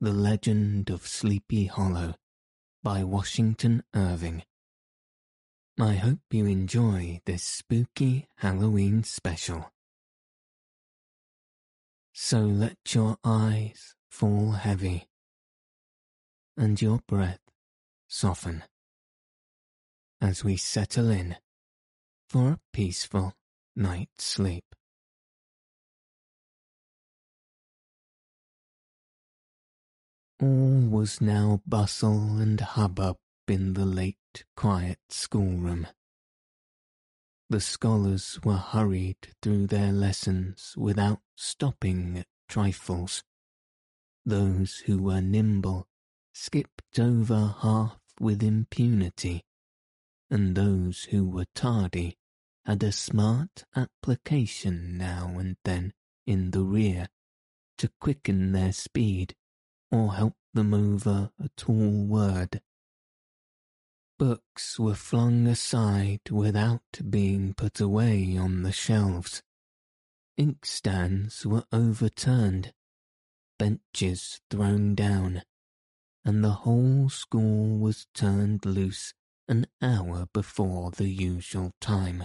The 0.00 0.12
Legend 0.12 0.90
of 0.90 1.06
Sleepy 1.06 1.66
Hollow 1.66 2.16
by 2.82 3.04
Washington 3.04 3.84
Irving. 3.94 4.42
I 5.80 5.94
hope 5.94 6.18
you 6.32 6.46
enjoy 6.46 7.20
this 7.24 7.44
spooky 7.44 8.26
Halloween 8.38 9.04
special. 9.04 9.72
So 12.12 12.40
let 12.40 12.76
your 12.92 13.18
eyes 13.24 13.94
fall 14.10 14.52
heavy 14.52 15.06
and 16.56 16.82
your 16.82 16.98
breath 17.06 17.40
soften 18.08 18.64
as 20.20 20.42
we 20.42 20.56
settle 20.56 21.08
in 21.08 21.36
for 22.28 22.48
a 22.48 22.60
peaceful 22.72 23.34
night's 23.76 24.24
sleep. 24.24 24.64
All 30.40 30.88
was 30.88 31.20
now 31.20 31.62
bustle 31.66 32.38
and 32.38 32.60
hubbub 32.60 33.18
in 33.46 33.74
the 33.74 33.86
late, 33.86 34.44
quiet 34.56 34.98
schoolroom. 35.08 35.86
The 37.50 37.60
scholars 37.60 38.40
were 38.42 38.56
hurried 38.56 39.34
through 39.40 39.68
their 39.68 39.92
lessons 39.92 40.74
without 40.76 41.20
stopping 41.36 42.18
at 42.18 42.26
trifles. 42.48 43.22
Those 44.26 44.78
who 44.86 45.02
were 45.02 45.20
nimble 45.20 45.86
skipped 46.32 46.98
over 46.98 47.54
half 47.60 47.98
with 48.18 48.42
impunity, 48.42 49.44
and 50.30 50.56
those 50.56 51.04
who 51.04 51.28
were 51.28 51.46
tardy 51.54 52.16
had 52.64 52.82
a 52.82 52.90
smart 52.90 53.64
application 53.76 54.96
now 54.98 55.38
and 55.38 55.56
then 55.64 55.92
in 56.26 56.50
the 56.50 56.62
rear 56.64 57.08
to 57.78 57.90
quicken 58.00 58.52
their 58.52 58.72
speed 58.72 59.36
or 59.90 60.14
help 60.14 60.34
them 60.52 60.72
over 60.72 61.30
a 61.38 61.48
tall 61.56 62.06
word. 62.06 62.60
Books 64.18 64.78
were 64.78 64.94
flung 64.94 65.46
aside 65.46 66.30
without 66.30 67.00
being 67.10 67.52
put 67.54 67.80
away 67.80 68.36
on 68.36 68.62
the 68.62 68.72
shelves. 68.72 69.42
Inkstands 70.38 71.44
were 71.44 71.64
overturned, 71.72 72.72
benches 73.58 74.40
thrown 74.50 74.94
down, 74.94 75.42
and 76.24 76.44
the 76.44 76.62
whole 76.62 77.08
school 77.08 77.78
was 77.78 78.06
turned 78.14 78.64
loose 78.64 79.14
an 79.48 79.66
hour 79.82 80.26
before 80.32 80.90
the 80.92 81.08
usual 81.08 81.72
time, 81.80 82.24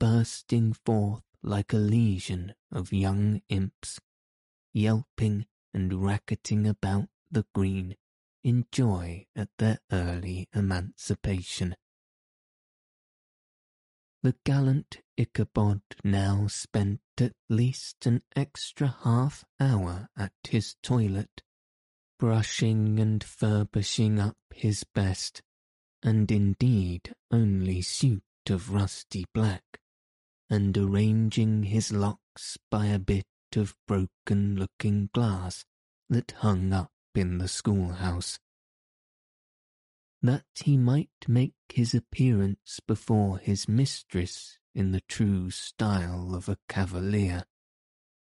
bursting 0.00 0.72
forth 0.72 1.22
like 1.42 1.72
a 1.72 1.76
legion 1.76 2.54
of 2.72 2.92
young 2.92 3.42
imps, 3.48 4.00
yelping 4.72 5.46
and 5.74 6.04
racketing 6.04 6.66
about 6.66 7.08
the 7.30 7.44
green 7.54 7.96
in 8.44 8.64
joy 8.70 9.26
at 9.34 9.48
their 9.58 9.78
early 9.90 10.48
emancipation. 10.54 11.74
The 14.22 14.36
gallant 14.44 15.02
Ichabod 15.18 15.82
now 16.02 16.46
spent 16.46 17.00
at 17.20 17.32
least 17.50 18.06
an 18.06 18.22
extra 18.34 18.96
half 19.02 19.44
hour 19.60 20.08
at 20.16 20.32
his 20.48 20.76
toilet, 20.82 21.42
brushing 22.18 22.98
and 22.98 23.22
furbishing 23.22 24.18
up 24.18 24.38
his 24.54 24.84
best, 24.94 25.42
and 26.02 26.30
indeed 26.30 27.14
only 27.30 27.82
suit 27.82 28.22
of 28.48 28.70
rusty 28.70 29.26
black, 29.34 29.78
and 30.48 30.76
arranging 30.76 31.64
his 31.64 31.92
locks 31.92 32.56
by 32.70 32.86
a 32.86 32.98
bit 32.98 33.26
of 33.56 33.76
broken 33.86 34.56
looking 34.56 35.10
glass 35.12 35.64
that 36.08 36.32
hung 36.38 36.72
up 36.72 36.92
in 37.14 37.38
the 37.38 37.48
schoolhouse. 37.48 38.38
That 40.22 40.46
he 40.54 40.76
might 40.76 41.10
make 41.28 41.54
his 41.68 41.94
appearance 41.94 42.80
before 42.86 43.38
his 43.38 43.68
mistress 43.68 44.58
in 44.74 44.92
the 44.92 45.02
true 45.02 45.50
style 45.50 46.34
of 46.34 46.48
a 46.48 46.58
cavalier, 46.68 47.44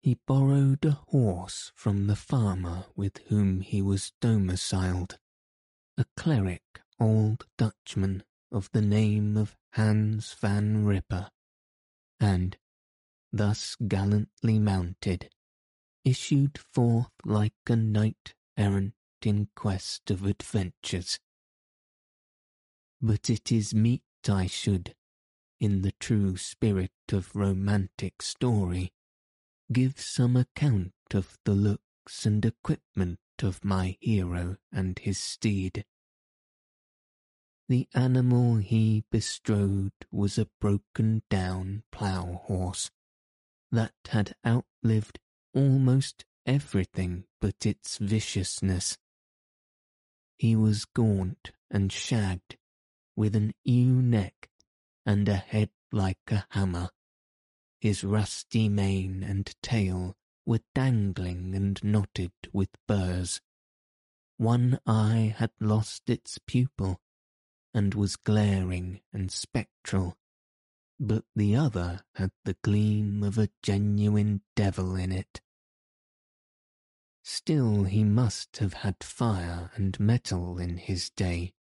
he 0.02 0.18
borrowed 0.26 0.84
a 0.84 0.98
horse 1.08 1.72
from 1.74 2.06
the 2.06 2.16
farmer 2.16 2.86
with 2.96 3.18
whom 3.28 3.60
he 3.60 3.82
was 3.82 4.12
domiciled, 4.20 5.18
a 5.98 6.06
cleric 6.16 6.80
old 6.98 7.44
Dutchman 7.58 8.22
of 8.50 8.70
the 8.72 8.80
name 8.80 9.36
of 9.36 9.56
Hans 9.72 10.32
van 10.32 10.84
Ripper, 10.84 11.30
and, 12.18 12.56
thus 13.32 13.76
gallantly 13.86 14.58
mounted, 14.58 15.30
issued 16.04 16.58
forth 16.72 17.12
like 17.24 17.54
a 17.68 17.76
knight 17.76 18.34
errant 18.56 18.94
in 19.22 19.48
quest 19.54 20.10
of 20.10 20.24
adventures. 20.24 21.18
But 23.00 23.30
it 23.30 23.52
is 23.52 23.74
meet 23.74 24.02
I 24.28 24.46
should, 24.46 24.94
in 25.58 25.82
the 25.82 25.92
true 25.92 26.36
spirit 26.36 26.92
of 27.12 27.34
romantic 27.34 28.22
story, 28.22 28.92
give 29.72 30.00
some 30.00 30.36
account 30.36 30.92
of 31.12 31.38
the 31.44 31.54
looks 31.54 32.26
and 32.26 32.44
equipment 32.44 33.18
of 33.42 33.64
my 33.64 33.96
hero 34.00 34.56
and 34.72 34.98
his 34.98 35.18
steed. 35.18 35.84
The 37.68 37.88
animal 37.94 38.56
he 38.56 39.04
bestrode 39.10 39.92
was 40.10 40.38
a 40.38 40.48
broken 40.60 41.22
down 41.30 41.84
plough 41.92 42.42
horse 42.44 42.90
that 43.72 43.94
had 44.08 44.34
outlived 44.46 45.18
almost 45.54 46.24
everything 46.46 47.24
but 47.40 47.66
its 47.66 47.98
viciousness. 47.98 48.98
He 50.38 50.56
was 50.56 50.84
gaunt 50.84 51.52
and 51.70 51.92
shagged, 51.92 52.56
with 53.16 53.36
an 53.36 53.52
ewe 53.64 54.02
neck 54.02 54.48
and 55.04 55.28
a 55.28 55.36
head 55.36 55.70
like 55.92 56.30
a 56.30 56.46
hammer. 56.50 56.90
His 57.80 58.04
rusty 58.04 58.68
mane 58.68 59.22
and 59.22 59.54
tail 59.62 60.16
were 60.46 60.60
dangling 60.74 61.54
and 61.54 61.82
knotted 61.84 62.32
with 62.52 62.70
burrs. 62.86 63.40
One 64.36 64.80
eye 64.86 65.34
had 65.36 65.50
lost 65.60 66.08
its 66.08 66.38
pupil 66.46 67.00
and 67.72 67.94
was 67.94 68.16
glaring 68.16 69.00
and 69.12 69.30
spectral, 69.30 70.16
but 71.02 71.24
the 71.34 71.56
other 71.56 72.04
had 72.16 72.30
the 72.44 72.56
gleam 72.62 73.22
of 73.22 73.38
a 73.38 73.48
genuine 73.62 74.42
devil 74.54 74.94
in 74.94 75.10
it. 75.10 75.40
Still 77.24 77.84
he 77.84 78.04
must 78.04 78.58
have 78.58 78.74
had 78.74 79.02
fire 79.02 79.70
and 79.76 79.98
metal 79.98 80.58
in 80.58 80.76
his 80.76 81.08
day, 81.08 81.54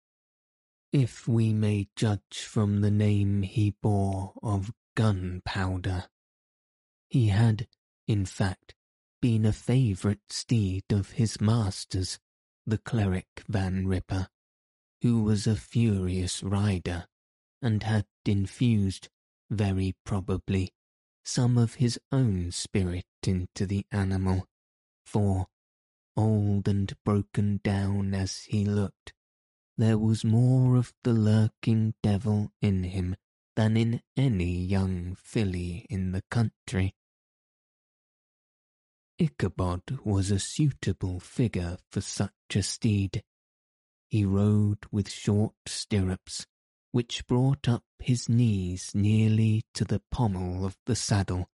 if 0.91 1.27
we 1.27 1.53
may 1.53 1.87
judge 1.95 2.39
from 2.39 2.81
the 2.81 2.89
name 2.89 3.43
he 3.43 3.75
bore 3.81 4.33
of 4.41 4.73
gunpowder. 4.95 6.05
He 7.07 7.27
had, 7.27 7.67
in 8.07 8.25
fact, 8.25 8.73
been 9.21 9.45
a 9.45 9.53
favourite 9.53 10.31
steed 10.31 10.85
of 10.91 11.11
his 11.11 11.39
master's, 11.39 12.19
the 12.65 12.79
cleric 12.79 13.43
Van 13.47 13.87
Ripper, 13.87 14.29
who 15.01 15.21
was 15.21 15.45
a 15.45 15.55
furious 15.55 16.41
rider, 16.41 17.07
and 17.61 17.83
had 17.83 18.07
infused 18.25 19.09
very 19.49 19.95
probably, 20.05 20.71
some 21.23 21.57
of 21.57 21.75
his 21.75 21.99
own 22.11 22.51
spirit 22.51 23.05
into 23.25 23.65
the 23.65 23.85
animal, 23.91 24.45
for, 25.05 25.47
old 26.15 26.67
and 26.67 26.93
broken 27.05 27.59
down 27.63 28.13
as 28.13 28.43
he 28.49 28.65
looked, 28.65 29.13
there 29.77 29.97
was 29.97 30.23
more 30.25 30.75
of 30.75 30.93
the 31.03 31.13
lurking 31.13 31.93
devil 32.01 32.51
in 32.61 32.83
him 32.83 33.15
than 33.55 33.77
in 33.77 34.01
any 34.15 34.55
young 34.63 35.15
filly 35.15 35.85
in 35.89 36.11
the 36.11 36.23
country. 36.29 36.95
Ichabod 39.19 39.81
was 40.03 40.29
a 40.29 40.39
suitable 40.39 41.19
figure 41.19 41.77
for 41.91 42.01
such 42.01 42.31
a 42.55 42.61
steed. 42.61 43.23
He 44.09 44.23
rode 44.25 44.85
with 44.91 45.09
short 45.09 45.55
stirrups, 45.65 46.45
which 46.91 47.25
brought 47.27 47.67
up 47.67 47.83
his 47.99 48.29
knees 48.29 48.91
nearly 48.93 49.63
to 49.73 49.83
the 49.83 50.01
pommel 50.11 50.65
of 50.65 50.77
the 50.85 50.95
saddle. 50.95 51.49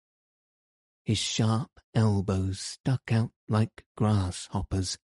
His 1.04 1.18
sharp 1.18 1.70
elbows 1.94 2.60
stuck 2.60 3.12
out 3.12 3.32
like 3.48 3.84
grasshoppers. 3.96 4.98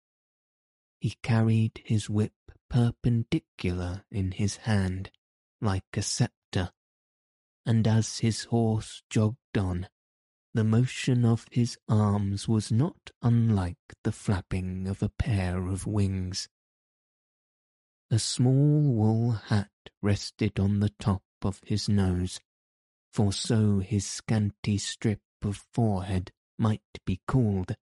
He 1.01 1.17
carried 1.23 1.81
his 1.85 2.09
whip 2.09 2.33
perpendicular 2.69 4.05
in 4.11 4.33
his 4.33 4.57
hand, 4.57 5.11
like 5.61 5.85
a 5.95 6.03
sceptre, 6.03 6.71
and 7.67 7.87
as 7.87 8.19
his 8.19 8.45
horse 8.45 9.03
jogged 9.09 9.57
on, 9.57 9.89
the 10.55 10.65
motion 10.65 11.25
of 11.25 11.47
his 11.51 11.77
arms 11.89 12.47
was 12.49 12.71
not 12.71 13.11
unlike 13.23 13.79
the 14.03 14.13
flapping 14.13 14.87
of 14.87 15.03
a 15.03 15.09
pair 15.09 15.67
of 15.67 15.87
wings. 15.87 16.49
A 18.11 18.19
small 18.19 18.83
wool 18.83 19.33
hat 19.33 19.71
rested 20.03 20.59
on 20.59 20.81
the 20.81 20.93
top 20.99 21.23
of 21.43 21.61
his 21.65 21.89
nose, 21.89 22.41
for 23.13 23.33
so 23.33 23.79
his 23.79 24.07
scanty 24.07 24.79
strip 24.79 25.21
of 25.43 25.65
forehead 25.73 26.33
might 26.59 26.81
be 27.05 27.21
called, 27.27 27.77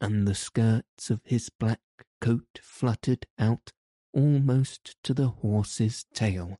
and 0.00 0.26
the 0.26 0.34
skirts 0.34 1.10
of 1.10 1.20
his 1.24 1.50
black 1.50 1.80
coat 2.20 2.60
fluttered 2.62 3.26
out 3.38 3.72
almost 4.12 4.96
to 5.02 5.14
the 5.14 5.28
horse's 5.28 6.04
tail. 6.14 6.56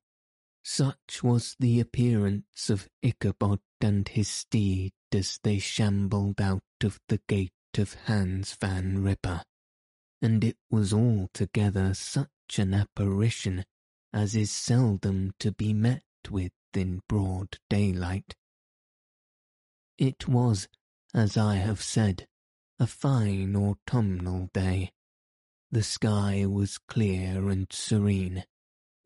Such 0.65 1.23
was 1.23 1.57
the 1.59 1.81
appearance 1.81 2.71
of 2.71 2.89
Ichabod 3.03 3.61
and 3.81 4.09
his 4.09 4.29
steed 4.29 4.93
as 5.13 5.39
they 5.43 5.59
shambled 5.59 6.41
out 6.41 6.63
of 6.83 7.01
the 7.09 7.21
gate 7.29 7.53
of 7.77 7.95
Hans 8.07 8.57
Van 8.61 9.03
Ripper, 9.03 9.43
and 10.21 10.45
it 10.45 10.57
was 10.71 10.93
altogether 10.93 11.95
such 11.95 12.59
an 12.59 12.75
apparition 12.75 13.65
as 14.13 14.35
is 14.35 14.51
seldom 14.51 15.33
to 15.39 15.53
be 15.53 15.73
met 15.73 16.03
with 16.31 16.53
in 16.75 17.01
broad 17.09 17.59
daylight. 17.69 18.35
It 19.99 20.29
was, 20.29 20.69
as 21.15 21.37
I 21.37 21.57
have 21.57 21.83
said, 21.83 22.27
a 22.79 22.87
fine 22.87 23.55
autumnal 23.55 24.51
day. 24.53 24.93
The 25.71 25.83
sky 25.83 26.45
was 26.47 26.79
clear 26.79 27.49
and 27.49 27.67
serene, 27.71 28.45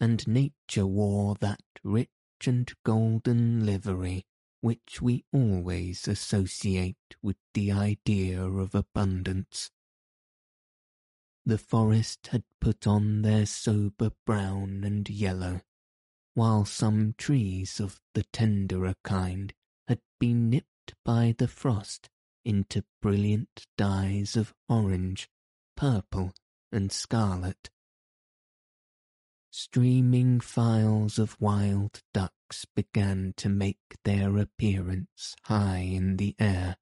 and 0.00 0.26
nature 0.26 0.86
wore 0.86 1.34
that 1.36 1.60
rich 1.84 2.08
and 2.46 2.72
golden 2.84 3.64
livery 3.66 4.24
which 4.60 5.00
we 5.00 5.24
always 5.32 6.08
associate 6.08 6.96
with 7.22 7.36
the 7.54 7.70
idea 7.70 8.42
of 8.42 8.74
abundance. 8.74 9.70
The 11.48 11.58
forest 11.58 12.26
had 12.32 12.42
put 12.60 12.88
on 12.88 13.22
their 13.22 13.46
sober 13.46 14.10
brown 14.26 14.82
and 14.82 15.08
yellow, 15.08 15.60
while 16.34 16.64
some 16.64 17.14
trees 17.16 17.78
of 17.78 18.00
the 18.14 18.24
tenderer 18.24 18.96
kind 19.04 19.54
had 19.86 20.00
been 20.18 20.50
nipped 20.50 20.94
by 21.04 21.36
the 21.38 21.46
frost 21.46 22.10
into 22.44 22.84
brilliant 23.00 23.68
dyes 23.78 24.34
of 24.34 24.54
orange, 24.68 25.30
purple, 25.76 26.34
and 26.72 26.90
scarlet. 26.90 27.70
Streaming 29.52 30.40
files 30.40 31.16
of 31.16 31.40
wild 31.40 32.02
ducks 32.12 32.64
began 32.74 33.34
to 33.36 33.48
make 33.48 33.78
their 34.02 34.36
appearance 34.36 35.36
high 35.44 35.78
in 35.78 36.16
the 36.16 36.34
air. 36.40 36.76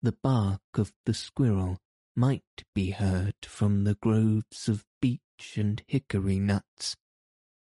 The 0.00 0.12
bark 0.12 0.62
of 0.78 0.94
the 1.04 1.12
squirrel 1.12 1.78
might 2.16 2.64
be 2.74 2.90
heard 2.90 3.34
from 3.42 3.84
the 3.84 3.94
groves 3.94 4.68
of 4.68 4.84
beech 5.00 5.56
and 5.56 5.82
hickory 5.86 6.38
nuts, 6.38 6.96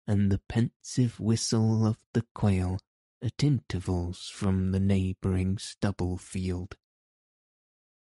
and 0.06 0.30
the 0.30 0.40
pensive 0.48 1.18
whistle 1.18 1.86
of 1.86 1.98
the 2.12 2.24
quail 2.34 2.78
at 3.22 3.42
intervals 3.42 4.28
from 4.28 4.72
the 4.72 4.80
neighbouring 4.80 5.58
stubble 5.58 6.16
field. 6.16 6.76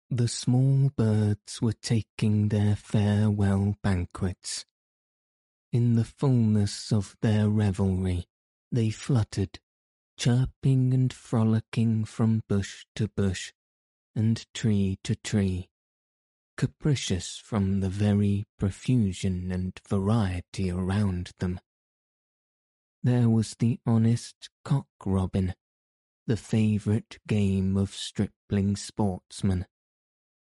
The 0.09 0.27
small 0.27 0.91
birds 0.95 1.61
were 1.61 1.73
taking 1.73 2.49
their 2.49 2.75
farewell 2.75 3.75
banquets. 3.81 4.65
In 5.71 5.95
the 5.95 6.05
fullness 6.05 6.91
of 6.91 7.15
their 7.21 7.49
revelry, 7.49 8.27
they 8.71 8.91
fluttered, 8.91 9.59
chirping 10.17 10.93
and 10.93 11.11
frolicking 11.11 12.05
from 12.05 12.43
bush 12.47 12.85
to 12.95 13.07
bush 13.07 13.51
and 14.15 14.45
tree 14.53 14.99
to 15.03 15.15
tree, 15.15 15.69
capricious 16.57 17.37
from 17.37 17.79
the 17.79 17.89
very 17.89 18.45
profusion 18.57 19.51
and 19.51 19.79
variety 19.87 20.71
around 20.71 21.31
them. 21.39 21.59
There 23.03 23.29
was 23.29 23.55
the 23.59 23.79
honest 23.85 24.49
cock 24.63 24.87
robin, 25.05 25.53
the 26.27 26.37
favourite 26.37 27.19
game 27.27 27.77
of 27.77 27.93
stripling 27.93 28.75
sportsmen 28.75 29.65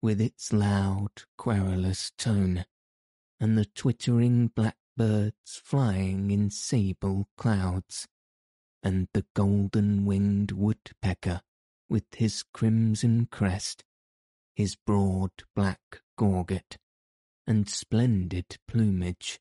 with 0.01 0.19
its 0.19 0.51
loud, 0.51 1.23
querulous 1.37 2.11
tone, 2.17 2.65
and 3.39 3.57
the 3.57 3.65
twittering 3.65 4.47
blackbirds 4.47 5.61
flying 5.63 6.31
in 6.31 6.49
sable 6.49 7.27
clouds, 7.37 8.07
and 8.83 9.07
the 9.13 9.25
golden-winged 9.35 10.51
woodpecker 10.51 11.41
with 11.87 12.05
his 12.15 12.43
crimson 12.53 13.27
crest, 13.31 13.83
his 14.55 14.75
broad 14.75 15.31
black 15.55 16.01
gorget, 16.17 16.77
and 17.47 17.67
splendid 17.69 18.57
plumage, 18.67 19.39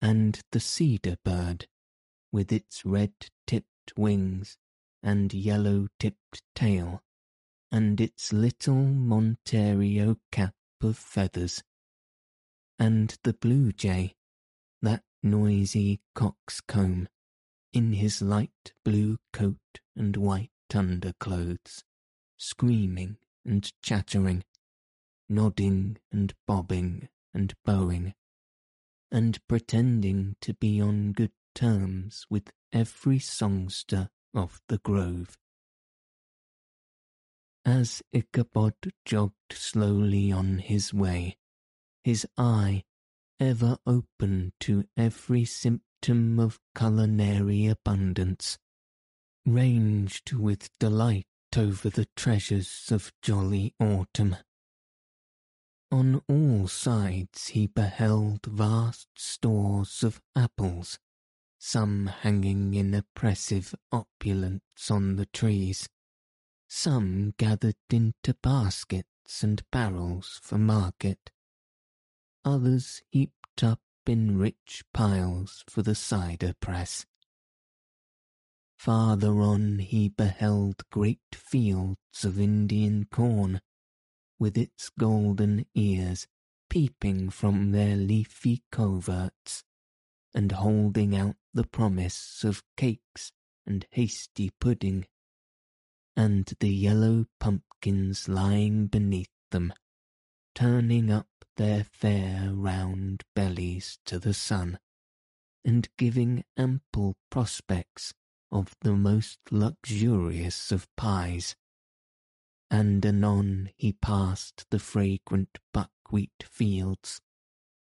and 0.00 0.40
the 0.52 0.60
cedar 0.60 1.16
bird, 1.24 1.66
with 2.32 2.52
its 2.52 2.84
red-tipped 2.84 3.92
wings 3.96 4.56
and 5.02 5.32
yellow-tipped 5.34 6.42
tail, 6.54 7.02
and 7.70 8.00
its 8.00 8.32
little 8.32 8.84
Montero 8.84 10.16
cap 10.30 10.54
of 10.80 10.96
feathers, 10.96 11.62
and 12.78 13.16
the 13.22 13.32
blue 13.32 13.72
jay, 13.72 14.14
that 14.80 15.04
noisy 15.22 16.00
coxcomb, 16.14 17.08
in 17.72 17.92
his 17.94 18.20
light 18.20 18.72
blue 18.84 19.18
coat 19.32 19.80
and 19.96 20.16
white 20.16 20.50
underclothes, 20.74 21.84
screaming 22.36 23.16
and 23.44 23.72
chattering, 23.82 24.44
nodding 25.28 25.98
and 26.10 26.34
bobbing 26.46 27.08
and 27.34 27.54
bowing, 27.64 28.14
and 29.10 29.38
pretending 29.48 30.36
to 30.40 30.54
be 30.54 30.80
on 30.80 31.12
good 31.12 31.32
terms 31.54 32.26
with 32.30 32.50
every 32.72 33.18
songster 33.18 34.10
of 34.34 34.60
the 34.68 34.78
grove. 34.78 35.36
As 37.64 38.02
Ichabod 38.12 38.74
jogged 39.04 39.52
slowly 39.52 40.32
on 40.32 40.58
his 40.58 40.92
way, 40.92 41.36
his 42.02 42.26
eye, 42.36 42.82
ever 43.38 43.76
open 43.86 44.52
to 44.60 44.84
every 44.96 45.44
symptom 45.44 46.40
of 46.40 46.58
culinary 46.76 47.66
abundance, 47.66 48.58
ranged 49.46 50.32
with 50.32 50.70
delight 50.80 51.26
over 51.56 51.90
the 51.90 52.06
treasures 52.16 52.88
of 52.90 53.12
jolly 53.22 53.74
autumn. 53.78 54.36
On 55.90 56.22
all 56.28 56.68
sides 56.68 57.48
he 57.48 57.66
beheld 57.66 58.46
vast 58.46 59.08
stores 59.14 60.02
of 60.02 60.20
apples, 60.34 60.98
some 61.58 62.06
hanging 62.06 62.74
in 62.74 62.94
oppressive 62.94 63.74
opulence 63.92 64.90
on 64.90 65.16
the 65.16 65.26
trees, 65.26 65.88
some 66.68 67.34
gathered 67.36 67.76
into 67.90 68.34
baskets 68.42 69.42
and 69.42 69.62
barrels 69.70 70.40
for 70.42 70.58
market, 70.58 71.30
others 72.44 73.02
heaped 73.10 73.62
up 73.62 73.80
in 74.06 74.38
rich 74.38 74.82
piles 74.92 75.62
for 75.68 75.82
the 75.82 75.94
cider 75.94 76.54
press. 76.60 77.06
Farther 78.82 79.40
on 79.40 79.78
he 79.78 80.08
beheld 80.08 80.82
great 80.90 81.36
fields 81.36 82.24
of 82.24 82.40
Indian 82.40 83.04
corn, 83.04 83.60
with 84.40 84.58
its 84.58 84.90
golden 84.90 85.66
ears 85.72 86.26
peeping 86.68 87.30
from 87.30 87.70
their 87.70 87.94
leafy 87.94 88.64
coverts, 88.72 89.62
and 90.34 90.50
holding 90.50 91.14
out 91.14 91.36
the 91.54 91.62
promise 91.62 92.42
of 92.42 92.64
cakes 92.76 93.30
and 93.64 93.86
hasty 93.92 94.50
pudding 94.58 95.06
and 96.16 96.52
the 96.58 96.74
yellow 96.74 97.26
pumpkins 97.38 98.28
lying 98.28 98.88
beneath 98.88 99.30
them, 99.52 99.72
turning 100.56 101.08
up 101.08 101.28
their 101.56 101.84
fair 101.84 102.52
round 102.52 103.22
bellies 103.36 104.00
to 104.06 104.18
the 104.18 104.34
sun, 104.34 104.80
and 105.64 105.88
giving 105.96 106.42
ample 106.56 107.14
prospects 107.30 108.12
of 108.52 108.76
the 108.82 108.92
most 108.92 109.40
luxurious 109.50 110.70
of 110.70 110.86
pies. 110.94 111.56
And 112.70 113.04
anon 113.04 113.70
he 113.76 113.94
passed 113.94 114.66
the 114.70 114.78
fragrant 114.78 115.58
buckwheat 115.72 116.44
fields, 116.44 117.20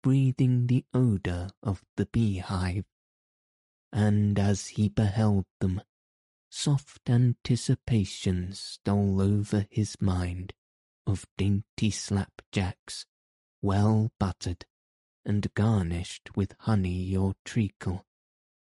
breathing 0.02 0.68
the 0.68 0.84
odour 0.94 1.48
of 1.62 1.84
the 1.96 2.06
beehive. 2.06 2.84
And 3.92 4.38
as 4.38 4.68
he 4.68 4.88
beheld 4.88 5.46
them, 5.58 5.82
soft 6.48 7.10
anticipation 7.10 8.52
stole 8.52 9.20
over 9.20 9.66
his 9.70 9.96
mind 10.00 10.54
of 11.06 11.26
dainty 11.36 11.90
slapjacks, 11.90 13.04
well 13.60 14.12
buttered 14.20 14.64
and 15.24 15.52
garnished 15.54 16.36
with 16.36 16.54
honey 16.60 17.16
or 17.16 17.34
treacle 17.44 18.06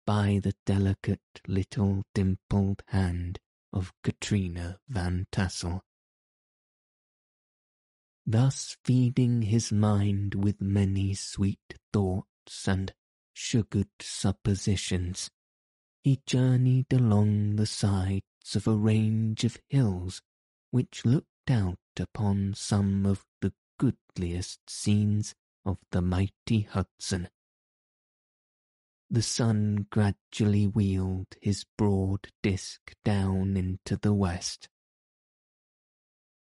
by 0.05 0.39
the 0.41 0.53
delicate 0.65 1.41
little 1.48 2.03
dimpled 2.13 2.84
hand 2.88 3.39
of 3.74 3.93
Katrina 4.03 4.79
Van 4.88 5.27
Tassel. 5.31 5.81
Thus 8.25 8.77
feeding 8.84 9.43
his 9.43 9.72
mind 9.72 10.36
with 10.36 10.62
many 10.62 11.13
sweet 11.13 11.79
thoughts 11.91 12.67
and 12.67 12.93
sugared 13.34 13.89
suppositions, 14.00 15.29
he 16.03 16.22
journeyed 16.25 16.91
along 16.91 17.55
the 17.55 17.65
sides 17.65 18.24
of 18.55 18.67
a 18.67 18.75
range 18.75 19.43
of 19.43 19.58
hills 19.70 20.22
which 20.72 21.05
looked 21.05 21.50
out 21.50 21.77
upon 22.00 22.53
some 22.55 23.05
of 23.05 23.25
the 23.41 23.53
goodliest 23.77 24.60
scenes 24.70 25.36
of 25.65 25.77
the 25.91 26.01
mighty 26.01 26.62
Hudson. 26.62 27.29
The 29.13 29.21
sun 29.21 29.87
gradually 29.89 30.67
wheeled 30.67 31.35
his 31.41 31.65
broad 31.77 32.29
disk 32.41 32.95
down 33.03 33.57
into 33.57 33.97
the 33.97 34.13
west. 34.13 34.69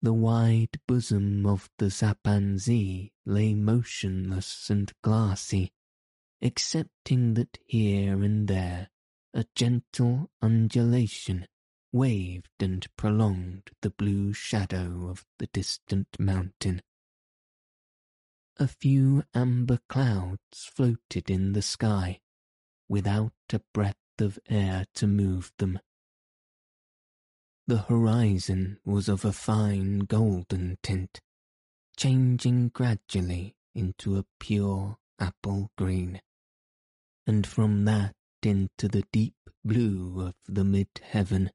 The 0.00 0.12
wide 0.12 0.80
bosom 0.86 1.44
of 1.44 1.68
the 1.78 1.90
Tappan 1.90 2.58
Zee 2.58 3.10
lay 3.26 3.54
motionless 3.54 4.70
and 4.70 4.92
glassy, 5.02 5.72
excepting 6.40 7.34
that 7.34 7.58
here 7.66 8.22
and 8.22 8.46
there 8.46 8.90
a 9.34 9.44
gentle 9.56 10.30
undulation 10.40 11.48
waved 11.90 12.62
and 12.62 12.86
prolonged 12.96 13.72
the 13.80 13.90
blue 13.90 14.32
shadow 14.32 15.08
of 15.08 15.26
the 15.40 15.48
distant 15.48 16.06
mountain. 16.20 16.80
A 18.58 18.68
few 18.68 19.24
amber 19.34 19.80
clouds 19.88 20.64
floated 20.64 21.28
in 21.28 21.54
the 21.54 21.62
sky, 21.62 22.20
without 22.92 23.32
a 23.54 23.60
breath 23.72 23.96
of 24.20 24.38
air 24.50 24.84
to 24.94 25.06
move 25.06 25.50
them. 25.56 25.78
The 27.66 27.78
horizon 27.78 28.80
was 28.84 29.08
of 29.08 29.24
a 29.24 29.32
fine 29.32 30.00
golden 30.00 30.76
tint, 30.82 31.18
changing 31.96 32.68
gradually 32.68 33.56
into 33.74 34.18
a 34.18 34.26
pure 34.38 34.98
apple 35.18 35.70
green, 35.78 36.20
and 37.26 37.46
from 37.46 37.86
that 37.86 38.14
into 38.42 38.88
the 38.88 39.04
deep 39.10 39.36
blue 39.64 40.20
of 40.20 40.34
the 40.46 40.64
mid-heaven. 40.64 41.50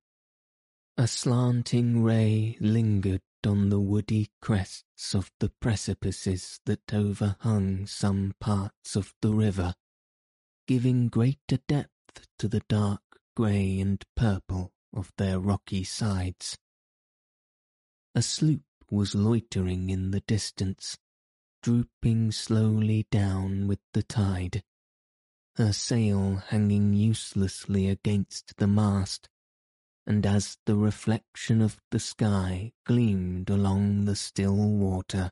A 0.98 1.08
slanting 1.08 2.02
ray 2.02 2.58
lingered 2.60 3.22
on 3.46 3.70
the 3.70 3.80
woody 3.80 4.32
crests 4.42 5.14
of 5.14 5.30
the 5.40 5.52
precipices 5.62 6.60
that 6.66 6.92
overhung 6.92 7.86
some 7.86 8.34
parts 8.40 8.96
of 8.96 9.14
the 9.22 9.32
river, 9.32 9.76
giving 10.68 11.08
greater 11.08 11.58
depth 11.68 12.28
to 12.38 12.48
the 12.50 12.62
dark 12.68 13.02
grey 13.36 13.80
and 13.80 14.04
purple 14.16 14.74
of 14.94 15.14
their 15.18 15.40
rocky 15.40 15.84
sides. 15.84 16.58
A 18.14 18.22
sloop 18.22 18.64
was 18.92 19.16
loitering 19.16 19.90
in 19.90 20.12
the 20.12 20.20
distance, 20.22 20.98
drooping 21.64 22.32
slowly 22.34 23.08
down 23.10 23.68
with 23.68 23.80
the 23.94 24.04
tide, 24.04 24.62
her 25.56 25.72
sail 25.72 26.36
hanging 26.48 26.94
uselessly 26.94 27.88
against 27.88 28.58
the 28.58 28.68
mast, 28.68 29.30
and 30.06 30.26
as 30.26 30.58
the 30.66 30.76
reflection 30.76 31.62
of 31.62 31.80
the 31.92 32.00
sky 32.00 32.74
gleamed 32.86 33.50
along 33.50 34.04
the 34.04 34.16
still 34.16 34.56
water, 34.56 35.32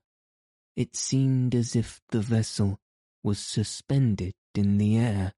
it 0.77 0.95
seemed 0.95 1.53
as 1.53 1.75
if 1.75 1.99
the 2.09 2.21
vessel 2.21 2.79
was 3.21 3.39
suspended 3.39 4.33
in 4.57 4.77
the 4.77 4.97
air. 4.97 5.33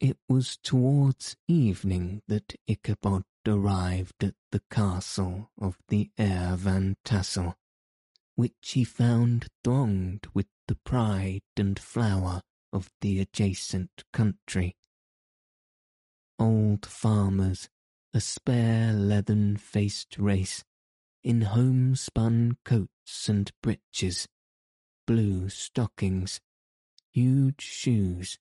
It 0.00 0.18
was 0.28 0.58
towards 0.58 1.36
evening 1.48 2.22
that 2.28 2.54
Ichabod 2.66 3.24
arrived 3.46 4.22
at 4.22 4.34
the 4.52 4.62
castle 4.70 5.50
of 5.58 5.78
the 5.88 6.10
Heer 6.16 6.54
Van 6.56 6.96
Tassel, 7.04 7.54
which 8.34 8.72
he 8.72 8.84
found 8.84 9.46
thronged 9.64 10.26
with 10.34 10.46
the 10.68 10.76
pride 10.84 11.42
and 11.56 11.78
flower 11.78 12.42
of 12.72 12.90
the 13.00 13.20
adjacent 13.20 14.04
country. 14.12 14.76
Old 16.38 16.84
farmers, 16.84 17.70
a 18.12 18.20
spare 18.20 18.92
leathern-faced 18.92 20.18
race, 20.18 20.62
in 21.24 21.40
homespun 21.40 22.58
coats 22.64 23.28
and 23.28 23.50
breeches, 23.62 24.28
blue 25.06 25.48
stockings, 25.48 26.40
huge 27.12 27.60
shoes, 27.60 28.38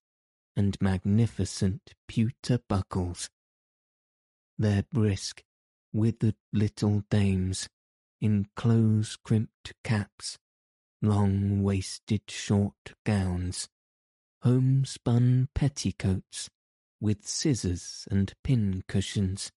and 0.57 0.77
magnificent 0.81 1.93
pewter 2.07 2.59
buckles. 2.67 3.29
Their 4.57 4.83
brisk, 4.91 5.43
withered 5.93 6.35
little 6.51 7.03
dames, 7.09 7.67
in 8.21 8.47
close-crimped 8.55 9.73
caps, 9.83 10.37
long-waisted 11.01 12.21
short 12.29 12.93
gowns, 13.05 13.69
homespun 14.41 15.49
petticoats 15.53 16.49
with 16.99 17.27
scissors 17.27 18.07
and 18.09 18.33
pin-cushions, 18.43 19.51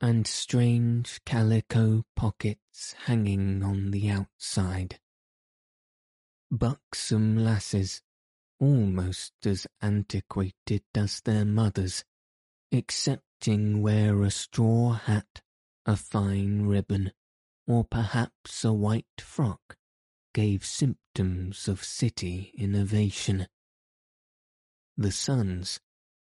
and 0.00 0.26
strange 0.26 1.20
calico 1.24 2.02
pockets 2.16 2.94
hanging 3.06 3.62
on 3.62 3.92
the 3.92 4.10
outside. 4.10 4.98
Buxom 6.54 7.34
lasses, 7.34 8.02
almost 8.60 9.32
as 9.46 9.66
antiquated 9.80 10.82
as 10.94 11.22
their 11.22 11.46
mothers, 11.46 12.04
excepting 12.70 13.80
where 13.80 14.22
a 14.22 14.30
straw 14.30 14.92
hat, 14.92 15.40
a 15.86 15.96
fine 15.96 16.66
ribbon, 16.66 17.12
or 17.66 17.84
perhaps 17.84 18.66
a 18.66 18.72
white 18.74 19.18
frock 19.18 19.78
gave 20.34 20.62
symptoms 20.62 21.68
of 21.68 21.82
city 21.82 22.52
innovation. 22.54 23.46
The 24.98 25.10
sons, 25.10 25.80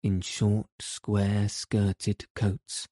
in 0.04 0.22
short 0.22 0.70
square-skirted 0.80 2.26
coats, 2.36 2.88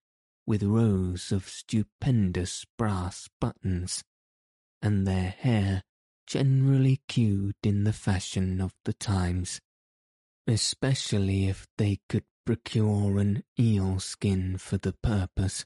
with 0.48 0.63
rows 0.63 1.31
of 1.31 1.48
stupendous 1.48 2.65
brass 2.75 3.29
buttons, 3.39 4.03
and 4.81 5.05
their 5.05 5.29
hair 5.29 5.83
generally 6.29 7.01
queued 7.07 7.55
in 7.63 7.86
the 7.86 7.91
fashion 7.91 8.62
of 8.62 8.71
the 8.86 8.93
times, 8.93 9.59
especially 10.45 11.48
if 11.48 11.67
they 11.79 12.00
could 12.07 12.24
procure 12.45 13.17
an 13.17 13.43
eel 13.59 14.00
skin 14.00 14.55
for 14.55 14.77
the 14.77 14.93
purpose, 14.93 15.65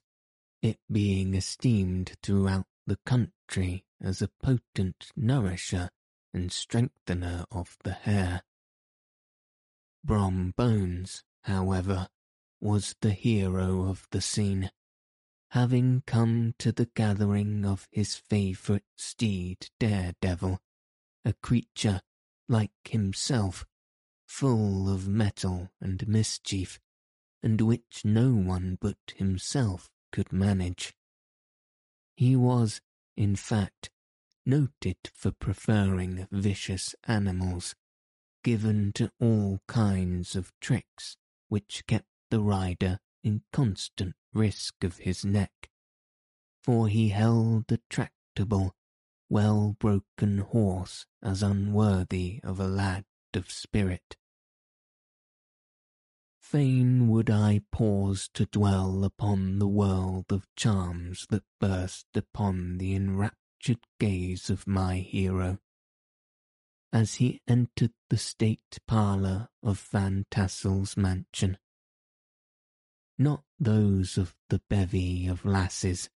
it 0.62 0.80
being 0.90 1.34
esteemed 1.34 2.14
throughout 2.24 2.66
the 2.88 2.98
country 3.06 3.84
as 4.02 4.22
a 4.22 4.30
potent 4.42 5.12
nourisher 5.18 5.90
and 6.34 6.50
strengthener 6.50 7.44
of 7.52 7.76
the 7.84 7.92
hair. 7.92 8.42
Brom 10.02 10.54
Bones, 10.56 11.24
however, 11.44 12.08
was 12.62 12.96
the 13.02 13.12
hero 13.12 13.90
of 13.90 14.08
the 14.12 14.22
scene, 14.22 14.72
having 15.54 16.02
come 16.08 16.52
to 16.58 16.72
the 16.72 16.90
gathering 16.96 17.64
of 17.64 17.88
his 17.92 18.16
favourite 18.16 18.82
steed 18.98 19.70
Daredevil, 19.80 20.60
a 21.24 21.34
creature, 21.44 22.02
like 22.50 22.72
himself, 22.90 23.64
full 24.26 24.90
of 24.92 25.08
mettle 25.08 25.70
and 25.80 26.08
mischief, 26.08 26.80
and 27.44 27.62
which 27.62 28.02
no 28.04 28.34
one 28.34 28.80
but 28.82 28.98
himself 29.18 29.92
could 30.12 30.34
manage. 30.34 30.96
He 32.16 32.36
was, 32.36 32.82
in 33.16 33.36
fact, 33.36 33.92
noted 34.48 34.98
for 35.14 35.30
preferring 35.30 36.28
vicious 36.32 36.96
animals, 37.04 37.76
given 38.44 38.92
to 38.94 39.12
all 39.20 39.62
kinds 39.68 40.36
of 40.36 40.52
tricks 40.60 41.16
which 41.48 41.86
kept 41.86 42.08
the 42.32 42.42
rider 42.42 42.98
in 43.24 43.44
constant 43.52 44.16
risk 44.34 44.84
of 44.84 44.98
his 45.00 45.24
neck, 45.24 45.70
for 46.64 46.88
he 46.88 47.10
held 47.10 47.72
a 47.72 47.80
tractable 47.90 48.76
well-broken 49.30 50.40
horse 50.40 51.06
as 51.22 51.42
unworthy 51.42 52.40
of 52.44 52.60
a 52.60 52.68
lad 52.68 53.06
of 53.34 53.50
spirit. 53.50 54.18
Fain 56.40 57.08
would 57.08 57.32
I 57.32 57.62
pause 57.72 58.30
to 58.36 58.46
dwell 58.46 59.04
upon 59.04 59.58
the 59.58 59.68
world 59.68 60.26
of 60.30 60.48
charms 60.56 61.26
that 61.32 61.44
burst 61.60 62.06
upon 62.16 62.78
the 62.78 62.94
enraptured 62.94 63.80
gaze 64.00 64.52
of 64.52 64.68
my 64.68 64.98
hero, 64.98 65.58
as 66.92 67.16
he 67.16 67.42
entered 67.48 67.94
the 68.12 68.18
state 68.18 68.78
parlour 68.88 69.50
of 69.64 69.80
Van 69.92 70.26
Tassel's 70.30 70.96
mansion. 70.96 71.58
Not 73.18 73.44
those 73.60 74.18
of 74.18 74.36
the 74.50 74.60
bevy 74.70 75.28
of 75.28 75.46
lasses, 75.46 76.10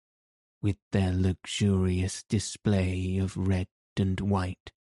with 0.62 0.78
their 0.92 1.12
luxurious 1.12 2.22
display 2.22 3.18
of 3.18 3.36
red 3.36 3.68
and 3.96 4.18
white, 4.20 4.72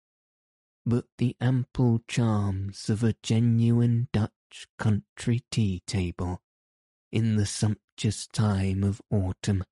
but 0.84 1.06
the 1.18 1.36
ample 1.40 2.00
charms 2.08 2.88
of 2.88 3.02
a 3.02 3.16
genuine 3.22 4.08
Dutch 4.12 4.66
country 4.78 5.44
tea 5.50 5.80
table 5.86 6.42
in 7.12 7.36
the 7.36 7.46
sumptuous 7.46 8.26
time 8.26 8.82
of 8.82 9.02
autumn. 9.10 9.64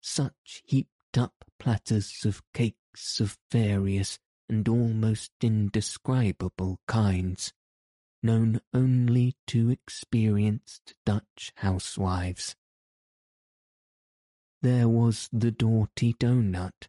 Such 0.00 0.62
heaped 0.64 1.18
up 1.18 1.44
platters 1.58 2.24
of 2.24 2.42
cakes 2.52 3.20
of 3.20 3.38
various 3.50 4.18
and 4.48 4.68
almost 4.68 5.32
indescribable 5.40 6.80
kinds, 6.86 7.52
known 8.22 8.60
only 8.72 9.36
to 9.46 9.70
experienced 9.70 10.94
Dutch 11.04 11.52
housewives. 11.56 12.56
There 14.62 14.88
was 14.88 15.28
the 15.32 15.50
doughty 15.50 16.14
doughnut, 16.18 16.88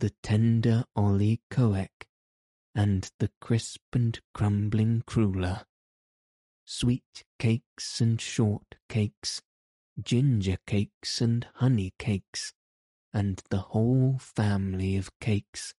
the 0.00 0.10
tender 0.22 0.84
olykoek, 0.96 2.06
and 2.74 3.10
the 3.18 3.30
crisp 3.40 3.82
and 3.92 4.18
crumbling 4.32 5.02
cruller. 5.06 5.64
Sweet 6.64 7.24
cakes 7.38 8.00
and 8.00 8.20
short 8.20 8.76
cakes, 8.88 9.42
ginger 10.00 10.58
cakes 10.66 11.20
and 11.20 11.46
honey 11.56 11.92
cakes, 11.98 12.54
and 13.12 13.42
the 13.50 13.58
whole 13.58 14.16
family 14.18 14.96
of 14.96 15.10
cakes 15.20 15.74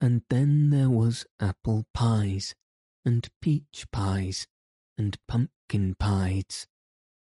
and 0.00 0.22
then 0.30 0.70
there 0.70 0.90
was 0.90 1.26
apple 1.38 1.84
pies, 1.92 2.54
and 3.04 3.28
peach 3.42 3.86
pies, 3.92 4.46
and 4.96 5.18
pumpkin 5.26 5.94
pies, 5.94 6.66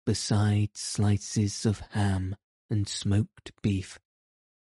besides 0.06 0.80
slices 0.80 1.66
of 1.66 1.80
ham 1.90 2.34
and 2.70 2.88
smoked 2.88 3.52
beef, 3.62 3.98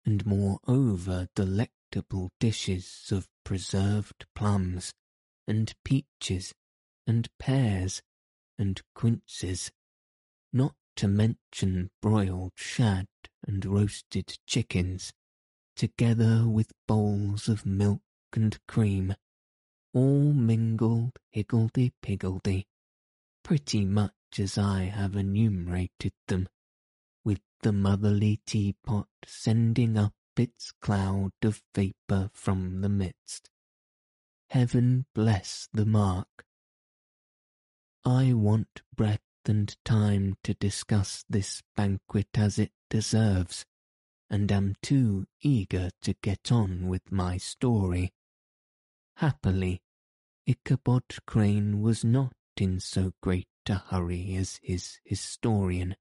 and 0.05 0.25
moreover 0.25 1.27
delectable 1.35 2.31
dishes 2.39 3.09
of 3.11 3.27
preserved 3.43 4.25
plums, 4.33 4.93
and 5.47 5.73
peaches, 5.83 6.53
and 7.05 7.29
pears, 7.37 8.01
and 8.57 8.81
quinces, 8.95 9.71
not 10.51 10.75
to 10.95 11.07
mention 11.07 11.89
broiled 12.01 12.53
shad 12.55 13.07
and 13.47 13.65
roasted 13.65 14.37
chickens, 14.45 15.13
together 15.79 16.43
with 16.45 16.73
bowls 16.89 17.47
of 17.47 17.65
milk 17.65 18.01
and 18.33 18.59
cream, 18.67 19.15
all 19.93 20.33
mingled 20.33 21.13
higgledy-piggledy, 21.31 22.67
pretty 23.45 23.85
much 23.85 24.11
as 24.37 24.57
I 24.57 24.83
have 24.83 25.15
enumerated 25.15 26.11
them, 26.27 26.49
with 27.23 27.39
the 27.61 27.71
motherly 27.71 28.41
teapot 28.45 29.07
sending 29.25 29.97
up 29.97 30.11
its 30.35 30.73
cloud 30.81 31.31
of 31.41 31.63
vapour 31.73 32.29
from 32.33 32.81
the 32.81 32.89
midst. 32.89 33.49
Heaven 34.49 35.05
bless 35.15 35.69
the 35.71 35.85
mark. 35.85 36.43
I 38.03 38.33
want 38.33 38.81
breath 38.93 39.21
and 39.45 39.73
time 39.85 40.35
to 40.43 40.53
discuss 40.55 41.23
this 41.29 41.63
banquet 41.77 42.27
as 42.35 42.59
it 42.59 42.73
deserves, 42.89 43.65
and 44.29 44.51
am 44.51 44.75
too 44.81 45.25
eager 45.41 45.89
to 46.01 46.13
get 46.21 46.51
on 46.51 46.87
with 46.87 47.11
my 47.11 47.37
story. 47.37 48.13
Happily, 49.15 49.81
Ichabod 50.45 51.03
Crane 51.25 51.81
was 51.81 52.03
not 52.03 52.33
in 52.57 52.79
so 52.79 53.13
great 53.21 53.47
a 53.67 53.75
hurry 53.75 54.35
as 54.35 54.59
his 54.63 54.99
historian, 55.03 55.95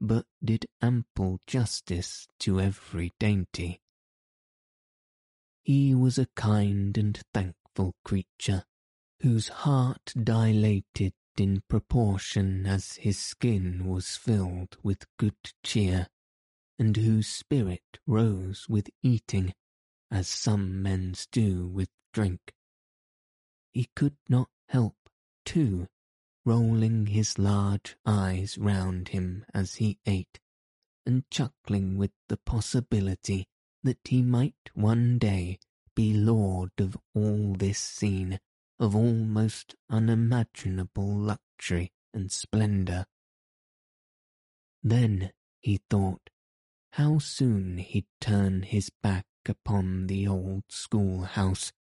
but 0.00 0.26
did 0.44 0.66
ample 0.80 1.40
justice 1.46 2.28
to 2.38 2.60
every 2.60 3.12
dainty. 3.18 3.80
He 5.62 5.94
was 5.94 6.18
a 6.18 6.28
kind 6.34 6.96
and 6.98 7.20
thankful 7.32 7.94
creature, 8.04 8.64
whose 9.20 9.48
heart 9.48 10.12
dilated 10.20 11.14
in 11.38 11.62
proportion 11.68 12.66
as 12.66 12.96
his 12.96 13.18
skin 13.18 13.86
was 13.86 14.16
filled 14.16 14.76
with 14.82 15.06
good 15.16 15.36
cheer 15.62 16.08
and 16.78 16.96
whose 16.96 17.26
spirit 17.26 17.98
rose 18.06 18.66
with 18.68 18.90
eating, 19.02 19.54
as 20.10 20.28
some 20.28 20.82
men's 20.82 21.26
do 21.30 21.66
with 21.66 21.88
drink. 22.12 22.52
He 23.72 23.88
could 23.96 24.16
not 24.28 24.48
help, 24.68 24.96
too, 25.44 25.88
rolling 26.44 27.06
his 27.06 27.38
large 27.38 27.96
eyes 28.04 28.58
round 28.58 29.08
him 29.08 29.44
as 29.54 29.76
he 29.76 29.98
ate, 30.06 30.40
and 31.06 31.24
chuckling 31.30 31.96
with 31.96 32.12
the 32.28 32.36
possibility 32.36 33.46
that 33.82 33.98
he 34.04 34.22
might 34.22 34.70
one 34.74 35.18
day 35.18 35.58
be 35.94 36.14
lord 36.14 36.72
of 36.78 36.96
all 37.14 37.54
this 37.54 37.78
scene 37.78 38.38
of 38.78 38.96
almost 38.96 39.74
unimaginable 39.90 41.16
luxury 41.16 41.92
and 42.12 42.32
splendour. 42.32 43.06
Then, 44.82 45.32
he 45.60 45.80
thought, 45.88 46.30
how 46.92 47.18
soon 47.18 47.78
he'd 47.78 48.06
turn 48.20 48.62
his 48.62 48.90
back 49.02 49.24
upon 49.46 50.08
the 50.08 50.28
old 50.28 50.62
schoolhouse, 50.68 51.72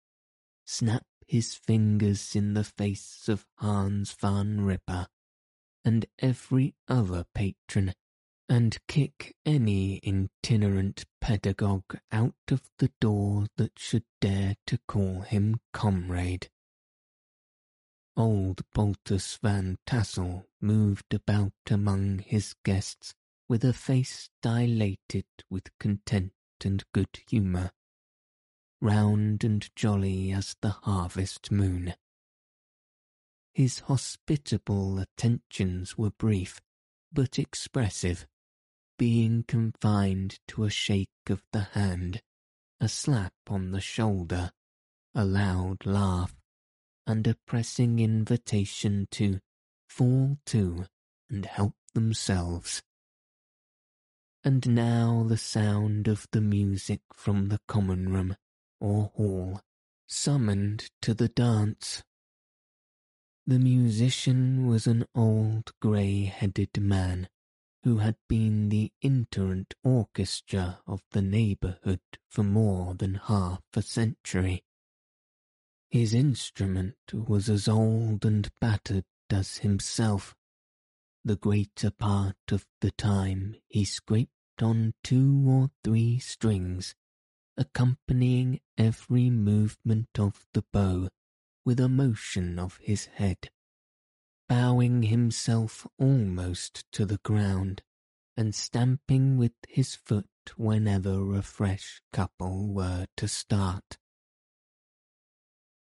snap 0.64 1.05
his 1.27 1.55
fingers 1.55 2.37
in 2.37 2.55
the 2.55 2.62
face 2.62 3.29
of 3.29 3.44
Hans 3.57 4.12
van 4.12 4.61
Ripper 4.61 5.09
and 5.85 6.07
every 6.20 6.75
other 6.87 7.25
patron, 7.35 7.92
and 8.49 8.79
kick 8.87 9.35
any 9.44 10.01
itinerant 10.07 11.05
pedagogue 11.20 11.99
out 12.12 12.35
of 12.51 12.62
the 12.79 12.92
door 13.01 13.46
that 13.57 13.79
should 13.79 14.05
dare 14.20 14.55
to 14.66 14.79
call 14.87 15.23
him 15.23 15.61
comrade. 15.73 16.51
Old 18.16 18.62
Baltus 18.73 19.38
van 19.42 19.79
Tassel 19.87 20.46
moved 20.61 21.14
about 21.14 21.53
among 21.68 22.18
his 22.20 22.55
guests 22.64 23.14
with 23.50 23.64
a 23.64 23.72
face 23.72 24.30
dilated 24.42 25.24
with 25.50 25.76
content 25.80 26.30
and 26.64 26.84
good 26.94 27.18
humour, 27.28 27.72
round 28.80 29.42
and 29.42 29.74
jolly 29.74 30.30
as 30.30 30.54
the 30.62 30.70
harvest 30.70 31.50
moon. 31.50 31.92
His 33.52 33.80
hospitable 33.80 35.00
attentions 35.00 35.98
were 35.98 36.12
brief, 36.12 36.60
but 37.12 37.40
expressive, 37.40 38.24
being 38.96 39.42
confined 39.48 40.38
to 40.46 40.62
a 40.62 40.70
shake 40.70 41.08
of 41.28 41.42
the 41.50 41.62
hand, 41.72 42.22
a 42.80 42.88
slap 42.88 43.34
on 43.48 43.72
the 43.72 43.80
shoulder, 43.80 44.52
a 45.12 45.24
loud 45.24 45.84
laugh, 45.84 46.36
and 47.04 47.26
a 47.26 47.34
pressing 47.48 47.98
invitation 47.98 49.08
to 49.10 49.40
fall 49.88 50.38
to 50.46 50.86
and 51.28 51.46
help 51.46 51.74
themselves 51.94 52.80
and 54.44 54.68
now 54.68 55.24
the 55.29 55.37
sound 55.37 56.09
of 56.09 56.26
the 56.33 56.40
music 56.40 57.00
from 57.12 57.48
the 57.48 57.61
common 57.68 58.12
room 58.12 58.37
or 58.81 59.11
hall 59.14 59.61
summoned 60.07 60.90
to 61.03 61.14
the 61.14 61.29
dance. 61.29 62.03
The 63.46 63.59
musician 63.59 64.66
was 64.66 64.87
an 64.87 65.05
old 65.14 65.72
grey-headed 65.81 66.81
man 66.81 67.29
who 67.83 67.98
had 67.98 68.16
been 68.29 68.68
the 68.68 68.92
itinerant 69.05 69.74
orchestra 69.83 70.81
of 70.87 71.03
the 71.12 71.22
neighbourhood 71.22 72.00
for 72.29 72.42
more 72.42 72.94
than 72.94 73.14
half 73.14 73.62
a 73.74 73.83
century. 73.83 74.64
His 75.90 76.14
instrument 76.14 76.96
was 77.12 77.48
as 77.48 77.66
old 77.66 78.24
and 78.24 78.48
battered 78.61 79.05
as 79.31 79.59
himself, 79.59 80.35
the 81.24 81.37
greater 81.37 81.90
part 81.90 82.37
of 82.50 82.66
the 82.80 82.90
time 82.92 83.54
he 83.68 83.85
scraped 83.85 84.62
on 84.62 84.94
two 85.02 85.44
or 85.46 85.70
three 85.85 86.18
strings, 86.18 86.94
accompanying 87.56 88.61
every 88.78 89.30
movement 89.30 90.09
of 90.18 90.46
the 90.54 90.64
bow 90.72 91.09
with 91.64 91.78
a 91.78 91.88
motion 91.88 92.59
of 92.59 92.78
his 92.78 93.06
head, 93.06 93.50
bowing 94.48 95.04
himself 95.04 95.87
almost 95.98 96.85
to 96.92 97.04
the 97.04 97.18
ground 97.18 97.83
and 98.37 98.54
stamping 98.54 99.37
with 99.37 99.52
his 99.68 99.94
foot 99.94 100.26
whenever 100.56 101.35
a 101.35 101.42
fresh 101.42 102.00
couple 102.12 102.68
were 102.68 103.06
to 103.16 103.28
start. 103.28 103.98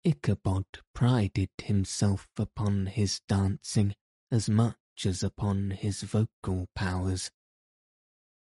Ichabod 0.04 0.64
prided 0.94 1.50
himself 1.62 2.28
upon 2.38 2.86
his 2.86 3.20
dancing 3.28 3.94
as 4.30 4.48
much 4.48 4.76
as 5.06 5.22
upon 5.22 5.70
his 5.70 6.02
vocal 6.02 6.68
powers. 6.74 7.30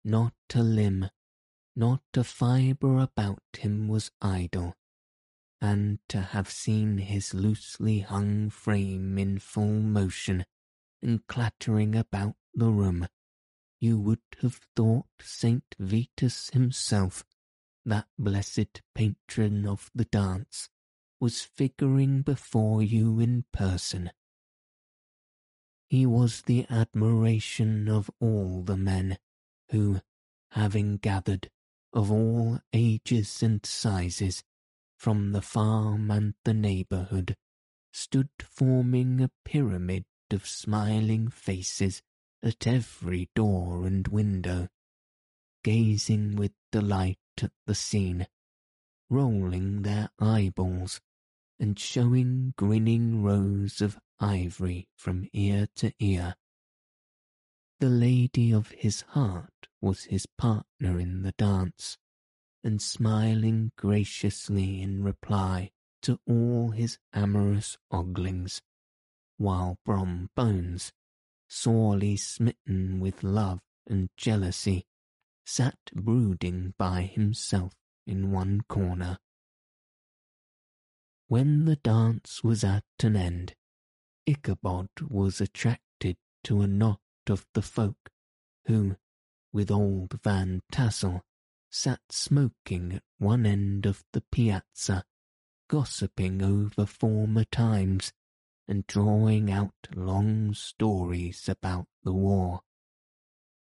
Not 0.04 0.34
a 0.54 0.62
limb, 0.62 1.10
not 1.74 2.02
a 2.14 2.24
fibre 2.24 2.98
about 2.98 3.42
him 3.58 3.88
was 3.88 4.10
idle, 4.22 4.74
and 5.60 5.98
to 6.08 6.20
have 6.20 6.50
seen 6.50 6.98
his 6.98 7.34
loosely 7.34 8.00
hung 8.00 8.50
frame 8.50 9.18
in 9.18 9.38
full 9.38 9.80
motion 9.80 10.44
and 11.02 11.26
clattering 11.26 11.94
about 11.94 12.36
the 12.54 12.70
room, 12.70 13.06
you 13.80 13.98
would 13.98 14.22
have 14.40 14.60
thought 14.74 15.06
Saint 15.20 15.74
Vitus 15.78 16.50
himself, 16.50 17.24
that 17.84 18.08
blessed 18.18 18.82
patron 18.94 19.66
of 19.66 19.90
the 19.94 20.06
dance, 20.06 20.68
was 21.20 21.42
figuring 21.42 22.22
before 22.22 22.82
you 22.82 23.20
in 23.20 23.44
person. 23.52 24.10
He 25.88 26.04
was 26.04 26.42
the 26.42 26.66
admiration 26.68 27.88
of 27.88 28.10
all 28.20 28.62
the 28.62 28.76
men 28.76 29.18
who, 29.70 30.00
having 30.50 30.96
gathered, 30.96 31.50
of 31.92 32.10
all 32.10 32.58
ages 32.72 33.42
and 33.42 33.64
sizes, 33.64 34.42
from 34.96 35.32
the 35.32 35.42
farm 35.42 36.10
and 36.10 36.34
the 36.44 36.54
neighbourhood, 36.54 37.36
stood 37.92 38.30
forming 38.40 39.20
a 39.20 39.30
pyramid 39.44 40.04
of 40.30 40.46
smiling 40.46 41.28
faces 41.28 42.02
at 42.42 42.66
every 42.66 43.30
door 43.34 43.86
and 43.86 44.08
window, 44.08 44.68
gazing 45.62 46.36
with 46.36 46.52
delight 46.72 47.18
at 47.40 47.52
the 47.66 47.74
scene, 47.74 48.26
rolling 49.08 49.82
their 49.82 50.10
eyeballs, 50.18 51.00
and 51.60 51.78
showing 51.78 52.54
grinning 52.56 53.22
rows 53.22 53.80
of 53.80 53.98
ivory 54.20 54.88
from 54.96 55.28
ear 55.32 55.68
to 55.76 55.92
ear. 55.98 56.34
The 57.80 57.88
lady 57.88 58.52
of 58.52 58.70
his 58.70 59.02
heart 59.02 59.68
was 59.80 60.04
his 60.04 60.26
partner 60.26 60.98
in 60.98 61.22
the 61.22 61.32
dance, 61.32 61.98
and 62.64 62.80
smiling 62.80 63.72
graciously 63.76 64.80
in 64.80 65.04
reply 65.04 65.70
to 66.02 66.18
all 66.26 66.70
his 66.70 66.98
amorous 67.12 67.76
oglings, 67.90 68.62
while 69.36 69.78
Brom 69.84 70.30
Bones, 70.34 70.92
sorely 71.48 72.16
smitten 72.16 73.00
with 73.00 73.22
love 73.22 73.60
and 73.86 74.08
jealousy, 74.16 74.86
sat 75.44 75.78
brooding 75.94 76.74
by 76.78 77.02
himself 77.02 77.74
in 78.06 78.30
one 78.32 78.62
corner. 78.68 79.18
When 81.28 81.64
the 81.64 81.76
dance 81.76 82.42
was 82.42 82.64
at 82.64 82.84
an 83.02 83.16
end, 83.16 83.54
Ichabod 84.26 84.88
was 85.08 85.40
attracted 85.40 86.16
to 86.44 86.60
a 86.60 86.66
knot 86.66 87.00
of 87.28 87.46
the 87.54 87.62
folk, 87.62 88.10
who, 88.66 88.96
with 89.52 89.70
old 89.70 90.20
Van 90.22 90.62
Tassel, 90.72 91.22
sat 91.70 92.00
smoking 92.10 92.94
at 92.94 93.02
one 93.18 93.46
end 93.46 93.86
of 93.86 94.04
the 94.12 94.22
piazza, 94.32 95.04
gossiping 95.68 96.42
over 96.42 96.86
former 96.86 97.44
times 97.44 98.12
and 98.66 98.86
drawing 98.86 99.50
out 99.50 99.74
long 99.94 100.54
stories 100.54 101.48
about 101.48 101.86
the 102.02 102.12
war. 102.12 102.62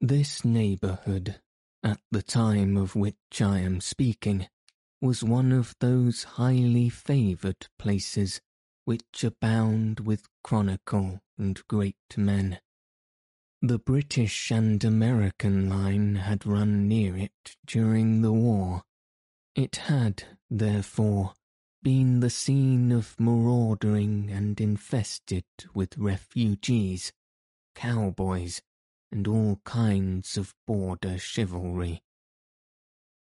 This 0.00 0.44
neighbourhood, 0.44 1.40
at 1.82 2.00
the 2.10 2.22
time 2.22 2.76
of 2.76 2.94
which 2.94 3.40
I 3.40 3.58
am 3.60 3.80
speaking, 3.80 4.48
was 5.00 5.24
one 5.24 5.52
of 5.52 5.74
those 5.80 6.24
highly 6.24 6.88
favoured 6.88 7.66
places 7.78 8.40
which 8.86 9.24
abound 9.24 9.98
with 9.98 10.28
chronicle 10.44 11.20
and 11.36 11.60
great 11.66 12.16
men. 12.16 12.60
The 13.60 13.80
British 13.80 14.52
and 14.52 14.82
American 14.84 15.68
line 15.68 16.14
had 16.14 16.46
run 16.46 16.86
near 16.86 17.16
it 17.16 17.56
during 17.66 18.22
the 18.22 18.32
war. 18.32 18.84
It 19.56 19.76
had, 19.76 20.22
therefore, 20.48 21.34
been 21.82 22.20
the 22.20 22.30
scene 22.30 22.92
of 22.92 23.18
marauding 23.18 24.30
and 24.30 24.60
infested 24.60 25.44
with 25.74 25.98
refugees, 25.98 27.12
cowboys, 27.74 28.62
and 29.10 29.26
all 29.26 29.60
kinds 29.64 30.36
of 30.36 30.54
border 30.64 31.18
chivalry. 31.18 32.04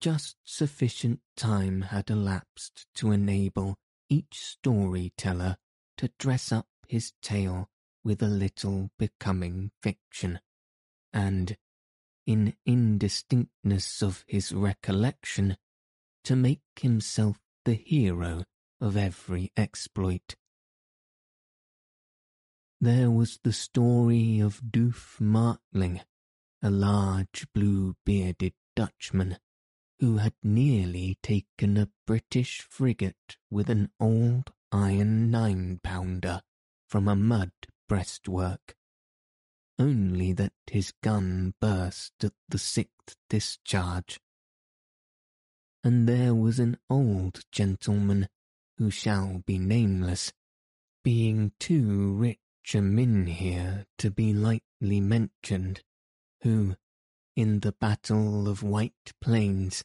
Just 0.03 0.37
sufficient 0.45 1.21
time 1.37 1.83
had 1.83 2.11
elapsed 2.11 2.87
to 2.97 3.13
enable 3.13 3.79
each 4.09 4.41
storyteller 4.41 5.57
to 5.97 6.11
dress 6.19 6.53
up 6.53 6.69
his 6.87 7.13
tale 7.23 7.69
with 8.05 8.23
a 8.23 8.29
little 8.29 8.91
becoming 8.99 9.71
fiction, 9.83 10.41
and, 11.13 11.57
in 12.27 12.55
indistinctness 12.65 14.03
of 14.03 14.25
his 14.27 14.53
recollection, 14.53 15.57
to 16.25 16.37
make 16.37 16.63
himself 16.81 17.39
the 17.65 17.75
hero 17.75 18.45
of 18.81 18.97
every 18.97 19.53
exploit. 19.57 20.37
There 22.81 23.11
was 23.11 23.41
the 23.43 23.53
story 23.53 24.39
of 24.39 24.61
Doof 24.63 25.21
Martling, 25.21 26.01
a 26.63 26.71
large 26.71 27.47
blue-bearded 27.53 28.55
Dutchman, 28.77 29.39
who 30.01 30.19
had 30.19 30.35
nearly 30.43 31.19
taken 31.23 31.77
a 31.77 31.91
British 32.07 32.61
frigate 32.61 33.37
with 33.51 33.69
an 33.69 33.91
old 33.99 34.53
iron 34.71 35.31
nine-pounder 35.31 36.41
from 36.89 37.09
a 37.09 37.17
mud 37.17 37.51
breastwork, 37.89 38.77
only 39.79 40.33
that 40.33 40.53
his 40.67 40.93
gun 41.03 41.55
burst 41.61 42.13
at 42.23 42.33
the 42.49 42.59
sixth 42.59 43.17
discharge. 43.29 44.21
And 45.83 46.09
there 46.09 46.35
was 46.35 46.59
an 46.59 46.77
old 46.91 47.45
gentleman 47.51 48.29
who 48.77 48.91
shall 48.91 49.43
be 49.47 49.59
nameless, 49.59 50.33
being 51.03 51.53
too 51.59 52.15
rich 52.15 52.39
a 52.75 52.83
mynheer 52.83 53.87
to 53.97 54.11
be 54.11 54.33
lightly 54.33 55.01
mentioned, 55.01 55.83
who, 56.43 56.77
in 57.39 57.61
the 57.61 57.71
Battle 57.71 58.49
of 58.49 58.65
White 58.65 59.13
Plains, 59.21 59.85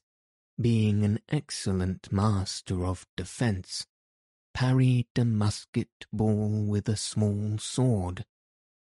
being 0.59 1.03
an 1.05 1.19
excellent 1.29 2.11
master 2.11 2.83
of 2.83 3.05
defence, 3.15 3.85
parried 4.55 5.05
a 5.15 5.23
musket 5.23 6.07
ball 6.11 6.65
with 6.65 6.89
a 6.89 6.97
small 6.97 7.59
sword, 7.59 8.25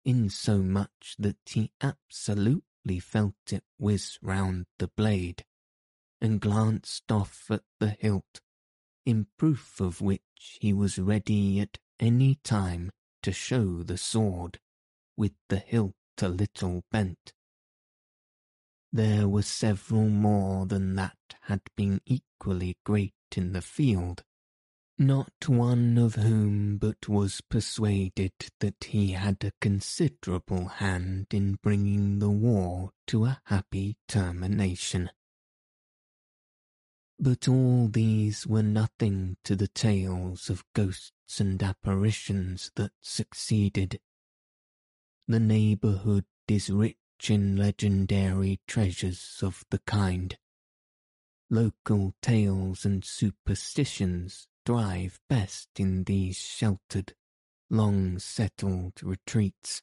insomuch 0.05 1.17
that 1.19 1.39
he 1.45 1.73
absolutely 1.81 3.01
felt 3.01 3.35
it 3.51 3.65
whiz 3.79 4.17
round 4.23 4.67
the 4.79 4.87
blade 4.87 5.45
and 6.21 6.41
glanced 6.41 7.11
off 7.11 7.51
at 7.51 7.65
the 7.81 7.97
hilt, 7.99 8.41
in 9.05 9.27
proof 9.37 9.81
of 9.81 10.01
which 10.01 10.59
he 10.61 10.73
was 10.73 11.01
ready 11.01 11.59
at 11.59 11.79
any 11.99 12.37
time 12.45 12.93
to 13.25 13.33
show 13.33 13.83
the 13.83 13.99
sword, 13.99 14.61
with 15.17 15.33
the 15.49 15.59
hilt 15.59 15.97
a 16.21 16.29
little 16.29 16.85
bent. 16.93 17.33
There 18.95 19.27
were 19.27 19.43
several 19.43 20.11
more 20.11 20.67
than 20.67 20.97
that 20.97 21.17
had 21.43 21.63
been 21.77 22.03
equally 22.05 22.77
great 22.85 23.15
in 23.35 23.55
the 23.55 23.63
field, 23.63 24.23
not 24.99 25.49
one 25.49 25.97
of 25.97 26.17
whom 26.17 26.77
but 26.77 27.09
was 27.09 27.41
persuaded 27.41 28.33
that 28.61 28.85
he 28.85 29.13
had 29.13 29.43
a 29.45 29.53
considerable 29.63 30.69
hand 30.69 31.29
in 31.31 31.55
bringing 31.63 32.19
the 32.19 32.29
war 32.29 32.93
to 33.07 33.25
a 33.25 33.41
happy 33.47 33.97
termination. 34.09 35.11
But 37.19 37.49
all 37.49 37.89
these 37.89 38.47
were 38.47 38.63
nothing 38.63 39.39
to 39.45 39.57
the 39.57 39.69
tales 39.69 40.51
of 40.51 40.65
ghosts 40.75 41.41
and 41.41 41.63
apparitions 41.63 42.71
that 42.75 42.93
succeeded. 43.01 44.01
The 45.27 45.41
neighbourhood 45.41 46.27
is 46.47 46.69
rich 46.69 46.97
in 47.31 47.57
legendary 47.57 48.61
treasures 48.67 49.41
of 49.43 49.65
the 49.71 49.79
kind. 49.81 50.37
Local 51.51 52.15
tales 52.23 52.85
and 52.85 53.05
superstitions 53.05 54.47
thrive 54.65 55.21
best 55.29 55.69
in 55.79 56.05
these 56.05 56.39
sheltered, 56.39 57.15
long 57.69 58.19
settled 58.19 59.03
retreats, 59.03 59.83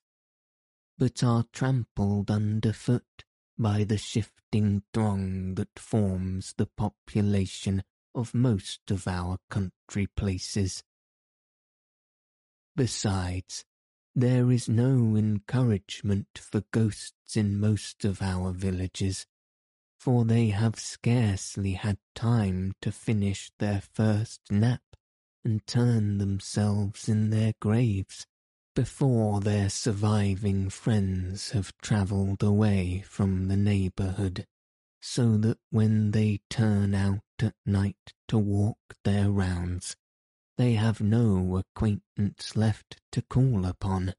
but 0.97 1.23
are 1.23 1.45
trampled 1.53 2.31
underfoot 2.31 3.23
by 3.57 3.83
the 3.83 3.97
shifting 3.97 4.83
throng 4.93 5.55
that 5.55 5.77
forms 5.77 6.53
the 6.57 6.65
population 6.65 7.83
of 8.15 8.33
most 8.33 8.89
of 8.89 9.07
our 9.07 9.37
country 9.49 10.07
places. 10.07 10.83
Besides, 12.75 13.65
there 14.19 14.51
is 14.51 14.67
no 14.67 15.15
encouragement 15.15 16.27
for 16.35 16.61
ghosts 16.71 17.37
in 17.37 17.57
most 17.57 18.03
of 18.03 18.21
our 18.21 18.51
villages, 18.51 19.25
for 19.97 20.25
they 20.25 20.49
have 20.49 20.77
scarcely 20.77 21.73
had 21.73 21.97
time 22.15 22.73
to 22.81 22.91
finish 22.91 23.49
their 23.59 23.81
first 23.93 24.41
nap 24.49 24.81
and 25.45 25.65
turn 25.65 26.17
themselves 26.17 27.07
in 27.07 27.29
their 27.29 27.53
graves 27.61 28.25
before 28.75 29.39
their 29.39 29.69
surviving 29.69 30.69
friends 30.69 31.51
have 31.51 31.71
travelled 31.81 32.43
away 32.43 33.01
from 33.07 33.47
the 33.47 33.57
neighbourhood, 33.57 34.45
so 35.01 35.37
that 35.37 35.57
when 35.69 36.11
they 36.11 36.41
turn 36.49 36.93
out 36.93 37.21
at 37.41 37.55
night 37.65 38.13
to 38.27 38.37
walk 38.37 38.77
their 39.05 39.31
rounds, 39.31 39.95
they 40.59 40.73
have 40.73 40.99
no 40.99 41.55
acquaintance 41.55 42.53
left 42.53 42.97
to 43.13 43.21
call 43.21 43.65
upon. 43.65 44.13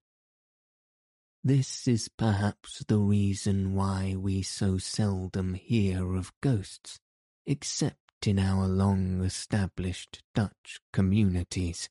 This 1.44 1.87
is 1.87 2.09
perhaps 2.09 2.83
the 2.88 2.96
reason 2.96 3.74
why 3.74 4.14
we 4.16 4.40
so 4.40 4.79
seldom 4.79 5.53
hear 5.53 6.14
of 6.14 6.33
ghosts, 6.40 6.98
except 7.44 8.26
in 8.26 8.38
our 8.38 8.66
long 8.66 9.22
established 9.22 10.22
Dutch 10.35 10.81
communities. 10.94 11.90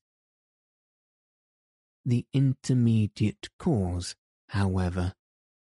The 2.04 2.26
intermediate 2.34 3.50
cause, 3.60 4.16
however, 4.48 5.14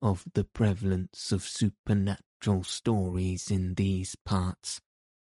of 0.02 0.24
the 0.34 0.46
prevalence 0.46 1.34
of 1.34 1.44
supernatural 1.44 2.64
stories 2.64 3.52
in 3.52 3.74
these 3.74 4.16
parts 4.16 4.80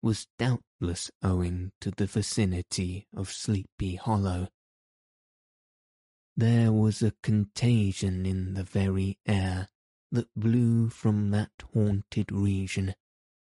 was 0.07 0.25
doubtless 0.39 1.11
owing 1.21 1.73
to 1.81 1.91
the 1.91 2.05
vicinity 2.05 3.05
of 3.13 3.29
Sleepy 3.29 3.95
Hollow. 3.95 4.47
There 6.37 6.71
was 6.71 7.01
a 7.01 7.11
contagion 7.21 8.25
in 8.25 8.53
the 8.53 8.63
very 8.63 9.19
air 9.27 9.67
that 10.13 10.33
blew 10.33 10.87
from 10.87 11.31
that 11.31 11.51
haunted 11.73 12.31
region 12.31 12.95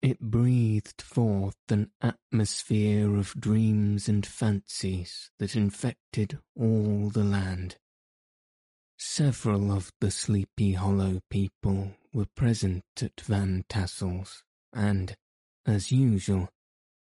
it 0.03 0.21
breathed 0.21 1.01
forth 1.03 1.57
an 1.69 1.93
atmosphere 2.01 3.17
of 3.17 3.35
dreams 3.39 4.09
and 4.09 4.27
fancies 4.27 5.31
that 5.39 5.55
infected 5.55 6.39
all 6.57 7.11
the 7.11 7.25
land. 7.25 7.77
Several 8.97 9.71
of 9.71 9.93
the 10.01 10.11
Sleepy 10.11 10.73
Hollow 10.73 11.21
people 11.31 11.95
were 12.13 12.27
present 12.27 12.85
at 13.01 13.21
Van 13.21 13.65
Tassel's 13.69 14.43
and, 14.73 15.17
as 15.69 15.93
usual, 15.93 16.49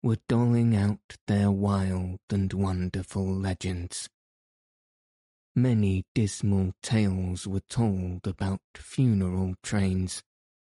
were 0.02 0.18
doling 0.28 0.76
out 0.76 1.16
their 1.26 1.50
wild 1.50 2.20
and 2.30 2.52
wonderful 2.52 3.26
legends. 3.26 4.08
Many 5.56 6.04
dismal 6.14 6.72
tales 6.82 7.46
were 7.46 7.64
told 7.68 8.26
about 8.26 8.60
funeral 8.76 9.54
trains 9.62 10.22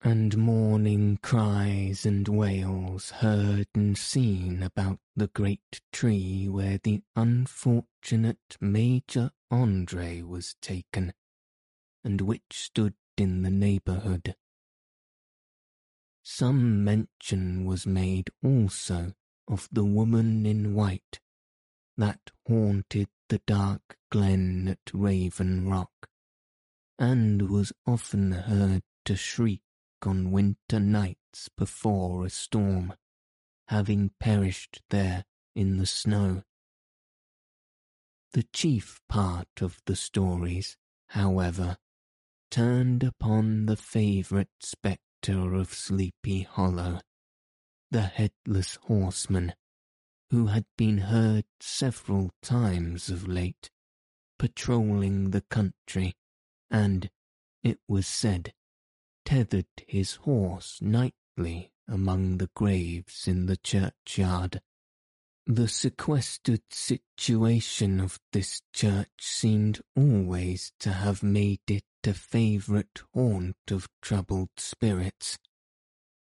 and 0.05 0.37
mourning 0.37 1.19
cries 1.23 2.05
and 2.05 2.27
wails 2.27 3.11
heard 3.11 3.69
and 3.75 3.97
seen 3.97 4.63
about 4.63 4.99
the 5.15 5.29
great 5.29 5.81
tree 5.93 6.49
where 6.49 6.79
the 6.83 7.03
unfortunate 7.15 8.57
Major 8.61 9.31
Andre 9.51 10.23
was 10.23 10.57
taken, 10.61 11.13
and 12.03 12.21
which 12.23 12.43
stood 12.51 12.95
in 13.17 13.43
the 13.43 13.51
neighbourhood. 13.51 14.35
Some 16.25 16.85
mention 16.85 17.65
was 17.65 17.87
made 17.87 18.31
also 18.45 19.15
of 19.49 19.69
the 19.73 19.85
woman 19.85 20.47
in 20.47 20.75
white 20.75 21.21
that 21.97 22.31
haunted 22.47 23.09
the 23.29 23.41
dark 23.47 23.99
glen 24.11 24.69
at 24.69 24.91
Raven 24.93 25.69
Rock, 25.69 26.09
and 26.99 27.51
was 27.51 27.73
often 27.87 28.33
heard 28.33 28.83
to 29.05 29.17
shriek 29.17 29.63
on 30.03 30.31
winter 30.31 30.79
nights 30.79 31.49
before 31.57 32.25
a 32.25 32.31
storm, 32.31 32.95
having 33.69 34.11
perished 34.21 34.81
there 34.91 35.25
in 35.55 35.77
the 35.77 35.87
snow. 35.87 36.45
The 38.33 38.45
chief 38.53 39.01
part 39.09 39.61
of 39.61 39.81
the 39.87 39.97
stories, 39.97 40.77
however, 41.09 41.79
turned 42.51 43.03
upon 43.03 43.67
the 43.67 43.77
favourite 43.77 44.49
spectre 44.61 45.03
of 45.29 45.73
Sleepy 45.73 46.43
Hollow, 46.43 47.01
the 47.93 48.03
headless 48.03 48.77
horseman, 48.87 49.55
who 50.31 50.47
had 50.47 50.65
been 50.77 50.99
heard 50.99 51.45
several 51.61 52.33
times 52.43 53.09
of 53.09 53.29
late, 53.29 53.71
patrolling 54.37 55.31
the 55.31 55.43
country, 55.43 56.15
and, 56.73 57.09
it 57.63 57.79
was 57.87 58.09
said, 58.09 58.53
tethered 59.25 59.67
his 59.87 60.15
horse 60.15 60.81
nightly 60.83 61.71
among 61.87 62.39
the 62.39 62.51
graves 62.57 63.29
in 63.29 63.47
the 63.47 63.59
churchyard. 63.59 64.61
The 65.47 65.69
sequestered 65.69 66.63
situation 66.71 68.01
of 68.01 68.19
this 68.33 68.63
church 68.73 69.13
seemed 69.21 69.83
always 69.95 70.73
to 70.81 70.93
have 70.93 71.23
made 71.23 71.61
it 71.69 71.85
a 72.07 72.15
favourite 72.15 73.03
haunt 73.15 73.57
of 73.71 73.89
troubled 74.01 74.51
spirits. 74.57 75.39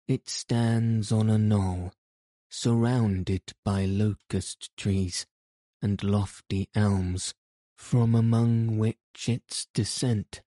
It 0.06 0.28
stands 0.28 1.12
on 1.12 1.28
a 1.28 1.38
knoll, 1.38 1.92
surrounded 2.50 3.52
by 3.64 3.84
locust 3.84 4.70
trees 4.76 5.26
and 5.82 6.02
lofty 6.02 6.68
elms, 6.74 7.34
from 7.76 8.14
among 8.14 8.78
which 8.78 9.28
its 9.28 9.66
descent 9.74 10.40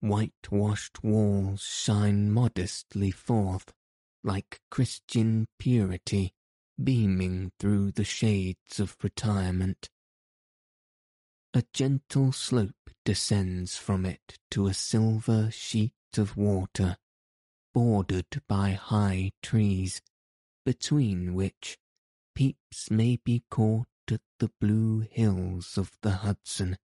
whitewashed 0.00 1.02
walls 1.02 1.62
shine 1.62 2.30
modestly 2.30 3.10
forth, 3.10 3.72
like 4.22 4.60
Christian 4.70 5.46
purity 5.58 6.32
beaming 6.82 7.50
through 7.58 7.90
the 7.92 8.04
shades 8.04 8.78
of 8.78 8.96
retirement. 9.02 9.90
A 11.58 11.64
gentle 11.72 12.30
slope 12.30 12.88
descends 13.04 13.76
from 13.76 14.06
it 14.06 14.38
to 14.52 14.68
a 14.68 14.74
silver 14.74 15.50
sheet 15.50 15.92
of 16.16 16.36
water, 16.36 16.98
bordered 17.74 18.42
by 18.46 18.74
high 18.74 19.32
trees, 19.42 20.00
between 20.64 21.34
which 21.34 21.76
peeps 22.36 22.92
may 22.92 23.16
be 23.16 23.42
caught 23.50 23.88
at 24.08 24.20
the 24.38 24.52
blue 24.60 25.00
hills 25.00 25.76
of 25.76 25.98
the 26.00 26.12
Hudson. 26.22 26.78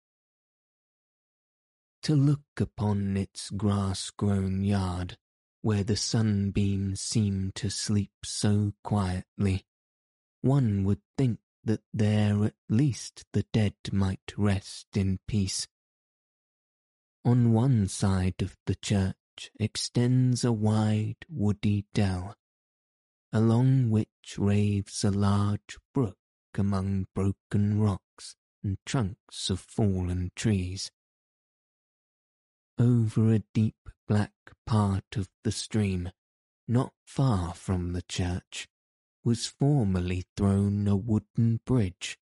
To 2.03 2.17
look 2.17 2.41
upon 2.59 3.17
its 3.17 3.51
grass-grown 3.51 4.65
yard, 4.65 5.19
where 5.63 5.85
the 5.85 5.97
sunbeams 5.97 7.01
seem 7.01 7.53
to 7.55 7.71
sleep 7.71 8.11
so 8.25 8.75
quietly, 8.83 9.67
one 10.41 10.83
would 10.83 11.01
think 11.17 11.39
that 11.65 11.83
there 11.93 12.45
at 12.45 12.55
least 12.69 13.25
the 13.33 13.45
dead 13.53 13.75
might 13.93 14.33
rest 14.37 14.97
in 14.97 15.19
peace. 15.27 15.67
On 17.25 17.53
one 17.53 17.89
side 17.89 18.43
of 18.43 18.57
the 18.67 18.75
church 18.75 19.51
extends 19.59 20.45
a 20.45 20.53
wide 20.53 21.25
woody 21.29 21.87
dell, 21.95 22.37
along 23.33 23.91
which 23.91 24.37
raves 24.39 25.03
a 25.05 25.11
large 25.11 25.79
brook 25.95 26.19
among 26.57 27.07
broken 27.15 27.81
rocks 27.81 28.37
and 28.63 28.79
trunks 28.85 29.51
of 29.51 29.61
fallen 29.61 30.31
trees 30.37 30.91
over 32.79 33.33
a 33.33 33.43
deep 33.53 33.89
black 34.09 34.33
part 34.67 35.17
of 35.17 35.29
the 35.45 35.53
stream, 35.53 36.11
not 36.67 36.93
far 37.05 37.55
from 37.55 37.93
the 37.93 38.03
church, 38.03 38.69
was 39.25 39.47
formerly 39.47 40.25
thrown 40.37 40.87
a 40.87 40.97
wooden 40.97 41.61
bridge. 41.65 42.19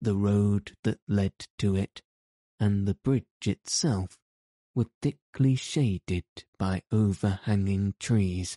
The 0.00 0.16
road 0.16 0.76
that 0.84 0.98
led 1.06 1.32
to 1.58 1.76
it 1.76 2.02
and 2.58 2.86
the 2.86 2.94
bridge 2.94 3.46
itself 3.46 4.18
were 4.74 4.86
thickly 5.02 5.54
shaded 5.54 6.24
by 6.58 6.82
overhanging 6.90 7.94
trees, 7.98 8.56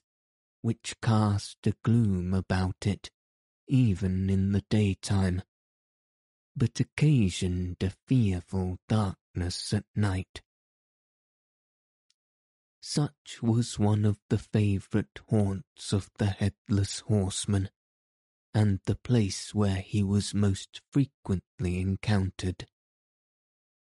which 0.61 0.95
cast 1.01 1.57
a 1.65 1.73
gloom 1.83 2.33
about 2.33 2.85
it, 2.85 3.09
even 3.67 4.29
in 4.29 4.51
the 4.51 4.63
daytime, 4.69 5.41
but 6.55 6.79
occasioned 6.79 7.77
a 7.81 7.93
fearful 8.07 8.77
darkness 8.87 9.73
at 9.73 9.85
night. 9.95 10.41
Such 12.85 13.41
was 13.41 13.79
one 13.79 14.03
of 14.03 14.19
the 14.27 14.37
favourite 14.37 15.17
haunts 15.29 15.93
of 15.93 16.09
the 16.17 16.25
headless 16.25 16.99
horseman, 16.99 17.69
and 18.53 18.81
the 18.83 18.97
place 18.97 19.55
where 19.55 19.77
he 19.77 20.03
was 20.03 20.33
most 20.33 20.81
frequently 20.91 21.79
encountered. 21.79 22.67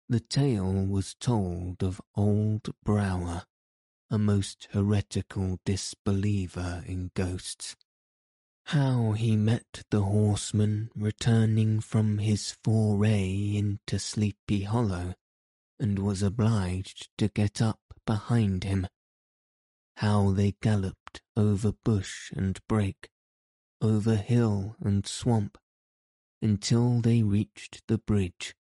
The 0.07 0.21
tale 0.21 0.85
was 0.85 1.15
told 1.15 1.83
of 1.83 1.99
old 2.15 2.69
Brower, 2.81 3.45
a 4.09 4.17
most 4.17 4.69
heretical 4.71 5.59
disbeliever 5.65 6.81
in 6.87 7.11
ghosts, 7.13 7.75
how 8.67 9.11
he 9.11 9.35
met 9.35 9.83
the 9.89 10.03
horseman 10.03 10.91
returning 10.95 11.81
from 11.81 12.19
his 12.19 12.53
foray 12.63 13.57
into 13.57 13.99
Sleepy 13.99 14.63
Hollow, 14.63 15.15
and 15.77 15.99
was 15.99 16.23
obliged 16.23 17.09
to 17.17 17.27
get 17.27 17.61
up 17.61 17.81
behind 18.07 18.63
him, 18.63 18.87
how 19.97 20.31
they 20.31 20.55
galloped 20.63 21.21
over 21.35 21.71
bush 21.83 22.31
and 22.31 22.59
brake, 22.67 23.09
over 23.81 24.15
hill 24.15 24.75
and 24.79 25.05
swamp, 25.05 25.59
until 26.41 27.01
they 27.01 27.21
reached 27.21 27.83
the 27.87 27.99
bridge, 27.99 28.55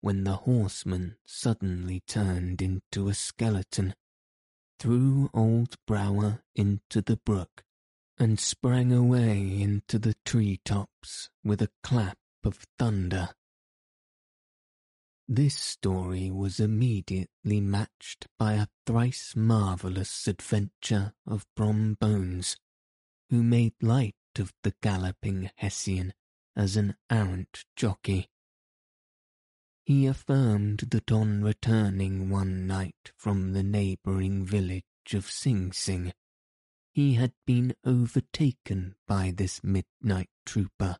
when 0.00 0.22
the 0.22 0.36
horseman 0.36 1.16
suddenly 1.24 2.00
turned 2.06 2.62
into 2.62 3.08
a 3.08 3.14
skeleton, 3.14 3.94
threw 4.78 5.30
old 5.32 5.76
Brower 5.86 6.42
into 6.54 7.00
the 7.00 7.16
brook, 7.16 7.64
and 8.18 8.38
sprang 8.38 8.92
away 8.92 9.60
into 9.60 9.98
the 9.98 10.14
tree 10.24 10.60
tops 10.64 11.30
with 11.42 11.62
a 11.62 11.70
clap 11.82 12.18
of 12.44 12.66
thunder. 12.78 13.30
This 15.34 15.54
story 15.54 16.30
was 16.30 16.60
immediately 16.60 17.58
matched 17.58 18.26
by 18.38 18.52
a 18.52 18.66
thrice 18.84 19.34
marvellous 19.34 20.28
adventure 20.28 21.14
of 21.26 21.46
Brom 21.56 21.94
Bones, 21.94 22.58
who 23.30 23.42
made 23.42 23.72
light 23.80 24.14
of 24.38 24.52
the 24.62 24.74
galloping 24.82 25.50
Hessian 25.56 26.12
as 26.54 26.76
an 26.76 26.96
arrant 27.08 27.64
jockey. 27.76 28.28
He 29.86 30.04
affirmed 30.04 30.80
that 30.90 31.10
on 31.10 31.42
returning 31.42 32.28
one 32.28 32.66
night 32.66 33.12
from 33.16 33.54
the 33.54 33.62
neighbouring 33.62 34.44
village 34.44 34.84
of 35.14 35.30
Sing 35.30 35.72
Sing, 35.72 36.12
he 36.92 37.14
had 37.14 37.32
been 37.46 37.74
overtaken 37.86 38.96
by 39.08 39.32
this 39.34 39.64
midnight 39.64 40.28
trooper, 40.44 40.98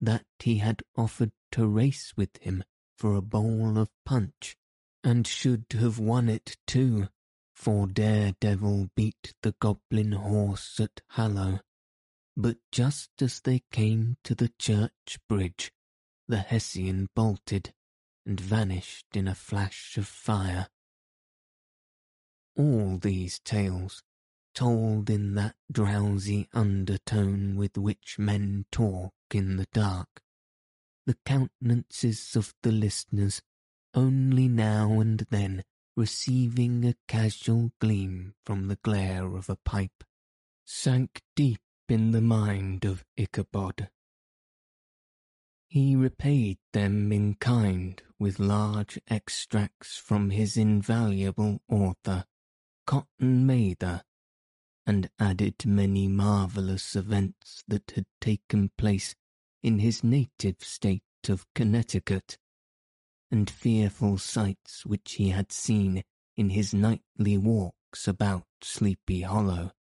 that 0.00 0.24
he 0.38 0.56
had 0.60 0.82
offered 0.96 1.32
to 1.50 1.66
race 1.66 2.14
with 2.16 2.38
him 2.38 2.64
for 2.96 3.14
a 3.14 3.22
bowl 3.22 3.78
of 3.78 3.90
punch, 4.04 4.56
and 5.02 5.26
should 5.26 5.66
have 5.72 5.98
won 5.98 6.28
it 6.28 6.56
too, 6.66 7.08
for 7.54 7.86
Daredevil 7.86 8.90
beat 8.94 9.34
the 9.42 9.54
goblin 9.60 10.12
horse 10.12 10.80
at 10.80 11.00
Hallow. 11.10 11.60
But 12.36 12.58
just 12.72 13.10
as 13.20 13.40
they 13.40 13.62
came 13.70 14.16
to 14.24 14.34
the 14.34 14.50
church 14.58 15.18
bridge, 15.28 15.72
the 16.26 16.38
Hessian 16.38 17.08
bolted 17.14 17.72
and 18.26 18.40
vanished 18.40 19.06
in 19.14 19.28
a 19.28 19.34
flash 19.34 19.96
of 19.96 20.06
fire. 20.06 20.68
All 22.56 22.98
these 22.98 23.38
tales, 23.40 24.02
told 24.54 25.10
in 25.10 25.34
that 25.34 25.56
drowsy 25.70 26.48
undertone 26.52 27.56
with 27.56 27.76
which 27.76 28.18
men 28.18 28.64
talk 28.70 29.12
in 29.32 29.56
the 29.56 29.66
dark, 29.72 30.22
the 31.06 31.16
countenances 31.24 32.34
of 32.36 32.54
the 32.62 32.72
listeners 32.72 33.42
only 33.94 34.48
now 34.48 35.00
and 35.00 35.26
then 35.30 35.62
receiving 35.96 36.84
a 36.84 36.96
casual 37.06 37.72
gleam 37.80 38.34
from 38.44 38.68
the 38.68 38.78
glare 38.82 39.36
of 39.36 39.48
a 39.48 39.56
pipe, 39.56 40.02
sank 40.64 41.22
deep 41.36 41.60
in 41.88 42.10
the 42.10 42.20
mind 42.20 42.84
of 42.84 43.04
Ichabod. 43.16 43.88
He 45.68 45.96
repaid 45.96 46.58
them 46.72 47.12
in 47.12 47.34
kind 47.34 48.02
with 48.18 48.38
large 48.38 48.98
extracts 49.08 49.96
from 49.96 50.30
his 50.30 50.56
invaluable 50.56 51.60
author, 51.68 52.24
Cotton 52.86 53.46
Mather, 53.46 54.02
and 54.86 55.10
added 55.18 55.66
many 55.66 56.08
marvellous 56.08 56.94
events 56.94 57.64
that 57.66 57.92
had 57.94 58.06
taken 58.20 58.70
place 58.76 59.14
in 59.64 59.78
his 59.78 60.04
native 60.04 60.56
state 60.60 61.02
of 61.26 61.46
Connecticut, 61.54 62.36
and 63.30 63.48
fearful 63.48 64.18
sights 64.18 64.84
which 64.84 65.14
he 65.14 65.30
had 65.30 65.50
seen 65.50 66.04
in 66.36 66.50
his 66.50 66.74
nightly 66.74 67.38
walks 67.38 68.06
about 68.06 68.44
Sleepy 68.60 69.22
Hollow. 69.22 69.72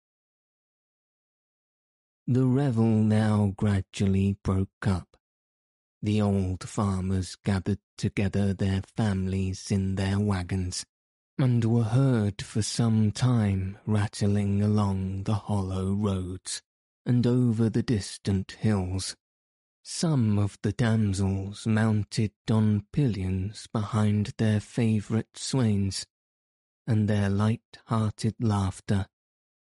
The 2.29 2.47
revel 2.47 2.85
now 2.85 3.55
gradually 3.57 4.37
broke 4.45 4.87
up. 4.87 5.17
The 6.01 6.23
old 6.23 6.69
farmers 6.69 7.37
gathered 7.45 7.81
together 7.99 8.55
their 8.55 8.83
families 8.97 9.73
in 9.73 9.97
their 9.97 10.21
wagons, 10.21 10.87
and 11.37 11.65
were 11.65 11.83
heard 11.83 12.41
for 12.41 12.63
some 12.63 13.11
time 13.11 13.79
rattling 13.85 14.63
along 14.63 15.25
the 15.25 15.35
hollow 15.35 15.93
roads 15.93 16.63
and 17.05 17.27
over 17.27 17.69
the 17.69 17.83
distant 17.83 18.53
hills. 18.53 19.17
Some 19.85 20.39
of 20.39 20.59
the 20.63 20.73
damsels 20.73 21.67
mounted 21.67 22.33
on 22.49 22.87
pillions 22.93 23.67
behind 23.73 24.33
their 24.39 24.61
favourite 24.61 25.37
swains, 25.37 26.07
and 26.87 27.09
their 27.09 27.29
light-hearted 27.29 28.37
laughter, 28.39 29.07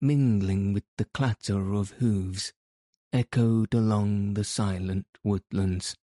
mingling 0.01 0.73
with 0.73 0.85
the 0.97 1.05
clatter 1.05 1.75
of 1.75 1.91
hoofs, 1.93 2.53
echoed 3.13 3.75
along 3.75 4.35
the 4.35 4.45
silent 4.45 5.07
woodlands, 5.23 5.95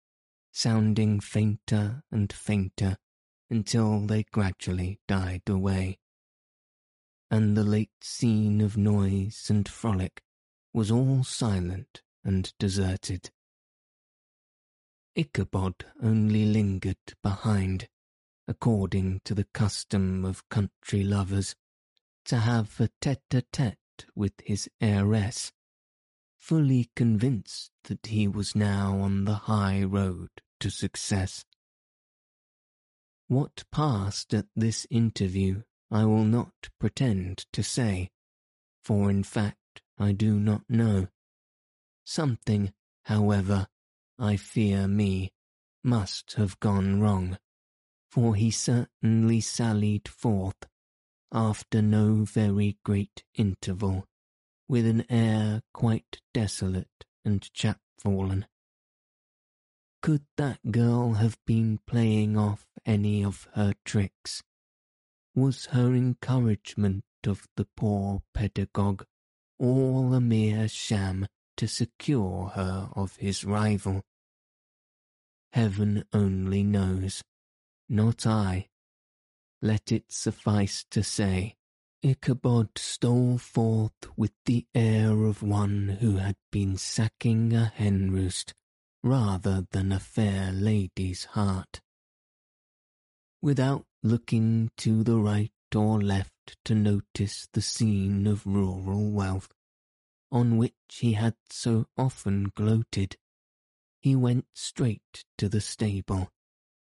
sounding 0.52 1.20
fainter 1.20 2.02
and 2.10 2.32
fainter 2.32 2.98
until 3.48 4.00
they 4.00 4.24
gradually 4.24 5.00
died 5.08 5.48
away. 5.48 5.98
And 7.30 7.56
the 7.56 7.64
late 7.64 8.02
scene 8.02 8.60
of 8.60 8.76
noise 8.76 9.48
and 9.48 9.68
frolic 9.68 10.22
was 10.72 10.90
all 10.90 11.24
silent 11.24 12.02
and 12.22 12.52
deserted. 12.58 13.30
Ichabod 15.16 15.86
only 16.02 16.44
lingered 16.44 17.14
behind, 17.22 17.88
according 18.48 19.20
to 19.24 19.34
the 19.34 19.46
custom 19.54 20.24
of 20.24 20.48
country 20.48 21.04
lovers, 21.04 21.54
to 22.24 22.38
have 22.38 22.80
a 22.80 22.88
tete-a-tete 23.00 24.06
with 24.14 24.32
his 24.44 24.68
heiress, 24.80 25.52
fully 26.36 26.90
convinced 26.96 27.70
that 27.84 28.06
he 28.06 28.26
was 28.26 28.54
now 28.54 28.98
on 28.98 29.24
the 29.24 29.34
high 29.34 29.82
road 29.82 30.30
to 30.60 30.70
success. 30.70 31.44
What 33.28 33.64
passed 33.70 34.34
at 34.34 34.46
this 34.56 34.86
interview 34.90 35.62
I 35.90 36.04
will 36.04 36.24
not 36.24 36.70
pretend 36.80 37.46
to 37.52 37.62
say, 37.62 38.10
for 38.82 39.10
in 39.10 39.22
fact 39.22 39.82
I 39.98 40.12
do 40.12 40.40
not 40.40 40.62
know. 40.68 41.08
Something, 42.04 42.72
however, 43.04 43.68
I 44.18 44.36
fear 44.36 44.86
me, 44.86 45.32
must 45.82 46.34
have 46.34 46.60
gone 46.60 47.00
wrong, 47.00 47.38
for 48.10 48.34
he 48.34 48.50
certainly 48.50 49.40
sallied 49.40 50.08
forth, 50.08 50.66
after 51.32 51.82
no 51.82 52.24
very 52.24 52.78
great 52.84 53.24
interval, 53.34 54.06
with 54.68 54.86
an 54.86 55.04
air 55.10 55.62
quite 55.72 56.20
desolate 56.32 57.04
and 57.24 57.42
chapfallen. 57.52 58.46
Could 60.00 60.26
that 60.36 60.70
girl 60.70 61.14
have 61.14 61.38
been 61.46 61.80
playing 61.86 62.36
off 62.36 62.66
any 62.86 63.24
of 63.24 63.48
her 63.54 63.74
tricks? 63.84 64.42
Was 65.34 65.66
her 65.66 65.94
encouragement 65.94 67.04
of 67.26 67.48
the 67.56 67.66
poor 67.76 68.22
pedagogue 68.32 69.04
all 69.58 70.12
a 70.12 70.20
mere 70.20 70.68
sham 70.68 71.26
to 71.56 71.66
secure 71.66 72.48
her 72.54 72.88
of 72.94 73.16
his 73.16 73.44
rival. 73.44 74.02
Heaven 75.52 76.04
only 76.12 76.62
knows, 76.62 77.22
not 77.88 78.26
I. 78.26 78.68
Let 79.62 79.92
it 79.92 80.10
suffice 80.10 80.84
to 80.90 81.02
say, 81.02 81.56
Ichabod 82.02 82.76
stole 82.76 83.38
forth 83.38 83.92
with 84.16 84.32
the 84.44 84.66
air 84.74 85.24
of 85.24 85.42
one 85.42 85.98
who 86.00 86.16
had 86.16 86.36
been 86.52 86.76
sacking 86.76 87.54
a 87.54 87.66
hen 87.66 88.10
roost 88.10 88.52
rather 89.02 89.66
than 89.70 89.90
a 89.90 90.00
fair 90.00 90.52
lady's 90.52 91.24
heart. 91.24 91.80
Without 93.40 93.86
looking 94.02 94.70
to 94.78 95.02
the 95.02 95.18
right 95.18 95.50
or 95.74 96.00
left 96.00 96.56
to 96.64 96.74
notice 96.74 97.48
the 97.52 97.62
scene 97.62 98.26
of 98.26 98.46
rural 98.46 99.10
wealth, 99.10 99.48
on 100.34 100.56
which 100.56 100.74
he 100.90 101.12
had 101.12 101.36
so 101.48 101.86
often 101.96 102.50
gloated, 102.56 103.16
he 104.02 104.16
went 104.16 104.44
straight 104.52 105.24
to 105.38 105.48
the 105.48 105.60
stable, 105.60 106.28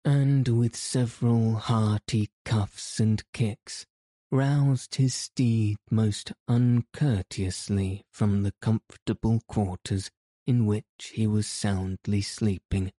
and 0.06 0.48
with 0.48 0.74
several 0.74 1.56
hearty 1.56 2.30
cuffs 2.46 2.98
and 2.98 3.22
kicks, 3.34 3.84
roused 4.30 4.94
his 4.94 5.14
steed 5.14 5.76
most 5.90 6.32
uncourteously 6.48 8.02
from 8.10 8.42
the 8.42 8.54
comfortable 8.62 9.42
quarters 9.46 10.10
in 10.46 10.64
which 10.64 11.12
he 11.12 11.26
was 11.26 11.46
soundly 11.46 12.22
sleeping, 12.22 12.90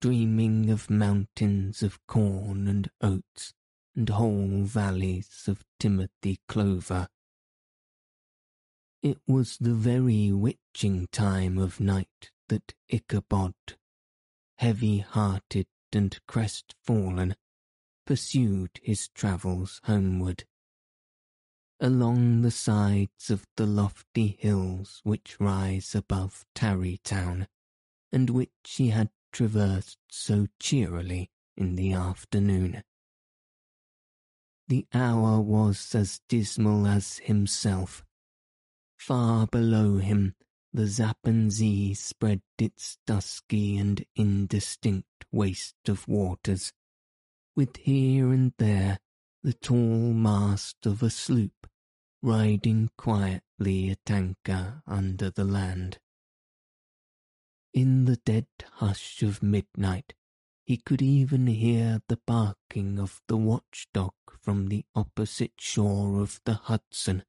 dreaming 0.00 0.70
of 0.70 0.88
mountains 0.88 1.82
of 1.82 1.98
corn 2.06 2.66
and 2.66 2.90
oats 3.02 3.52
and 3.94 4.08
whole 4.08 4.62
valleys 4.62 5.44
of 5.46 5.62
timothy 5.78 6.40
clover 6.48 7.08
it 9.06 9.18
was 9.28 9.56
the 9.58 9.72
very 9.72 10.32
witching 10.32 11.06
time 11.12 11.58
of 11.58 11.78
night 11.78 12.32
that 12.48 12.74
Ichabod, 12.88 13.54
heavy-hearted 14.58 15.68
and 15.92 16.18
crestfallen, 16.26 17.36
pursued 18.04 18.80
his 18.82 19.08
travels 19.10 19.80
homeward. 19.84 20.44
along 21.78 22.40
the 22.40 22.50
sides 22.50 23.30
of 23.30 23.46
the 23.56 23.66
lofty 23.66 24.36
hills 24.38 25.00
which 25.04 25.38
rise 25.38 25.94
above 25.94 26.46
Tarrytown, 26.54 27.46
and 28.10 28.30
which 28.30 28.50
he 28.64 28.88
had 28.88 29.10
traversed 29.30 29.98
so 30.10 30.46
cheerily 30.58 31.30
in 31.56 31.76
the 31.76 31.92
afternoon. 31.92 32.82
The 34.68 34.86
hour 34.94 35.40
was 35.40 35.94
as 35.94 36.20
dismal 36.28 36.86
as 36.86 37.18
himself. 37.18 38.05
Far 38.96 39.46
below 39.46 39.98
him, 39.98 40.34
the 40.72 40.88
Tappan 40.88 41.50
Zee 41.50 41.94
spread 41.94 42.42
its 42.58 42.98
dusky 43.06 43.76
and 43.76 44.04
indistinct 44.14 45.24
waste 45.30 45.88
of 45.88 46.08
waters, 46.08 46.72
with 47.54 47.76
here 47.76 48.32
and 48.32 48.52
there 48.58 48.98
the 49.42 49.52
tall 49.52 50.12
mast 50.12 50.86
of 50.86 51.02
a 51.02 51.10
sloop 51.10 51.68
riding 52.22 52.90
quietly 52.98 53.90
at 53.90 54.10
anchor 54.10 54.82
under 54.86 55.30
the 55.30 55.44
land. 55.44 55.98
In 57.72 58.06
the 58.06 58.16
dead 58.16 58.48
hush 58.72 59.22
of 59.22 59.42
midnight, 59.42 60.14
he 60.64 60.76
could 60.76 61.00
even 61.00 61.46
hear 61.46 62.02
the 62.08 62.18
barking 62.26 62.98
of 62.98 63.20
the 63.28 63.36
watchdog 63.36 64.14
from 64.40 64.68
the 64.68 64.84
opposite 64.94 65.52
shore 65.58 66.20
of 66.20 66.40
the 66.44 66.54
Hudson, 66.54 67.22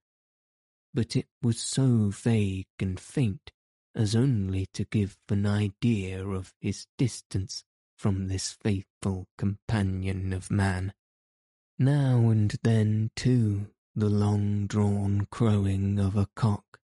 but 0.93 1.15
it 1.15 1.27
was 1.41 1.59
so 1.59 2.09
vague 2.09 2.67
and 2.79 2.99
faint 2.99 3.51
as 3.95 4.15
only 4.15 4.67
to 4.73 4.85
give 4.85 5.17
an 5.29 5.45
idea 5.45 6.25
of 6.25 6.53
his 6.59 6.85
distance 6.97 7.63
from 7.97 8.27
this 8.27 8.51
faithful 8.51 9.27
companion 9.37 10.31
of 10.33 10.51
man. 10.51 10.93
Now 11.79 12.29
and 12.29 12.55
then, 12.61 13.09
too, 13.15 13.67
the 13.95 14.09
long-drawn 14.09 15.27
crowing 15.31 15.97
of 15.99 16.15
a 16.15 16.27
cock, 16.35 16.79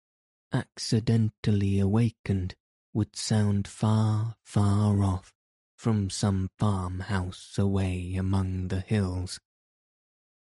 accidentally 0.53 1.79
awakened, 1.79 2.55
would 2.95 3.15
sound 3.15 3.69
far, 3.69 4.37
far 4.45 5.03
off 5.03 5.35
from 5.77 6.09
some 6.09 6.49
farmhouse 6.59 7.59
away 7.59 8.15
among 8.15 8.69
the 8.69 8.81
hills. 8.81 9.39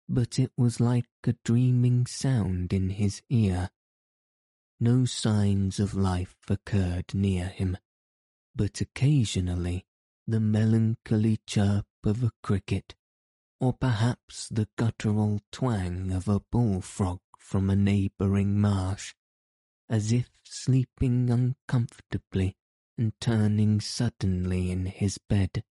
But 0.08 0.38
it 0.38 0.52
was 0.56 0.80
like 0.80 1.08
a 1.24 1.34
dreaming 1.44 2.06
sound 2.06 2.72
in 2.72 2.90
his 2.90 3.22
ear. 3.28 3.70
No 4.80 5.04
signs 5.04 5.78
of 5.78 5.94
life 5.94 6.36
occurred 6.48 7.14
near 7.14 7.46
him, 7.46 7.76
but 8.54 8.80
occasionally 8.80 9.86
the 10.26 10.40
melancholy 10.40 11.38
chirp 11.46 11.86
of 12.04 12.22
a 12.22 12.32
cricket, 12.42 12.94
or 13.60 13.72
perhaps 13.72 14.48
the 14.48 14.68
guttural 14.76 15.40
twang 15.50 16.10
of 16.10 16.28
a 16.28 16.40
bullfrog 16.40 17.20
from 17.38 17.70
a 17.70 17.76
neighbouring 17.76 18.60
marsh, 18.60 19.14
as 19.88 20.10
if 20.10 20.30
sleeping 20.42 21.30
uncomfortably 21.30 22.56
and 22.98 23.12
turning 23.20 23.80
suddenly 23.80 24.70
in 24.70 24.86
his 24.86 25.18
bed. 25.18 25.64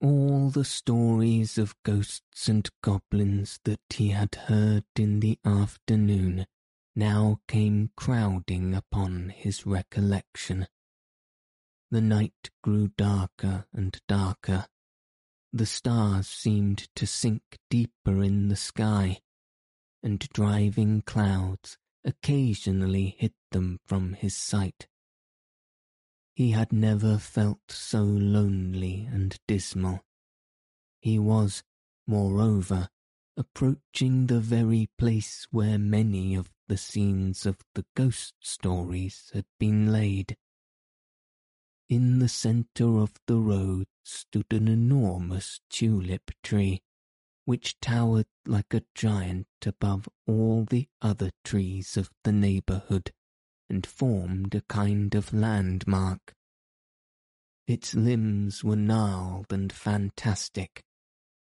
All 0.00 0.50
the 0.50 0.64
stories 0.64 1.58
of 1.58 1.74
ghosts 1.82 2.48
and 2.48 2.68
goblins 2.82 3.58
that 3.64 3.80
he 3.90 4.10
had 4.10 4.34
heard 4.34 4.84
in 4.96 5.18
the 5.18 5.40
afternoon 5.44 6.46
now 6.94 7.40
came 7.48 7.90
crowding 7.96 8.74
upon 8.74 9.30
his 9.30 9.66
recollection. 9.66 10.68
The 11.90 12.00
night 12.00 12.50
grew 12.62 12.88
darker 12.96 13.66
and 13.72 14.00
darker. 14.06 14.66
The 15.52 15.66
stars 15.66 16.28
seemed 16.28 16.88
to 16.94 17.06
sink 17.06 17.58
deeper 17.68 18.22
in 18.22 18.48
the 18.48 18.56
sky, 18.56 19.20
and 20.02 20.20
driving 20.32 21.02
clouds 21.02 21.76
occasionally 22.04 23.16
hid 23.18 23.34
them 23.50 23.80
from 23.84 24.12
his 24.12 24.36
sight. 24.36 24.86
He 26.38 26.52
had 26.52 26.72
never 26.72 27.18
felt 27.18 27.72
so 27.72 28.04
lonely 28.04 29.08
and 29.10 29.36
dismal. 29.48 30.04
He 31.00 31.18
was, 31.18 31.64
moreover, 32.06 32.90
approaching 33.36 34.28
the 34.28 34.38
very 34.38 34.88
place 34.98 35.48
where 35.50 35.80
many 35.80 36.36
of 36.36 36.52
the 36.68 36.76
scenes 36.76 37.44
of 37.44 37.58
the 37.74 37.84
ghost 37.96 38.34
stories 38.38 39.32
had 39.34 39.46
been 39.58 39.90
laid. 39.90 40.36
In 41.88 42.20
the 42.20 42.28
centre 42.28 42.98
of 42.98 43.14
the 43.26 43.38
road 43.38 43.88
stood 44.04 44.52
an 44.52 44.68
enormous 44.68 45.60
tulip 45.68 46.30
tree, 46.44 46.82
which 47.46 47.80
towered 47.80 48.28
like 48.46 48.72
a 48.72 48.84
giant 48.94 49.48
above 49.66 50.08
all 50.24 50.64
the 50.66 50.86
other 51.02 51.32
trees 51.42 51.96
of 51.96 52.12
the 52.22 52.30
neighbourhood 52.30 53.12
and 53.68 53.86
formed 53.86 54.54
a 54.54 54.62
kind 54.62 55.14
of 55.14 55.32
landmark. 55.32 56.34
Its 57.66 57.94
limbs 57.94 58.64
were 58.64 58.76
gnarled 58.76 59.52
and 59.52 59.72
fantastic, 59.72 60.82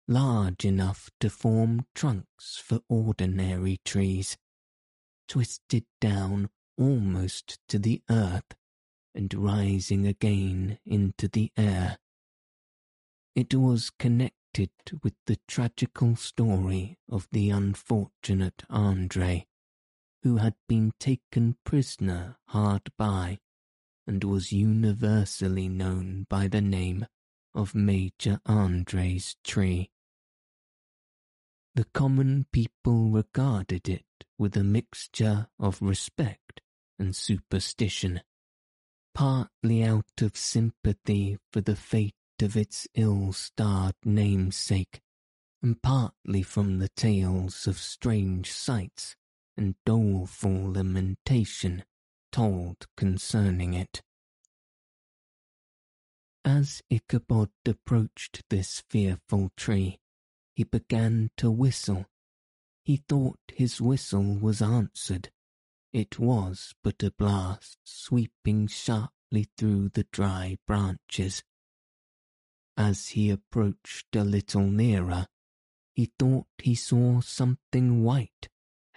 large 0.08 0.64
enough 0.64 1.10
to 1.20 1.30
form 1.30 1.86
trunks 1.94 2.58
for 2.58 2.80
ordinary 2.88 3.80
trees, 3.84 4.38
twisted 5.28 5.86
down 6.00 6.50
almost 6.78 7.60
to 7.68 7.80
the 7.80 8.02
earth 8.10 8.56
and 9.14 9.34
rising 9.34 10.06
again 10.06 10.78
into 10.86 11.28
the 11.28 11.52
air. 11.58 11.98
It 13.36 13.54
was 13.54 13.90
connected 13.90 14.72
with 15.04 15.16
the 15.26 15.38
tragical 15.48 16.16
story 16.16 16.98
of 17.10 17.28
the 17.32 17.50
unfortunate 17.50 18.64
Andre, 18.70 19.48
who 20.26 20.38
had 20.38 20.56
been 20.68 20.92
taken 21.00 21.56
prisoner 21.64 22.36
hard 22.48 22.82
by 22.98 23.38
and 24.08 24.24
was 24.24 24.52
universally 24.52 25.70
known 25.70 26.26
by 26.28 26.48
the 26.48 26.62
name 26.62 27.06
of 27.54 27.76
Major 27.76 28.40
Andre's 28.44 29.36
tree. 29.44 29.92
The 31.76 31.86
common 31.94 32.48
people 32.52 33.12
regarded 33.12 33.88
it 33.88 34.26
with 34.36 34.58
a 34.58 34.64
mixture 34.64 35.48
of 35.60 35.80
respect 35.80 36.60
and 36.98 37.16
superstition, 37.16 38.22
partly 39.14 39.84
out 39.84 40.24
of 40.24 40.36
sympathy 40.36 41.38
for 41.54 41.62
the 41.62 41.76
fate 41.76 42.16
of 42.42 42.58
its 42.58 42.88
ill-starred 42.96 43.94
namesake, 44.04 45.02
and 45.62 45.80
partly 45.84 46.42
from 46.42 46.80
the 46.80 46.90
tales 46.90 47.68
of 47.68 47.78
strange 47.78 48.52
sights 48.52 49.16
and 49.58 49.76
doleful 49.86 50.74
lamentation 50.74 51.84
told 52.32 52.88
concerning 52.98 53.74
it. 53.74 54.02
As 56.44 56.82
Ichabod 56.90 57.50
approached 57.66 58.44
this 58.50 58.84
fearful 58.90 59.52
tree, 59.56 60.00
he 60.56 60.64
began 60.64 61.32
to 61.38 61.50
whistle. 61.50 62.06
He 62.84 62.98
thought 62.98 63.40
his 63.54 63.82
whistle 63.82 64.38
was 64.38 64.62
answered. 64.62 65.32
It 65.92 66.20
was 66.20 66.76
but 66.84 67.02
a 67.02 67.12
blast 67.12 67.78
sweeping 67.84 68.68
sharply 68.68 69.48
through 69.58 69.90
the 69.90 70.06
dry 70.12 70.58
branches. 70.68 71.42
As 72.78 73.10
he 73.10 73.30
approached 73.30 74.16
a 74.16 74.24
little 74.24 74.68
nearer, 74.70 75.28
he 75.94 76.12
thought 76.20 76.48
he 76.58 76.76
saw 76.76 77.22
something 77.22 78.04
white 78.04 78.50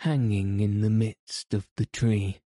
hanging 0.03 0.61
in 0.61 0.81
the 0.81 0.91
midst 0.91 1.53
of 1.53 1.67
the 1.77 1.87
tree. 1.87 2.41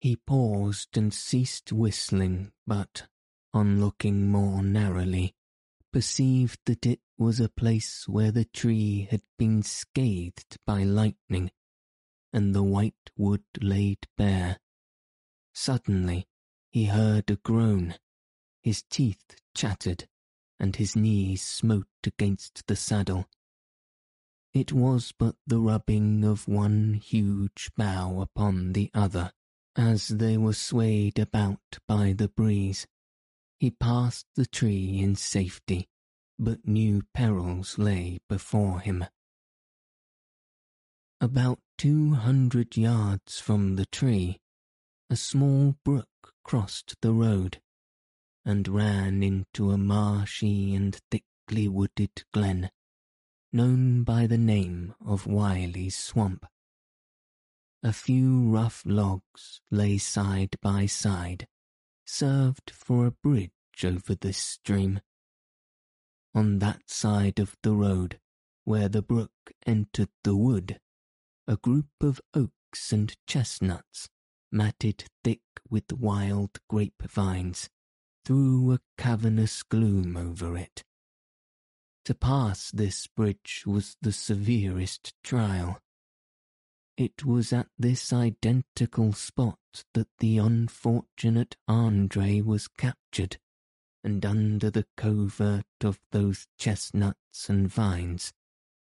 He 0.00 0.16
paused 0.16 0.96
and 0.96 1.12
ceased 1.12 1.70
whistling, 1.70 2.50
but, 2.66 3.08
on 3.52 3.78
looking 3.78 4.28
more 4.28 4.62
narrowly, 4.62 5.34
perceived 5.92 6.58
that 6.64 6.86
it 6.86 7.00
was 7.18 7.40
a 7.40 7.50
place 7.50 8.08
where 8.08 8.32
the 8.32 8.46
tree 8.46 9.06
had 9.10 9.20
been 9.38 9.62
scathed 9.62 10.56
by 10.66 10.82
lightning, 10.82 11.50
and 12.32 12.54
the 12.54 12.62
white 12.62 13.10
wood 13.18 13.44
laid 13.60 14.08
bare. 14.16 14.58
Suddenly 15.52 16.26
he 16.70 16.86
heard 16.86 17.30
a 17.30 17.36
groan, 17.36 17.96
his 18.62 18.82
teeth 18.88 19.36
chattered, 19.54 20.08
and 20.58 20.76
his 20.76 20.96
knees 20.96 21.42
smote 21.42 21.86
against 22.06 22.66
the 22.66 22.76
saddle. 22.76 23.28
It 24.54 24.70
was 24.70 25.12
but 25.18 25.36
the 25.46 25.58
rubbing 25.58 26.24
of 26.24 26.46
one 26.46 26.94
huge 26.94 27.70
bough 27.74 28.20
upon 28.20 28.74
the 28.74 28.90
other, 28.92 29.32
as 29.76 30.08
they 30.08 30.36
were 30.36 30.52
swayed 30.52 31.18
about 31.18 31.78
by 31.88 32.12
the 32.12 32.28
breeze. 32.28 32.86
He 33.58 33.70
passed 33.70 34.26
the 34.34 34.44
tree 34.44 34.98
in 34.98 35.16
safety, 35.16 35.88
but 36.38 36.66
new 36.68 37.02
perils 37.14 37.78
lay 37.78 38.20
before 38.28 38.80
him. 38.80 39.06
About 41.18 41.60
two 41.78 42.14
hundred 42.14 42.76
yards 42.76 43.40
from 43.40 43.76
the 43.76 43.86
tree, 43.86 44.38
a 45.08 45.16
small 45.16 45.76
brook 45.82 46.34
crossed 46.44 46.96
the 47.00 47.14
road, 47.14 47.62
and 48.44 48.68
ran 48.68 49.22
into 49.22 49.70
a 49.70 49.78
marshy 49.78 50.74
and 50.74 51.00
thickly 51.10 51.68
wooded 51.68 52.24
glen 52.32 52.70
known 53.52 54.02
by 54.02 54.26
the 54.26 54.38
name 54.38 54.94
of 55.04 55.26
Wiley's 55.26 55.96
Swamp. 55.96 56.46
a 57.82 57.92
few 57.92 58.48
rough 58.48 58.82
logs 58.86 59.60
lay 59.70 59.98
side 59.98 60.56
by 60.62 60.86
side, 60.86 61.46
served 62.06 62.70
for 62.70 63.06
a 63.06 63.10
bridge 63.10 63.50
over 63.84 64.14
this 64.14 64.38
stream. 64.38 65.00
On 66.34 66.60
that 66.60 66.88
side 66.88 67.38
of 67.38 67.56
the 67.62 67.74
road, 67.74 68.20
where 68.64 68.88
the 68.88 69.02
brook 69.02 69.32
entered 69.66 70.10
the 70.22 70.36
wood, 70.36 70.80
a 71.46 71.56
group 71.56 71.90
of 72.00 72.20
oaks 72.34 72.92
and 72.92 73.14
chestnuts, 73.26 74.08
matted 74.50 75.04
thick 75.24 75.42
with 75.68 75.92
wild 75.92 76.60
grapevines, 76.68 77.68
threw 78.24 78.72
a 78.72 78.80
cavernous 78.96 79.62
gloom 79.62 80.16
over 80.16 80.56
it. 80.56 80.84
To 82.06 82.14
pass 82.14 82.70
this 82.72 83.06
bridge 83.06 83.62
was 83.64 83.96
the 84.02 84.12
severest 84.12 85.14
trial. 85.22 85.78
It 86.96 87.24
was 87.24 87.52
at 87.52 87.68
this 87.78 88.12
identical 88.12 89.12
spot 89.12 89.58
that 89.94 90.08
the 90.18 90.38
unfortunate 90.38 91.56
Andre 91.68 92.40
was 92.40 92.66
captured, 92.66 93.38
and 94.02 94.24
under 94.26 94.70
the 94.70 94.86
covert 94.96 95.64
of 95.82 96.00
those 96.10 96.48
chestnuts 96.58 97.48
and 97.48 97.68
vines 97.68 98.32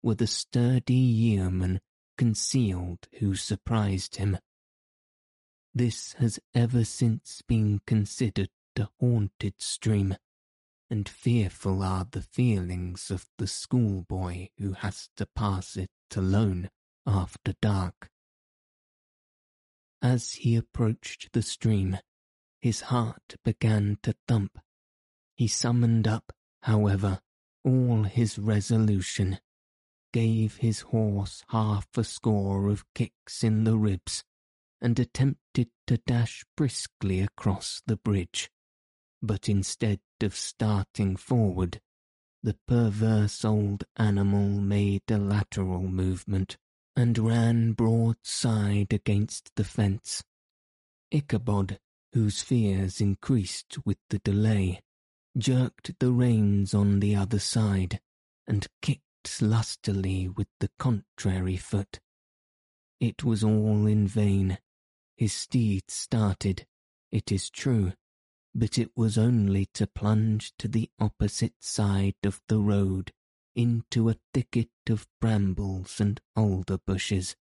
were 0.01 0.15
the 0.15 0.27
sturdy 0.27 0.93
yeomen 0.93 1.79
concealed 2.17 3.07
who 3.19 3.35
surprised 3.35 4.15
him. 4.15 4.37
This 5.73 6.13
has 6.13 6.39
ever 6.53 6.83
since 6.83 7.41
been 7.47 7.81
considered 7.85 8.49
a 8.77 8.87
haunted 8.99 9.61
stream, 9.61 10.15
and 10.91 11.07
fearful 11.07 11.81
are 11.81 12.05
the 12.11 12.21
feelings 12.21 13.09
of 13.09 13.25
the 13.37 13.47
schoolboy 13.47 14.49
who 14.57 14.73
has 14.73 15.07
to 15.15 15.25
pass 15.25 15.77
it 15.77 15.89
alone 16.17 16.69
after 17.07 17.53
dark. 17.61 18.09
As 20.01 20.33
he 20.33 20.57
approached 20.57 21.31
the 21.31 21.41
stream, 21.41 21.97
his 22.61 22.81
heart 22.81 23.35
began 23.45 23.99
to 24.03 24.13
thump. 24.27 24.59
He 25.37 25.47
summoned 25.47 26.09
up, 26.09 26.33
however, 26.63 27.21
all 27.63 28.03
his 28.03 28.37
resolution, 28.37 29.39
gave 30.11 30.57
his 30.57 30.81
horse 30.81 31.41
half 31.49 31.87
a 31.95 32.03
score 32.03 32.67
of 32.67 32.83
kicks 32.93 33.45
in 33.45 33.63
the 33.63 33.77
ribs, 33.77 34.25
and 34.81 34.99
attempted 34.99 35.69
to 35.87 35.97
dash 36.05 36.43
briskly 36.57 37.21
across 37.21 37.81
the 37.85 37.95
bridge 37.95 38.51
but 39.21 39.47
instead 39.47 39.99
of 40.21 40.35
starting 40.35 41.15
forward, 41.15 41.79
the 42.43 42.57
perverse 42.67 43.45
old 43.45 43.83
animal 43.97 44.49
made 44.49 45.03
a 45.09 45.17
lateral 45.17 45.87
movement 45.87 46.57
and 46.95 47.17
ran 47.17 47.73
broadside 47.73 48.91
against 48.91 49.51
the 49.55 49.63
fence. 49.63 50.23
Ichabod, 51.11 51.79
whose 52.13 52.41
fears 52.41 52.99
increased 52.99 53.77
with 53.85 53.97
the 54.09 54.19
delay, 54.19 54.81
jerked 55.37 55.97
the 55.99 56.11
reins 56.11 56.73
on 56.73 56.99
the 56.99 57.15
other 57.15 57.39
side 57.39 58.01
and 58.47 58.67
kicked 58.81 59.41
lustily 59.41 60.27
with 60.27 60.47
the 60.59 60.69
contrary 60.79 61.57
foot. 61.57 61.99
It 62.99 63.23
was 63.23 63.43
all 63.43 63.85
in 63.85 64.07
vain. 64.07 64.57
His 65.15 65.33
steed 65.33 65.83
started, 65.89 66.65
it 67.11 67.31
is 67.31 67.49
true, 67.49 67.93
but 68.53 68.77
it 68.77 68.91
was 68.95 69.17
only 69.17 69.65
to 69.73 69.87
plunge 69.87 70.53
to 70.57 70.67
the 70.67 70.89
opposite 70.99 71.55
side 71.59 72.15
of 72.23 72.41
the 72.47 72.59
road 72.59 73.11
into 73.55 74.09
a 74.09 74.17
thicket 74.33 74.69
of 74.89 75.07
brambles 75.19 75.99
and 75.99 76.19
alder 76.35 76.77
bushes. 76.85 77.35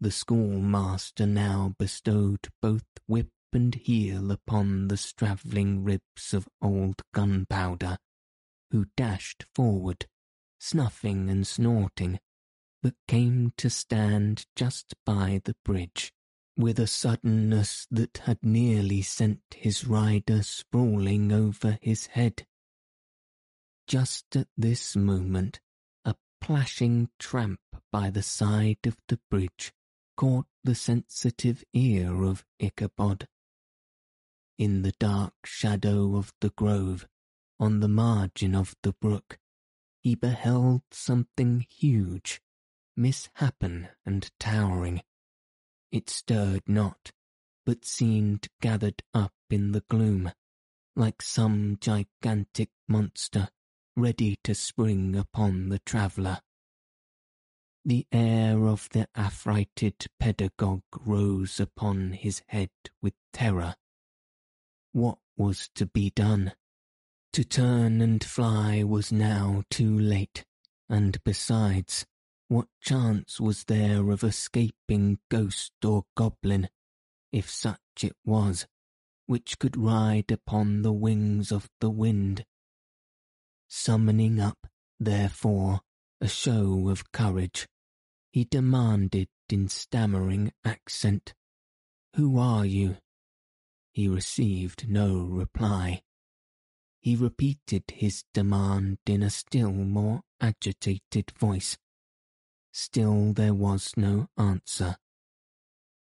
The 0.00 0.10
schoolmaster 0.10 1.26
now 1.26 1.74
bestowed 1.78 2.48
both 2.60 2.84
whip 3.06 3.30
and 3.52 3.74
heel 3.74 4.30
upon 4.30 4.88
the 4.88 4.96
straddling 4.96 5.84
ribs 5.84 6.34
of 6.34 6.48
old 6.60 7.02
Gunpowder, 7.12 7.98
who 8.70 8.86
dashed 8.96 9.46
forward, 9.54 10.06
snuffing 10.58 11.30
and 11.30 11.46
snorting, 11.46 12.18
but 12.82 12.94
came 13.06 13.52
to 13.56 13.70
stand 13.70 14.46
just 14.56 14.94
by 15.06 15.40
the 15.44 15.54
bridge 15.64 16.13
with 16.56 16.78
a 16.78 16.86
suddenness 16.86 17.86
that 17.90 18.18
had 18.24 18.38
nearly 18.42 19.02
sent 19.02 19.40
his 19.54 19.84
rider 19.86 20.42
sprawling 20.42 21.32
over 21.32 21.78
his 21.82 22.06
head. 22.06 22.46
Just 23.86 24.36
at 24.36 24.48
this 24.56 24.96
moment, 24.96 25.60
a 26.04 26.14
plashing 26.40 27.10
tramp 27.18 27.60
by 27.90 28.10
the 28.10 28.22
side 28.22 28.86
of 28.86 28.96
the 29.08 29.18
bridge 29.30 29.72
caught 30.16 30.46
the 30.62 30.74
sensitive 30.74 31.64
ear 31.72 32.22
of 32.22 32.44
Ichabod. 32.58 33.26
In 34.56 34.82
the 34.82 34.92
dark 34.92 35.34
shadow 35.44 36.16
of 36.16 36.32
the 36.40 36.50
grove, 36.50 37.06
on 37.58 37.80
the 37.80 37.88
margin 37.88 38.54
of 38.54 38.76
the 38.82 38.92
brook, 38.92 39.38
he 40.00 40.14
beheld 40.14 40.82
something 40.90 41.66
huge, 41.68 42.40
mishappen 42.96 43.88
and 44.06 44.30
towering, 44.38 45.02
it 45.94 46.10
stirred 46.10 46.64
not, 46.66 47.12
but 47.64 47.84
seemed 47.84 48.48
gathered 48.60 49.00
up 49.14 49.32
in 49.48 49.70
the 49.70 49.84
gloom, 49.88 50.32
like 50.96 51.22
some 51.22 51.78
gigantic 51.80 52.68
monster 52.88 53.48
ready 53.96 54.36
to 54.42 54.56
spring 54.56 55.14
upon 55.14 55.68
the 55.68 55.78
traveller. 55.78 56.40
The 57.84 58.08
air 58.10 58.66
of 58.66 58.88
the 58.90 59.06
affrighted 59.14 60.06
pedagogue 60.18 60.82
rose 61.06 61.60
upon 61.60 62.10
his 62.10 62.42
head 62.48 62.70
with 63.00 63.14
terror. 63.32 63.76
What 64.90 65.18
was 65.36 65.70
to 65.76 65.86
be 65.86 66.10
done? 66.10 66.54
To 67.34 67.44
turn 67.44 68.00
and 68.00 68.24
fly 68.24 68.82
was 68.82 69.12
now 69.12 69.62
too 69.70 69.96
late, 69.96 70.44
and 70.88 71.22
besides, 71.22 72.04
what 72.48 72.68
chance 72.80 73.40
was 73.40 73.64
there 73.64 74.10
of 74.10 74.22
escaping 74.22 75.18
ghost 75.30 75.72
or 75.84 76.04
goblin, 76.16 76.68
if 77.32 77.50
such 77.50 77.78
it 78.02 78.16
was, 78.24 78.66
which 79.26 79.58
could 79.58 79.76
ride 79.76 80.30
upon 80.30 80.82
the 80.82 80.92
wings 80.92 81.50
of 81.50 81.68
the 81.80 81.90
wind? 81.90 82.44
Summoning 83.68 84.40
up, 84.40 84.66
therefore, 85.00 85.80
a 86.20 86.28
show 86.28 86.88
of 86.88 87.10
courage, 87.12 87.66
he 88.32 88.44
demanded 88.44 89.28
in 89.48 89.68
stammering 89.68 90.52
accent, 90.64 91.34
Who 92.16 92.38
are 92.38 92.66
you? 92.66 92.96
He 93.92 94.08
received 94.08 94.88
no 94.88 95.22
reply. 95.22 96.02
He 97.00 97.16
repeated 97.16 97.84
his 97.92 98.24
demand 98.32 98.98
in 99.06 99.22
a 99.22 99.30
still 99.30 99.70
more 99.72 100.22
agitated 100.40 101.30
voice. 101.38 101.76
Still 102.76 103.32
there 103.32 103.54
was 103.54 103.92
no 103.96 104.28
answer. 104.36 104.96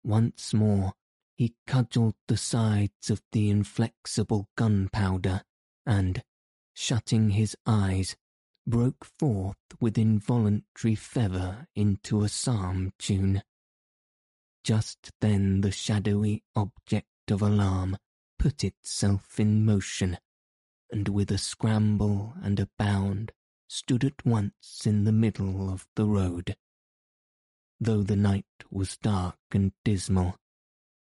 Once 0.03 0.55
more 0.55 0.93
he 1.35 1.53
cudgelled 1.67 2.15
the 2.27 2.35
sides 2.35 3.11
of 3.11 3.21
the 3.31 3.51
inflexible 3.51 4.49
gunpowder 4.55 5.43
and, 5.85 6.23
shutting 6.73 7.29
his 7.29 7.55
eyes, 7.67 8.15
broke 8.65 9.05
forth 9.05 9.59
with 9.79 9.99
involuntary 9.99 10.95
fervour 10.95 11.67
into 11.75 12.23
a 12.23 12.29
psalm 12.29 12.91
tune. 12.97 13.43
Just 14.63 15.11
then 15.21 15.61
the 15.61 15.71
shadowy 15.71 16.43
object 16.55 17.29
of 17.29 17.43
alarm 17.43 17.97
put 18.39 18.63
itself 18.63 19.39
in 19.39 19.63
motion, 19.63 20.17
and 20.91 21.07
with 21.07 21.29
a 21.29 21.37
scramble 21.37 22.33
and 22.41 22.59
a 22.59 22.67
bound 22.79 23.31
stood 23.67 24.03
at 24.03 24.25
once 24.25 24.85
in 24.85 25.03
the 25.03 25.11
middle 25.11 25.69
of 25.69 25.87
the 25.95 26.05
road. 26.05 26.55
Though 27.79 28.03
the 28.03 28.15
night 28.15 28.45
was 28.69 28.97
dark 28.97 29.37
and 29.51 29.73
dismal, 29.83 30.37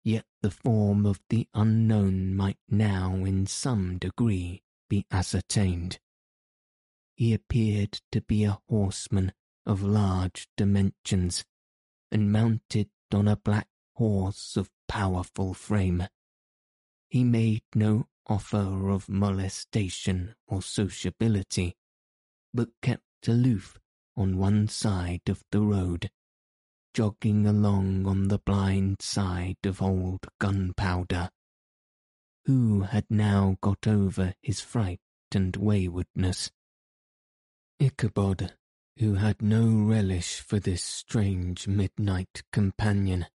yet 0.03 0.25
the 0.41 0.51
form 0.51 1.05
of 1.05 1.19
the 1.29 1.47
unknown 1.53 2.35
might 2.35 2.59
now 2.69 3.15
in 3.25 3.45
some 3.45 3.97
degree 3.97 4.63
be 4.89 5.05
ascertained. 5.11 5.99
He 7.15 7.33
appeared 7.33 8.01
to 8.11 8.21
be 8.21 8.43
a 8.43 8.59
horseman 8.67 9.33
of 9.65 9.83
large 9.83 10.47
dimensions, 10.57 11.45
and 12.11 12.31
mounted 12.31 12.89
on 13.13 13.27
a 13.27 13.35
black 13.35 13.67
horse 13.95 14.57
of 14.57 14.71
powerful 14.87 15.53
frame. 15.53 16.07
He 17.09 17.23
made 17.23 17.63
no 17.75 18.07
offer 18.27 18.89
of 18.89 19.09
molestation 19.09 20.35
or 20.47 20.61
sociability, 20.61 21.75
but 22.53 22.69
kept 22.81 23.27
aloof 23.27 23.79
on 24.15 24.37
one 24.37 24.67
side 24.67 25.21
of 25.27 25.43
the 25.51 25.61
road, 25.61 26.09
jogging 26.93 27.45
along 27.47 28.05
on 28.05 28.27
the 28.27 28.39
blind 28.39 29.01
side 29.01 29.57
of 29.63 29.81
old 29.81 30.27
gunpowder, 30.39 31.29
who 32.45 32.81
had 32.81 33.05
now 33.09 33.57
got 33.61 33.87
over 33.87 34.33
his 34.41 34.59
fright 34.59 34.99
and 35.33 35.55
waywardness. 35.55 36.51
Ichabod, 37.79 38.53
who 38.97 39.15
had 39.15 39.41
no 39.41 39.67
relish 39.67 40.39
for 40.39 40.59
this 40.59 40.83
strange 40.83 41.67
midnight 41.67 42.43
companion, 42.51 43.27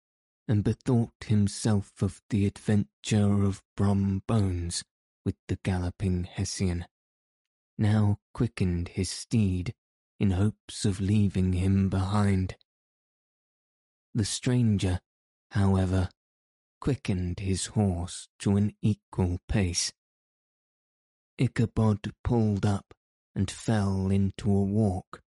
and 0.49 0.65
bethought 0.65 1.25
himself 1.25 2.03
of 2.03 2.21
the 2.31 2.47
adventure 2.47 3.45
of 3.45 3.63
Brom 3.77 4.23
Bones 4.27 4.85
with 5.25 5.37
the 5.49 5.59
galloping 5.63 6.25
Hessian, 6.25 6.87
now 7.79 8.19
quickened 8.33 8.89
his 8.89 9.11
steed 9.11 9.75
in 10.21 10.33
hopes 10.33 10.85
of 10.85 11.01
leaving 11.01 11.55
him 11.55 11.89
behind. 11.89 12.57
The 14.15 14.25
stranger, 14.25 15.01
however, 15.51 16.09
quickened 16.81 17.41
his 17.41 17.67
horse 17.67 18.29
to 18.41 18.57
an 18.57 18.77
equal 18.81 19.41
pace. 19.49 19.93
Ichabod 21.39 22.13
pulled 22.23 22.65
up 22.65 22.95
and 23.35 23.51
fell 23.51 24.11
into 24.11 24.51
a 24.51 24.63
walk, 24.63 25.23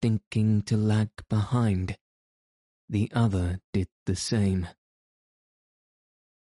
thinking 0.00 0.62
to 0.62 0.76
lag 0.76 1.10
behind. 1.28 1.98
The 2.88 3.10
other 3.14 3.60
did 3.72 3.88
the 4.06 4.16
same. 4.16 4.68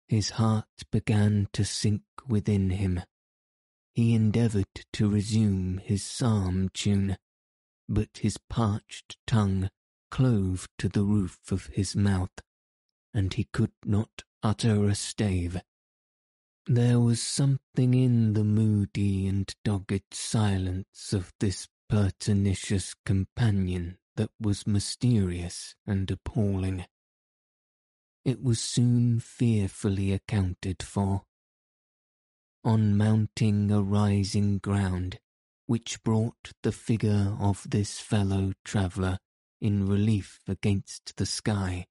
His 0.08 0.30
heart 0.30 0.66
began 0.90 1.48
to 1.52 1.64
sink 1.64 2.02
within 2.26 2.70
him. 2.70 3.02
He 3.98 4.14
endeavoured 4.14 4.86
to 4.92 5.10
resume 5.10 5.78
his 5.78 6.04
psalm 6.04 6.68
tune, 6.72 7.18
but 7.88 8.18
his 8.18 8.38
parched 8.48 9.16
tongue 9.26 9.70
clove 10.08 10.68
to 10.78 10.88
the 10.88 11.02
roof 11.02 11.50
of 11.50 11.66
his 11.66 11.96
mouth, 11.96 12.30
and 13.12 13.34
he 13.34 13.48
could 13.52 13.72
not 13.84 14.22
utter 14.40 14.86
a 14.86 14.94
stave. 14.94 15.60
There 16.68 17.00
was 17.00 17.20
something 17.20 17.92
in 17.92 18.34
the 18.34 18.44
moody 18.44 19.26
and 19.26 19.52
dogged 19.64 20.14
silence 20.14 21.12
of 21.12 21.32
this 21.40 21.66
pertinacious 21.88 22.94
companion 23.04 23.98
that 24.14 24.30
was 24.38 24.64
mysterious 24.64 25.74
and 25.88 26.08
appalling. 26.08 26.86
It 28.24 28.44
was 28.44 28.60
soon 28.60 29.18
fearfully 29.18 30.12
accounted 30.12 30.84
for. 30.84 31.24
On 32.68 32.98
mounting 32.98 33.70
a 33.70 33.80
rising 33.80 34.58
ground, 34.58 35.20
which 35.64 36.02
brought 36.02 36.52
the 36.62 36.70
figure 36.70 37.34
of 37.40 37.66
this 37.66 37.98
fellow 37.98 38.52
traveller 38.62 39.16
in 39.58 39.88
relief 39.88 40.40
against 40.46 41.16
the 41.16 41.24
sky, 41.24 41.86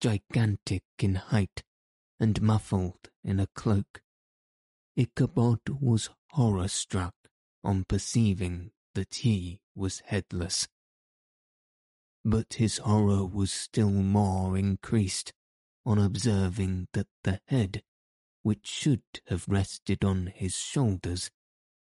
gigantic 0.00 0.84
in 1.00 1.16
height 1.16 1.64
and 2.20 2.40
muffled 2.40 3.10
in 3.24 3.40
a 3.40 3.48
cloak. 3.48 4.00
Ichabod 4.94 5.62
was 5.68 6.10
horror 6.30 6.68
struck 6.68 7.16
on 7.64 7.82
perceiving 7.82 8.70
that 8.94 9.16
he 9.16 9.62
was 9.74 10.02
headless. 10.06 10.68
But 12.24 12.54
his 12.54 12.78
horror 12.78 13.24
was 13.26 13.50
still 13.50 13.90
more 13.90 14.56
increased 14.56 15.32
on 15.84 15.98
observing 15.98 16.86
that 16.92 17.08
the 17.24 17.40
head, 17.48 17.82
which 18.42 18.66
should 18.66 19.02
have 19.26 19.48
rested 19.48 20.04
on 20.04 20.32
his 20.34 20.56
shoulders, 20.56 21.30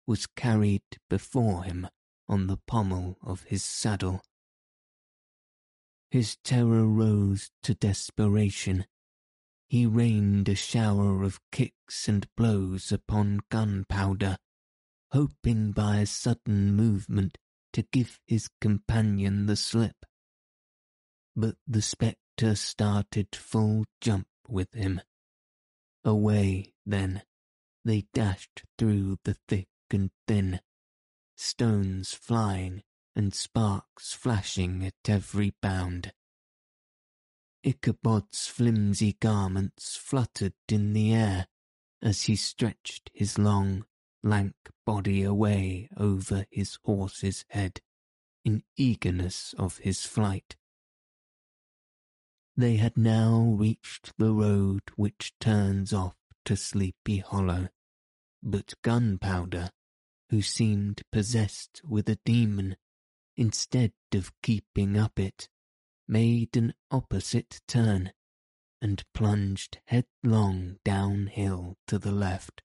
was 0.06 0.28
carried 0.28 0.84
before 1.10 1.64
him 1.64 1.88
on 2.28 2.48
the 2.48 2.60
pommel 2.68 3.18
of 3.22 3.44
his 3.44 3.64
saddle. 3.64 4.22
His 6.10 6.38
terror 6.44 6.86
rose 6.86 7.52
to 7.64 7.74
desperation. 7.74 8.86
He 9.68 9.86
rained 9.86 10.50
a 10.50 10.56
shower 10.56 11.24
of 11.24 11.40
kicks 11.52 12.10
and 12.10 12.28
blows 12.36 12.92
upon 12.92 13.40
gunpowder, 13.50 14.38
hoping 15.12 15.72
by 15.72 16.00
a 16.00 16.06
sudden 16.06 16.74
movement 16.76 17.38
to 17.74 17.84
give 17.94 18.20
his 18.28 18.50
companion 18.60 19.46
the 19.46 19.56
slip. 19.56 20.06
But 21.36 21.56
the 21.66 21.82
spectre 21.82 22.56
started 22.56 23.30
full 23.34 23.86
jump 24.02 24.28
with 24.48 24.74
him. 24.74 25.00
Away, 26.04 26.74
then, 26.86 27.24
they 27.86 28.08
dashed 28.14 28.64
through 28.78 29.20
the 29.24 29.36
thick 29.48 29.68
and 29.92 30.12
thin, 30.28 30.62
stones 31.36 32.14
flying 32.14 32.84
and 33.16 33.34
sparks 33.34 34.14
flashing 34.14 34.86
at 34.86 34.96
every 35.08 35.54
bound. 35.62 36.14
Ichabod's 37.64 38.48
flimsy 38.48 39.14
garments 39.14 39.96
fluttered 39.96 40.54
in 40.68 40.94
the 40.94 41.14
air 41.14 41.48
as 42.02 42.24
he 42.24 42.36
stretched 42.36 43.12
his 43.14 43.38
long, 43.38 43.86
lank 44.24 44.56
body 44.86 45.22
away 45.24 45.90
over 45.96 46.46
his 46.50 46.80
horse's 46.84 47.46
head 47.50 47.82
in 48.44 48.64
eagerness 48.76 49.54
of 49.58 49.78
his 49.80 50.06
flight. 50.06 50.56
They 52.58 52.76
had 52.78 52.98
now 52.98 53.56
reached 53.58 54.14
the 54.18 54.34
road 54.34 54.84
which 54.96 55.34
turns 55.40 55.94
off 55.94 56.16
to 56.46 56.56
Sleepy 56.56 57.18
Hollow, 57.20 57.70
but 58.44 58.74
Gunpowder, 58.82 59.72
who 60.30 60.42
seemed 60.42 61.02
possessed 61.12 61.82
with 61.84 62.10
a 62.10 62.20
demon, 62.26 62.76
instead 63.36 63.94
of 64.14 64.34
keeping 64.42 64.98
up 64.98 65.18
it, 65.18 65.48
made 66.08 66.58
an 66.58 66.74
opposite 66.90 67.62
turn 67.68 68.12
and 68.82 69.04
plunged 69.14 69.80
headlong 69.86 70.78
downhill 70.84 71.78
to 71.88 72.00
the 72.00 72.12
left. 72.12 72.62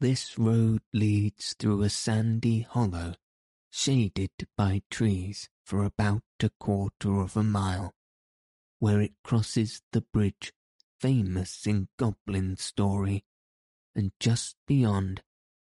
This 0.00 0.38
road 0.38 0.82
leads 0.92 1.54
through 1.58 1.82
a 1.82 1.90
sandy 1.90 2.60
hollow, 2.60 3.14
shaded 3.76 4.30
by 4.56 4.80
trees 4.88 5.48
for 5.64 5.84
about 5.84 6.22
a 6.40 6.50
quarter 6.60 7.20
of 7.20 7.36
a 7.36 7.42
mile, 7.42 7.92
where 8.78 9.00
it 9.00 9.12
crosses 9.24 9.82
the 9.90 10.00
bridge 10.00 10.52
famous 11.00 11.66
in 11.66 11.88
goblin 11.98 12.56
story, 12.56 13.24
and 13.92 14.12
just 14.20 14.54
beyond 14.68 15.20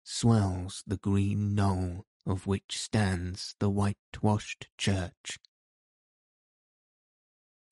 swells 0.05 0.85
the 0.87 0.97
green 0.97 1.53
knoll 1.53 2.07
of 2.25 2.47
which 2.47 2.79
stands 2.79 3.57
the 3.59 3.69
whitewashed 3.69 4.69
church. 4.79 5.41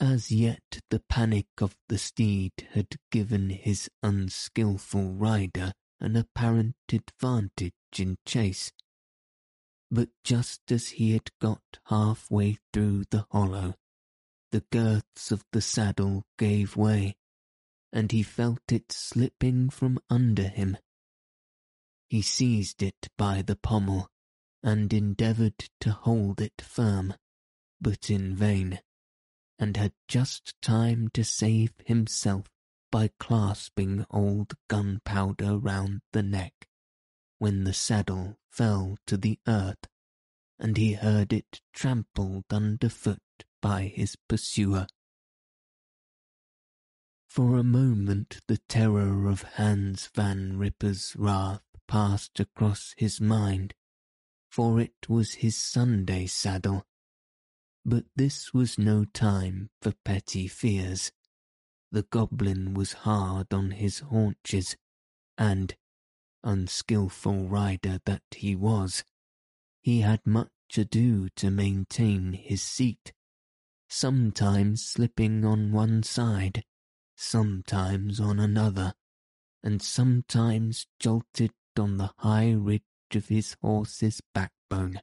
As 0.00 0.32
yet 0.32 0.80
the 0.90 1.00
panic 1.08 1.46
of 1.58 1.76
the 1.88 1.96
steed 1.96 2.68
had 2.72 2.96
given 3.12 3.50
his 3.50 3.88
unskilful 4.02 5.12
rider 5.12 5.72
an 6.00 6.16
apparent 6.16 6.74
advantage 6.92 7.72
in 7.96 8.18
chase, 8.26 8.72
but 9.90 10.08
just 10.24 10.72
as 10.72 10.88
he 10.88 11.12
had 11.12 11.30
got 11.40 11.78
half-way 11.86 12.58
through 12.72 13.04
the 13.10 13.26
hollow, 13.30 13.74
the 14.50 14.64
girths 14.72 15.30
of 15.30 15.44
the 15.52 15.60
saddle 15.60 16.24
gave 16.38 16.76
way, 16.76 17.16
and 17.92 18.12
he 18.12 18.22
felt 18.22 18.72
it 18.72 18.92
slipping 18.92 19.68
from 19.68 19.98
under 20.08 20.48
him. 20.48 20.76
He 22.08 22.22
seized 22.22 22.82
it 22.82 23.08
by 23.16 23.42
the 23.42 23.56
pommel 23.56 24.08
and 24.62 24.92
endeavoured 24.92 25.68
to 25.80 25.92
hold 25.92 26.40
it 26.40 26.62
firm, 26.62 27.14
but 27.80 28.08
in 28.08 28.34
vain, 28.34 28.80
and 29.58 29.76
had 29.76 29.92
just 30.08 30.54
time 30.62 31.08
to 31.14 31.24
save 31.24 31.72
himself 31.84 32.46
by 32.90 33.10
clasping 33.18 34.06
old 34.10 34.54
gunpowder 34.68 35.58
round 35.58 36.00
the 36.12 36.22
neck, 36.22 36.68
when 37.38 37.64
the 37.64 37.72
saddle 37.72 38.38
fell 38.50 38.96
to 39.06 39.16
the 39.16 39.38
earth, 39.46 39.86
and 40.58 40.76
he 40.76 40.92
heard 40.92 41.32
it 41.32 41.60
trampled 41.72 42.44
underfoot 42.50 43.20
by 43.60 43.84
his 43.84 44.16
pursuer. 44.28 44.86
For 47.28 47.56
a 47.56 47.64
moment 47.64 48.40
the 48.46 48.58
terror 48.68 49.26
of 49.28 49.42
Hans 49.42 50.08
Van 50.14 50.56
Ripper's 50.56 51.16
wrath 51.16 51.62
passed 51.88 52.38
across 52.38 52.94
his 52.96 53.20
mind, 53.20 53.74
for 54.48 54.80
it 54.80 55.08
was 55.08 55.34
his 55.34 55.56
Sunday 55.56 56.26
saddle. 56.26 56.86
But 57.84 58.04
this 58.14 58.54
was 58.54 58.78
no 58.78 59.04
time 59.04 59.70
for 59.82 59.92
petty 60.04 60.46
fears. 60.46 61.10
The 61.90 62.04
goblin 62.04 62.72
was 62.72 62.92
hard 62.92 63.52
on 63.52 63.72
his 63.72 63.98
haunches, 63.98 64.76
and, 65.36 65.74
unskilful 66.44 67.48
rider 67.48 67.98
that 68.04 68.22
he 68.30 68.54
was, 68.54 69.02
he 69.82 70.00
had 70.00 70.20
much 70.26 70.50
ado 70.76 71.28
to 71.36 71.50
maintain 71.50 72.32
his 72.32 72.62
seat, 72.62 73.12
sometimes 73.88 74.84
slipping 74.86 75.44
on 75.44 75.72
one 75.72 76.02
side, 76.02 76.64
sometimes 77.16 78.20
on 78.20 78.38
another, 78.38 78.94
and 79.62 79.82
sometimes 79.82 80.86
jolted 81.00 81.52
on 81.78 81.96
the 81.96 82.10
high 82.18 82.52
ridge 82.52 82.82
of 83.14 83.28
his 83.28 83.56
horse's 83.60 84.20
backbone, 84.32 85.00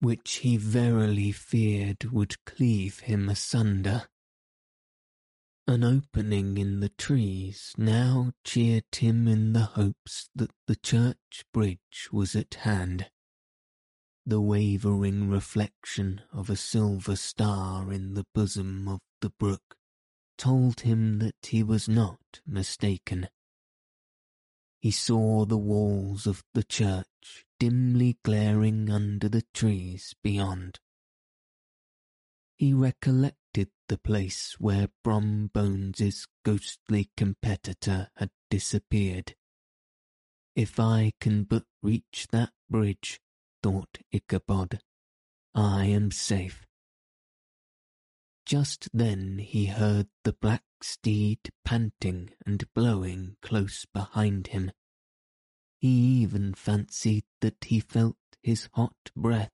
which 0.00 0.36
he 0.36 0.56
verily 0.56 1.32
feared 1.32 2.04
would 2.12 2.44
cleave 2.44 3.00
him 3.00 3.28
asunder. 3.28 4.08
An 5.68 5.84
opening 5.84 6.56
in 6.56 6.80
the 6.80 6.88
trees 6.88 7.74
now 7.76 8.32
cheered 8.42 8.86
him 8.90 9.28
in 9.28 9.52
the 9.52 9.66
hopes 9.76 10.30
that 10.34 10.50
the 10.66 10.76
church 10.76 11.44
bridge 11.52 12.08
was 12.10 12.34
at 12.34 12.54
hand. 12.54 13.10
the 14.24 14.40
wavering 14.40 15.28
reflection 15.28 16.22
of 16.32 16.48
a 16.48 16.56
silver 16.56 17.16
star 17.16 17.92
in 17.92 18.14
the 18.14 18.24
bosom 18.34 18.88
of 18.88 19.00
the 19.20 19.28
brook 19.28 19.76
told 20.38 20.80
him 20.80 21.18
that 21.18 21.36
he 21.42 21.62
was 21.62 21.86
not 21.86 22.40
mistaken. 22.46 23.28
He 24.80 24.90
saw 24.90 25.44
the 25.44 25.58
walls 25.58 26.26
of 26.26 26.44
the 26.54 26.64
church 26.64 27.44
dimly 27.58 28.16
glaring 28.22 28.88
under 28.88 29.28
the 29.28 29.44
trees 29.52 30.14
beyond. 30.22 30.80
He 32.56 32.72
recollected 32.72 33.36
the 33.88 33.98
place 33.98 34.56
where 34.58 34.88
Brom 35.02 35.50
Bones's 35.52 36.26
ghostly 36.44 37.10
competitor 37.16 38.08
had 38.16 38.30
disappeared. 38.50 39.34
If 40.54 40.78
I 40.78 41.12
can 41.20 41.44
but 41.44 41.64
reach 41.82 42.26
that 42.30 42.52
bridge, 42.68 43.20
thought 43.62 43.98
Ichabod, 44.12 44.80
I 45.54 45.86
am 45.86 46.10
safe. 46.10 46.66
Just 48.44 48.88
then 48.92 49.38
he 49.38 49.66
heard 49.66 50.08
the 50.24 50.32
black 50.32 50.64
steed 50.82 51.50
panting 51.64 52.30
and 52.46 52.64
blowing 52.74 53.36
close 53.42 53.86
behind 53.92 54.48
him. 54.48 54.72
He 55.80 55.88
even 56.22 56.54
fancied 56.54 57.24
that 57.40 57.64
he 57.64 57.80
felt 57.80 58.16
his 58.42 58.68
hot 58.72 58.96
breath. 59.14 59.52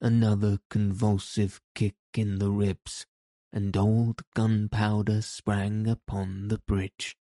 Another 0.00 0.58
convulsive 0.70 1.60
kick 1.74 1.96
in 2.18 2.38
the 2.38 2.50
ribs, 2.50 3.06
and 3.52 3.76
old 3.76 4.22
gunpowder 4.34 5.22
sprang 5.22 5.86
upon 5.86 6.48
the 6.48 6.58
bridge. 6.58 7.16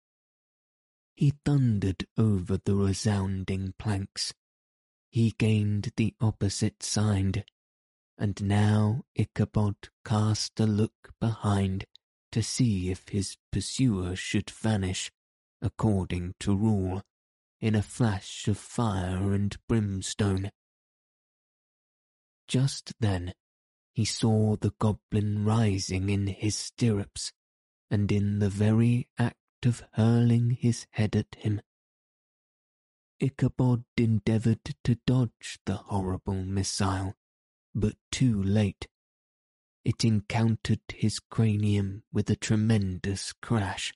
He 1.16 1.34
thundered 1.44 2.06
over 2.18 2.58
the 2.58 2.76
resounding 2.76 3.74
planks. 3.80 4.34
He 5.10 5.32
gained 5.32 5.92
the 5.96 6.14
opposite 6.22 6.84
side, 6.84 7.44
and 8.18 8.42
now 8.44 9.04
Ichabod 9.16 9.90
cast 10.06 10.60
a 10.60 10.66
look 10.66 11.14
behind 11.20 11.86
to 12.32 12.44
see 12.44 12.92
if 12.92 13.10
his 13.10 13.38
pursuer 13.52 14.16
should 14.16 14.50
vanish, 14.50 15.12
according 15.62 16.36
to 16.42 16.56
rule, 16.56 17.02
in 17.60 17.74
a 17.74 17.82
flash 17.82 18.48
of 18.48 18.58
fire 18.58 19.34
and 19.34 19.56
brimstone. 19.68 20.52
Just 22.48 22.94
then 23.00 23.34
he 23.98 24.06
saw 24.06 24.56
the 24.58 24.76
goblin 24.78 25.44
rising 25.44 26.08
in 26.08 26.28
his 26.28 26.56
stirrups, 26.56 27.34
and 27.90 28.12
in 28.12 28.38
the 28.38 28.48
very 28.48 29.10
act 29.18 29.66
of 29.66 29.84
hurling 29.94 30.52
his 30.52 30.86
head 30.92 31.16
at 31.16 31.34
him. 31.34 31.60
Ichabod 33.20 33.86
endeavoured 33.98 34.76
to 34.84 35.00
dodge 35.08 35.58
the 35.66 35.78
horrible 35.78 36.46
missile, 36.46 37.16
but 37.74 37.96
too 38.12 38.44
late. 38.44 38.88
It 39.84 40.06
encountered 40.06 40.82
his 40.94 41.18
cranium 41.18 42.04
with 42.14 42.30
a 42.30 42.36
tremendous 42.36 43.34
crash. 43.34 43.96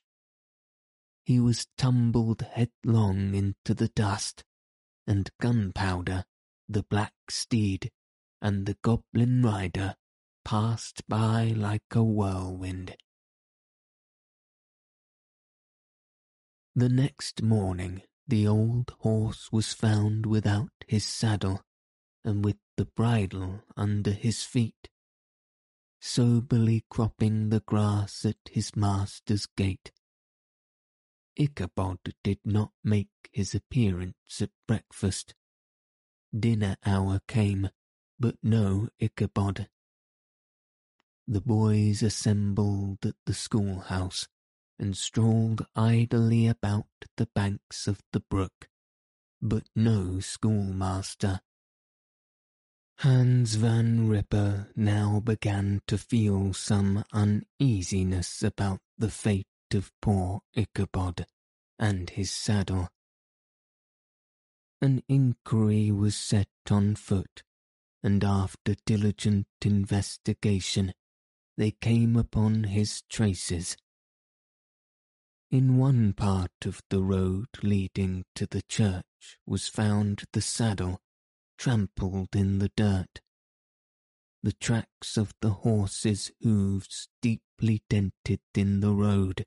He 1.24 1.38
was 1.38 1.68
tumbled 1.78 2.42
headlong 2.42 3.36
into 3.36 3.72
the 3.72 3.86
dust, 3.86 4.42
and 5.06 5.30
Gunpowder, 5.40 6.24
the 6.68 6.82
black 6.82 7.14
steed, 7.30 7.92
and 8.42 8.66
the 8.66 8.76
goblin 8.82 9.40
rider 9.40 9.94
passed 10.44 11.08
by 11.08 11.54
like 11.56 11.94
a 11.94 12.02
whirlwind. 12.02 12.96
The 16.74 16.88
next 16.88 17.42
morning 17.42 18.02
the 18.26 18.46
old 18.46 18.92
horse 19.00 19.50
was 19.52 19.72
found 19.72 20.26
without 20.26 20.72
his 20.88 21.04
saddle, 21.04 21.62
and 22.24 22.44
with 22.44 22.56
the 22.76 22.86
bridle 22.86 23.62
under 23.76 24.10
his 24.10 24.42
feet, 24.42 24.88
soberly 26.00 26.84
cropping 26.90 27.50
the 27.50 27.60
grass 27.60 28.24
at 28.24 28.38
his 28.50 28.74
master's 28.74 29.46
gate. 29.46 29.92
Ichabod 31.36 31.98
did 32.24 32.38
not 32.44 32.72
make 32.82 33.08
his 33.32 33.54
appearance 33.54 34.40
at 34.40 34.50
breakfast. 34.66 35.34
Dinner 36.36 36.76
hour 36.84 37.20
came, 37.28 37.70
but 38.22 38.36
no 38.40 38.88
Ichabod. 39.00 39.68
The 41.26 41.40
boys 41.40 42.04
assembled 42.04 43.04
at 43.04 43.16
the 43.26 43.34
schoolhouse 43.34 44.28
and 44.78 44.96
strolled 44.96 45.66
idly 45.74 46.46
about 46.46 46.86
the 47.16 47.26
banks 47.34 47.88
of 47.88 48.00
the 48.12 48.20
brook, 48.20 48.68
but 49.40 49.64
no 49.74 50.20
schoolmaster. 50.20 51.40
Hans 52.98 53.56
Van 53.56 54.08
Ripper 54.08 54.68
now 54.76 55.18
began 55.18 55.82
to 55.88 55.98
feel 55.98 56.52
some 56.52 57.04
uneasiness 57.12 58.44
about 58.44 58.78
the 58.96 59.10
fate 59.10 59.46
of 59.74 59.90
poor 60.00 60.42
Ichabod 60.54 61.26
and 61.76 62.08
his 62.10 62.30
saddle. 62.30 62.88
An 64.80 65.02
inquiry 65.08 65.90
was 65.90 66.14
set 66.14 66.46
on 66.70 66.94
foot, 66.94 67.42
and 68.02 68.24
after 68.24 68.74
diligent 68.86 69.46
investigation, 69.64 70.92
they 71.56 71.70
came 71.70 72.16
upon 72.16 72.64
his 72.64 73.02
traces 73.08 73.76
in 75.52 75.76
one 75.76 76.14
part 76.14 76.64
of 76.64 76.80
the 76.88 77.02
road 77.02 77.46
leading 77.62 78.24
to 78.34 78.46
the 78.46 78.62
church 78.62 79.36
was 79.46 79.68
found 79.68 80.24
the 80.32 80.40
saddle, 80.40 80.98
trampled 81.58 82.34
in 82.34 82.58
the 82.58 82.70
dirt. 82.74 83.20
The 84.42 84.54
tracks 84.54 85.18
of 85.18 85.34
the 85.42 85.50
horse's 85.50 86.32
hoofs 86.40 87.08
deeply 87.20 87.82
dented 87.90 88.40
in 88.54 88.80
the 88.80 88.94
road, 88.94 89.44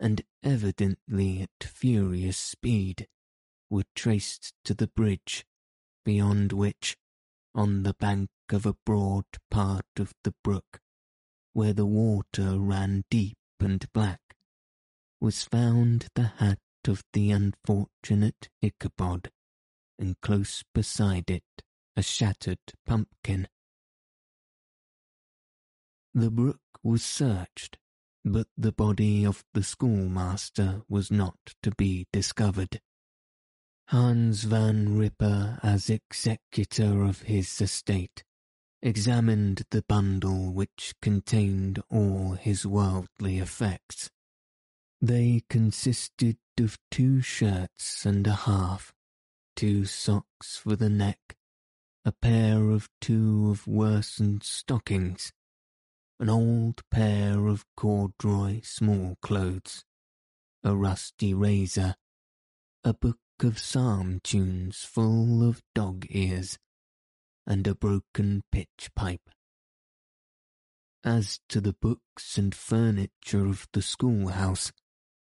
and 0.00 0.22
evidently 0.42 1.42
at 1.42 1.62
furious 1.62 2.36
speed, 2.36 3.06
were 3.70 3.84
traced 3.94 4.52
to 4.64 4.74
the 4.74 4.88
bridge, 4.88 5.46
beyond 6.04 6.52
which, 6.52 6.96
on 7.54 7.82
the 7.82 7.94
bank 7.94 8.28
of 8.50 8.66
a 8.66 8.76
broad 8.84 9.26
part 9.50 9.86
of 9.98 10.12
the 10.24 10.34
brook, 10.42 10.80
where 11.52 11.72
the 11.72 11.86
water 11.86 12.58
ran 12.58 13.04
deep 13.10 13.38
and 13.60 13.90
black, 13.92 14.20
was 15.20 15.44
found 15.44 16.08
the 16.14 16.32
hat 16.38 16.58
of 16.86 17.02
the 17.12 17.30
unfortunate 17.30 18.48
Ichabod, 18.62 19.30
and 19.98 20.20
close 20.20 20.64
beside 20.74 21.30
it 21.30 21.44
a 21.96 22.02
shattered 22.02 22.58
pumpkin. 22.84 23.48
The 26.12 26.30
brook 26.30 26.60
was 26.82 27.04
searched, 27.04 27.78
but 28.24 28.48
the 28.56 28.72
body 28.72 29.24
of 29.24 29.44
the 29.54 29.62
schoolmaster 29.62 30.82
was 30.88 31.10
not 31.10 31.54
to 31.62 31.70
be 31.72 32.06
discovered. 32.12 32.80
Hans 33.88 34.44
van 34.44 34.96
Ripper, 34.96 35.58
as 35.62 35.90
executor 35.90 37.04
of 37.04 37.22
his 37.22 37.60
estate, 37.60 38.24
examined 38.82 39.62
the 39.70 39.82
bundle 39.82 40.52
which 40.52 40.94
contained 41.02 41.82
all 41.90 42.32
his 42.32 42.66
worldly 42.66 43.38
effects. 43.38 44.10
They 45.00 45.42
consisted 45.48 46.38
of 46.58 46.78
two 46.90 47.20
shirts 47.20 48.06
and 48.06 48.26
a 48.26 48.32
half, 48.32 48.92
two 49.56 49.84
socks 49.84 50.56
for 50.56 50.76
the 50.76 50.88
neck, 50.88 51.36
a 52.04 52.12
pair 52.12 52.70
of 52.70 52.88
two 53.00 53.50
of 53.50 53.66
worsened 53.66 54.44
stockings, 54.44 55.32
an 56.20 56.30
old 56.30 56.82
pair 56.90 57.46
of 57.46 57.64
corduroy 57.76 58.60
small 58.62 59.16
clothes, 59.20 59.84
a 60.62 60.76
rusty 60.76 61.34
razor, 61.34 61.96
a 62.84 62.94
book 62.94 63.18
of 63.42 63.58
psalm 63.58 64.20
tunes 64.22 64.84
full 64.84 65.46
of 65.48 65.62
dog 65.74 66.06
ears, 66.10 66.58
and 67.46 67.66
a 67.66 67.74
broken 67.74 68.42
pitch 68.52 68.90
pipe. 68.94 69.28
As 71.02 71.40
to 71.48 71.60
the 71.60 71.74
books 71.74 72.38
and 72.38 72.54
furniture 72.54 73.46
of 73.46 73.66
the 73.72 73.82
schoolhouse, 73.82 74.72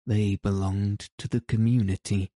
they 0.07 0.37
belonged 0.37 1.11
to 1.19 1.29
the 1.29 1.43
community, 1.43 2.31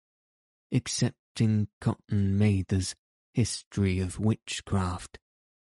excepting 0.72 1.70
Cotton 1.80 2.38
Mather's 2.38 2.96
History 3.34 4.00
of 4.00 4.20
Witchcraft, 4.20 5.20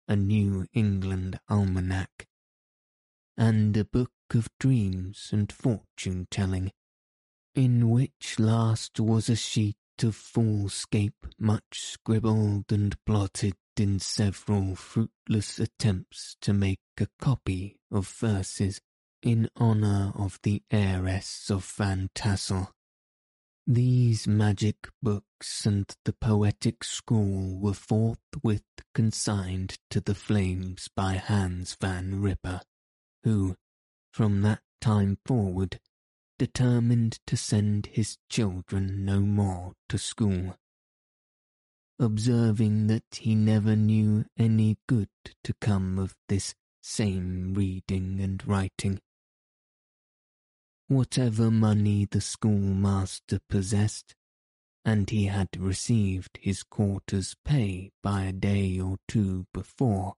a 0.08 0.16
New 0.16 0.66
England 0.74 1.40
almanac, 1.50 2.28
and 3.38 3.78
a 3.78 3.86
book 3.86 4.12
of 4.34 4.48
dreams 4.60 5.30
and 5.32 5.52
fortune 5.52 6.28
telling, 6.32 6.72
in 7.56 7.90
which 7.90 8.40
last 8.40 9.00
was 9.00 9.30
a 9.30 9.36
sheet 9.36 9.76
of 10.02 10.16
foolscap 10.16 11.14
much 11.38 11.82
scribbled 11.82 12.66
and 12.72 12.96
blotted 13.06 13.56
in 13.78 14.00
several 14.00 14.76
fruitless 14.76 15.60
attempts 15.60 16.36
to 16.42 16.54
make 16.54 16.80
a 17.00 17.08
copy 17.20 17.78
of 17.92 18.08
verses 18.08 18.82
in 19.22 19.50
honour 19.60 20.12
of 20.16 20.40
the 20.44 20.62
heiress 20.72 21.50
of 21.50 21.64
Van 21.66 22.10
Tassel. 22.14 22.72
These 23.66 24.28
magic 24.28 24.90
books 25.02 25.66
and 25.66 25.86
the 26.04 26.14
poetic 26.14 26.84
scroll 26.84 27.58
were 27.60 27.74
forthwith 27.74 28.64
consigned 28.94 29.78
to 29.90 30.02
the 30.02 30.16
flames 30.16 30.90
by 30.94 31.14
Hans 31.14 31.78
van 31.80 32.22
Ripper, 32.22 32.62
who, 33.24 33.56
from 34.12 34.42
that 34.42 34.60
time 34.82 35.18
forward, 35.26 35.80
determined 36.44 37.20
to 37.26 37.38
send 37.38 37.86
his 37.86 38.18
children 38.30 39.06
no 39.06 39.22
more 39.22 39.72
to 39.88 39.98
school. 39.98 40.54
Observing 41.98 42.88
that 42.88 43.06
he 43.12 43.34
never 43.34 43.78
knew 43.78 44.26
any 44.38 44.78
good 44.86 45.08
to 45.42 45.54
come 45.62 45.98
of 45.98 46.18
this 46.28 46.54
same 46.82 47.54
reading 47.54 48.20
and 48.20 48.46
writing. 48.46 49.00
Whatever 50.90 51.50
money 51.50 52.06
the 52.12 52.20
schoolmaster 52.20 53.40
possessed, 53.50 54.14
and 54.84 55.10
he 55.10 55.28
had 55.28 55.48
received 55.58 56.38
his 56.42 56.62
quarter's 56.62 57.38
pay 57.46 57.90
by 58.02 58.24
a 58.24 58.34
day 58.34 58.78
or 58.82 58.98
two 59.08 59.46
before, 59.54 60.16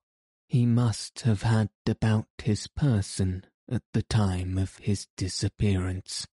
he 0.47 0.65
must 0.65 1.19
have 1.19 1.43
had 1.43 1.69
about 1.85 2.25
his 2.41 2.65
person 2.65 3.45
at 3.69 3.83
the 3.93 4.03
time 4.03 4.57
of 4.57 4.77
his 4.77 5.07
disappearance. 5.17 6.27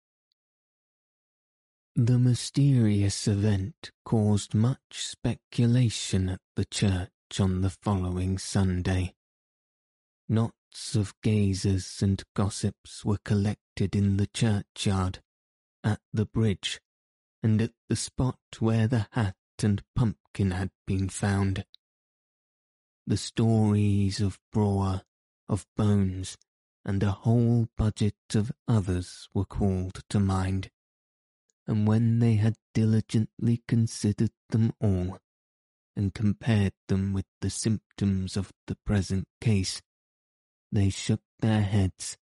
The 1.94 2.18
mysterious 2.18 3.28
event 3.28 3.90
caused 4.04 4.54
much 4.54 4.78
speculation 4.92 6.30
at 6.30 6.40
the 6.56 6.64
church 6.64 7.10
on 7.38 7.60
the 7.60 7.70
following 7.70 8.38
Sunday. 8.38 9.14
Knots 10.28 10.94
of 10.94 11.14
gazers 11.22 12.02
and 12.02 12.22
gossips 12.34 13.04
were 13.04 13.18
collected 13.24 13.94
in 13.94 14.16
the 14.16 14.26
churchyard, 14.28 15.22
at 15.84 16.00
the 16.12 16.24
bridge, 16.24 16.80
and 17.42 17.60
at 17.60 17.72
the 17.88 17.96
spot 17.96 18.38
where 18.58 18.88
the 18.88 19.08
hat 19.12 19.36
and 19.62 19.82
pumpkin 19.94 20.52
had 20.52 20.70
been 20.86 21.08
found. 21.08 21.66
The 23.06 23.18
stories 23.18 24.20
of 24.20 24.38
Brouwer, 24.50 25.02
of 25.48 25.66
Bones, 25.76 26.38
and 26.84 27.02
a 27.02 27.12
whole 27.12 27.68
budget 27.76 28.16
of 28.34 28.52
others 28.66 29.28
were 29.32 29.44
called 29.44 30.02
to 30.08 30.18
mind, 30.18 30.70
and 31.66 31.86
when 31.86 32.18
they 32.18 32.34
had 32.34 32.56
diligently 32.74 33.62
considered 33.68 34.32
them 34.50 34.72
all, 34.80 35.18
and 35.94 36.14
compared 36.14 36.72
them 36.88 37.12
with 37.12 37.26
the 37.40 37.50
symptoms 37.50 38.36
of 38.36 38.52
the 38.66 38.76
present 38.84 39.26
case, 39.40 39.80
they 40.72 40.88
shook 40.88 41.20
their 41.40 41.62
heads 41.62 42.16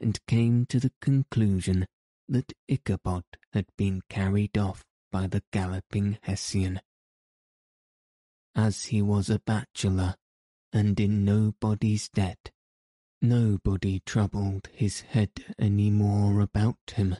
and 0.00 0.24
came 0.26 0.66
to 0.66 0.80
the 0.80 0.92
conclusion 1.00 1.86
that 2.28 2.52
Ichabod 2.66 3.24
had 3.52 3.66
been 3.76 4.02
carried 4.08 4.56
off 4.56 4.84
by 5.12 5.26
the 5.26 5.42
galloping 5.52 6.18
Hessian. 6.22 6.80
As 8.54 8.84
he 8.86 9.02
was 9.02 9.30
a 9.30 9.38
bachelor 9.38 10.16
and 10.72 10.98
in 10.98 11.24
nobody's 11.24 12.08
debt, 12.08 12.50
Nobody 13.24 14.00
troubled 14.00 14.68
his 14.72 15.02
head 15.02 15.54
any 15.56 15.90
more 15.92 16.40
about 16.40 16.94
him. 16.96 17.14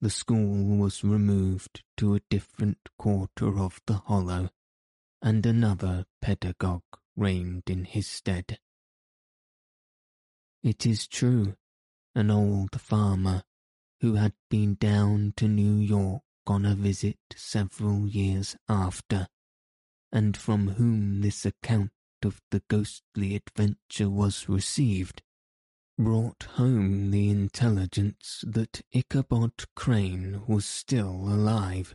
The 0.00 0.08
school 0.08 0.76
was 0.76 1.02
removed 1.02 1.82
to 1.96 2.14
a 2.14 2.20
different 2.30 2.78
quarter 2.96 3.58
of 3.58 3.80
the 3.86 3.94
hollow, 3.94 4.50
and 5.20 5.44
another 5.44 6.06
pedagogue 6.22 6.84
reigned 7.16 7.64
in 7.66 7.86
his 7.86 8.06
stead. 8.06 8.60
It 10.62 10.86
is 10.86 11.08
true, 11.08 11.56
an 12.14 12.30
old 12.30 12.80
farmer, 12.80 13.42
who 14.00 14.14
had 14.14 14.34
been 14.48 14.76
down 14.76 15.34
to 15.38 15.48
New 15.48 15.74
York 15.74 16.22
on 16.46 16.64
a 16.64 16.76
visit 16.76 17.18
several 17.34 18.06
years 18.06 18.54
after, 18.68 19.26
and 20.12 20.36
from 20.36 20.68
whom 20.68 21.22
this 21.22 21.44
account 21.44 21.90
of 22.24 22.40
the 22.50 22.62
ghostly 22.68 23.34
adventure 23.34 24.08
was 24.08 24.48
received, 24.48 25.22
brought 25.98 26.44
home 26.54 27.10
the 27.10 27.28
intelligence 27.28 28.44
that 28.46 28.82
Ichabod 28.92 29.52
Crane 29.74 30.42
was 30.46 30.64
still 30.64 31.28
alive, 31.28 31.94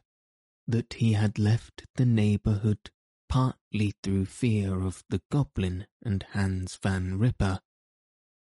that 0.67 0.93
he 0.93 1.13
had 1.13 1.39
left 1.39 1.85
the 1.95 2.05
neighbourhood 2.05 2.91
partly 3.29 3.93
through 4.03 4.25
fear 4.25 4.81
of 4.81 5.03
the 5.09 5.21
goblin 5.31 5.87
and 6.01 6.23
Hans 6.31 6.77
Van 6.81 7.17
Ripper, 7.17 7.59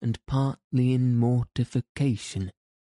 and 0.01 0.19
partly 0.27 0.93
in 0.93 1.17
mortification 1.17 2.53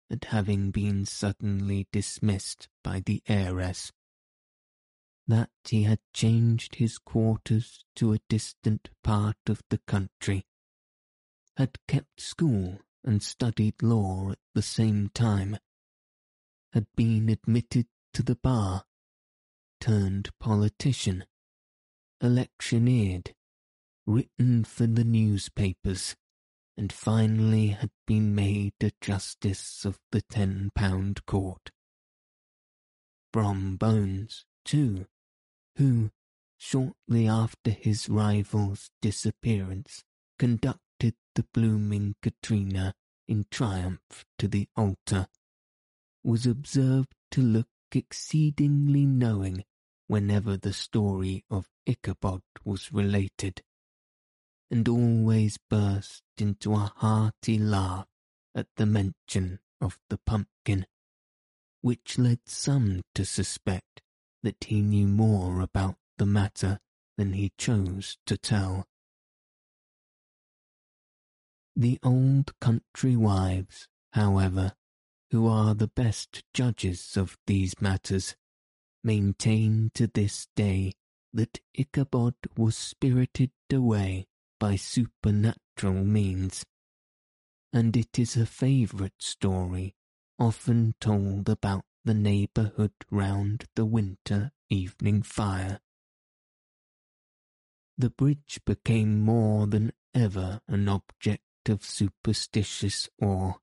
at 0.09 0.25
having 0.25 0.71
been 0.71 1.05
suddenly 1.05 1.87
dismissed 1.91 2.67
by 2.83 2.99
the 2.99 3.21
heiress 3.27 3.91
that 5.27 5.49
he 5.65 5.83
had 5.83 5.99
changed 6.13 6.75
his 6.75 6.97
quarters 6.97 7.85
to 7.95 8.13
a 8.13 8.19
distant 8.29 8.89
part 9.03 9.37
of 9.47 9.61
the 9.69 9.79
country, 9.87 10.45
had 11.57 11.77
kept 11.87 12.19
school 12.19 12.79
and 13.03 13.21
studied 13.23 13.81
law 13.81 14.31
at 14.31 14.39
the 14.53 14.61
same 14.61 15.09
time, 15.13 15.57
had 16.73 16.87
been 16.95 17.29
admitted 17.29 17.87
to 18.13 18.23
the 18.23 18.35
bar, 18.35 18.85
turned 19.79 20.29
politician, 20.39 21.25
electioneered, 22.21 23.33
written 24.05 24.63
for 24.63 24.87
the 24.87 25.03
newspapers, 25.03 26.15
and 26.75 26.91
finally 26.91 27.67
had 27.67 27.91
been 28.07 28.33
made 28.33 28.73
a 28.81 28.91
justice 28.99 29.85
of 29.85 29.99
the 30.11 30.21
ten 30.21 30.71
pound 30.75 31.25
court. 31.25 31.71
Brom 33.31 33.77
Bones, 33.77 34.45
too, 34.65 35.05
who, 35.77 36.11
shortly 36.57 37.27
after 37.27 37.71
his 37.71 38.07
rival's 38.09 38.89
disappearance, 39.01 40.03
conducted 40.37 41.15
the 41.35 41.45
blooming 41.53 42.15
Katrina 42.21 42.93
in 43.27 43.45
triumph 43.49 44.25
to 44.37 44.47
the 44.47 44.67
altar, 44.75 45.27
was 46.23 46.45
observed 46.45 47.13
to 47.31 47.41
look 47.41 47.67
exceedingly 47.91 49.05
knowing 49.05 49.63
whenever 50.07 50.57
the 50.57 50.73
story 50.73 51.43
of 51.49 51.69
Ichabod 51.85 52.41
was 52.63 52.93
related, 52.93 53.63
and 54.69 54.87
always 54.87 55.57
burst 55.69 56.23
into 56.37 56.73
a 56.73 56.91
hearty 56.97 57.57
laugh 57.57 58.07
at 58.55 58.67
the 58.77 58.85
mention 58.85 59.59
of 59.81 59.99
the 60.09 60.17
pumpkin, 60.17 60.85
which 61.81 62.17
led 62.17 62.39
some 62.45 63.01
to 63.15 63.25
suspect 63.25 64.02
that 64.43 64.65
he 64.65 64.81
knew 64.81 65.07
more 65.07 65.61
about 65.61 65.95
the 66.17 66.25
matter 66.25 66.79
than 67.17 67.33
he 67.33 67.51
chose 67.57 68.17
to 68.25 68.37
tell. 68.37 68.85
The 71.75 71.97
old 72.03 72.57
country 72.59 73.15
wives, 73.15 73.87
however, 74.11 74.73
who 75.31 75.47
are 75.47 75.73
the 75.73 75.87
best 75.87 76.43
judges 76.53 77.17
of 77.17 77.37
these 77.47 77.81
matters, 77.81 78.35
maintain 79.03 79.89
to 79.95 80.07
this 80.07 80.47
day 80.55 80.93
that 81.33 81.59
Ichabod 81.73 82.35
was 82.55 82.77
spirited 82.77 83.51
away 83.71 84.27
by 84.59 84.75
supernatural 84.75 86.03
means, 86.03 86.63
and 87.73 87.97
it 87.97 88.19
is 88.19 88.37
a 88.37 88.45
favourite 88.45 89.19
story 89.19 89.95
often 90.37 90.93
told 90.99 91.49
about 91.49 91.85
the 92.05 92.13
neighbourhood 92.13 92.93
round 93.09 93.65
the 93.75 93.85
winter 93.85 94.51
evening 94.69 95.21
fire. 95.21 95.79
The 97.97 98.09
bridge 98.09 98.59
became 98.65 99.21
more 99.21 99.67
than 99.67 99.93
ever 100.13 100.61
an 100.67 100.89
object 100.89 101.43
of 101.69 101.83
superstitious 101.83 103.09
awe, 103.21 103.53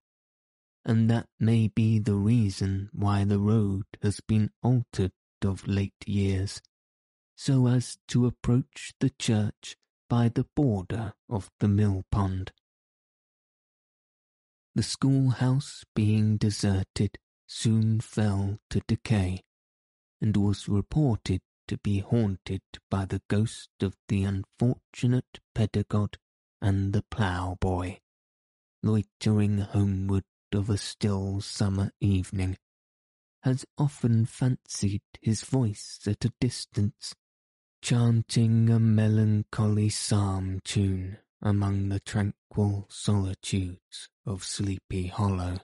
and 0.85 1.11
that 1.11 1.29
may 1.39 1.69
be 1.69 1.99
the 1.99 2.15
reason 2.15 2.89
why 2.93 3.25
the 3.25 3.39
road 3.39 3.85
has 4.03 4.21
been 4.21 4.51
altered 4.63 5.13
of 5.45 5.67
late 5.67 6.05
years, 6.07 6.63
so 7.37 7.67
as 7.67 7.99
to 8.09 8.27
approach 8.27 8.95
the 9.01 9.11
church 9.11 9.77
by 10.09 10.29
the 10.29 10.47
border 10.57 11.15
of 11.29 11.51
the 11.61 11.69
mill 11.69 12.05
pond. 12.11 12.53
The 14.75 14.83
schoolhouse 14.83 15.85
being 15.95 16.37
deserted 16.37 17.19
soon 17.53 18.01
fell 18.01 18.61
to 18.71 18.81
decay, 18.87 19.43
and 20.21 20.37
was 20.37 20.69
reported 20.69 21.41
to 21.67 21.77
be 21.79 21.99
haunted 21.99 22.63
by 22.89 23.05
the 23.05 23.21
ghost 23.29 23.71
of 23.81 23.97
the 24.07 24.23
unfortunate 24.23 25.41
pedagogue 25.53 26.15
and 26.63 26.93
the 26.93 27.03
ploughboy, 27.11 27.97
loitering 28.85 29.59
homeward 29.59 30.23
of 30.53 30.71
a 30.71 30.79
still 30.79 31.41
summer 31.41 31.91
evening, 32.01 32.57
has 33.43 33.67
often 33.77 34.25
fancied 34.25 35.03
his 35.21 35.43
voice 35.43 35.99
at 36.07 36.25
a 36.25 36.33
distance, 36.41 37.17
chanting 37.83 38.71
a 38.71 38.79
melancholy 38.79 39.89
psalm 39.89 40.61
tune 40.63 41.19
among 41.43 41.89
the 41.89 41.99
tranquil 41.99 42.87
solitudes 42.89 44.09
of 44.25 44.45
Sleepy 44.45 45.09
Hollow. 45.09 45.59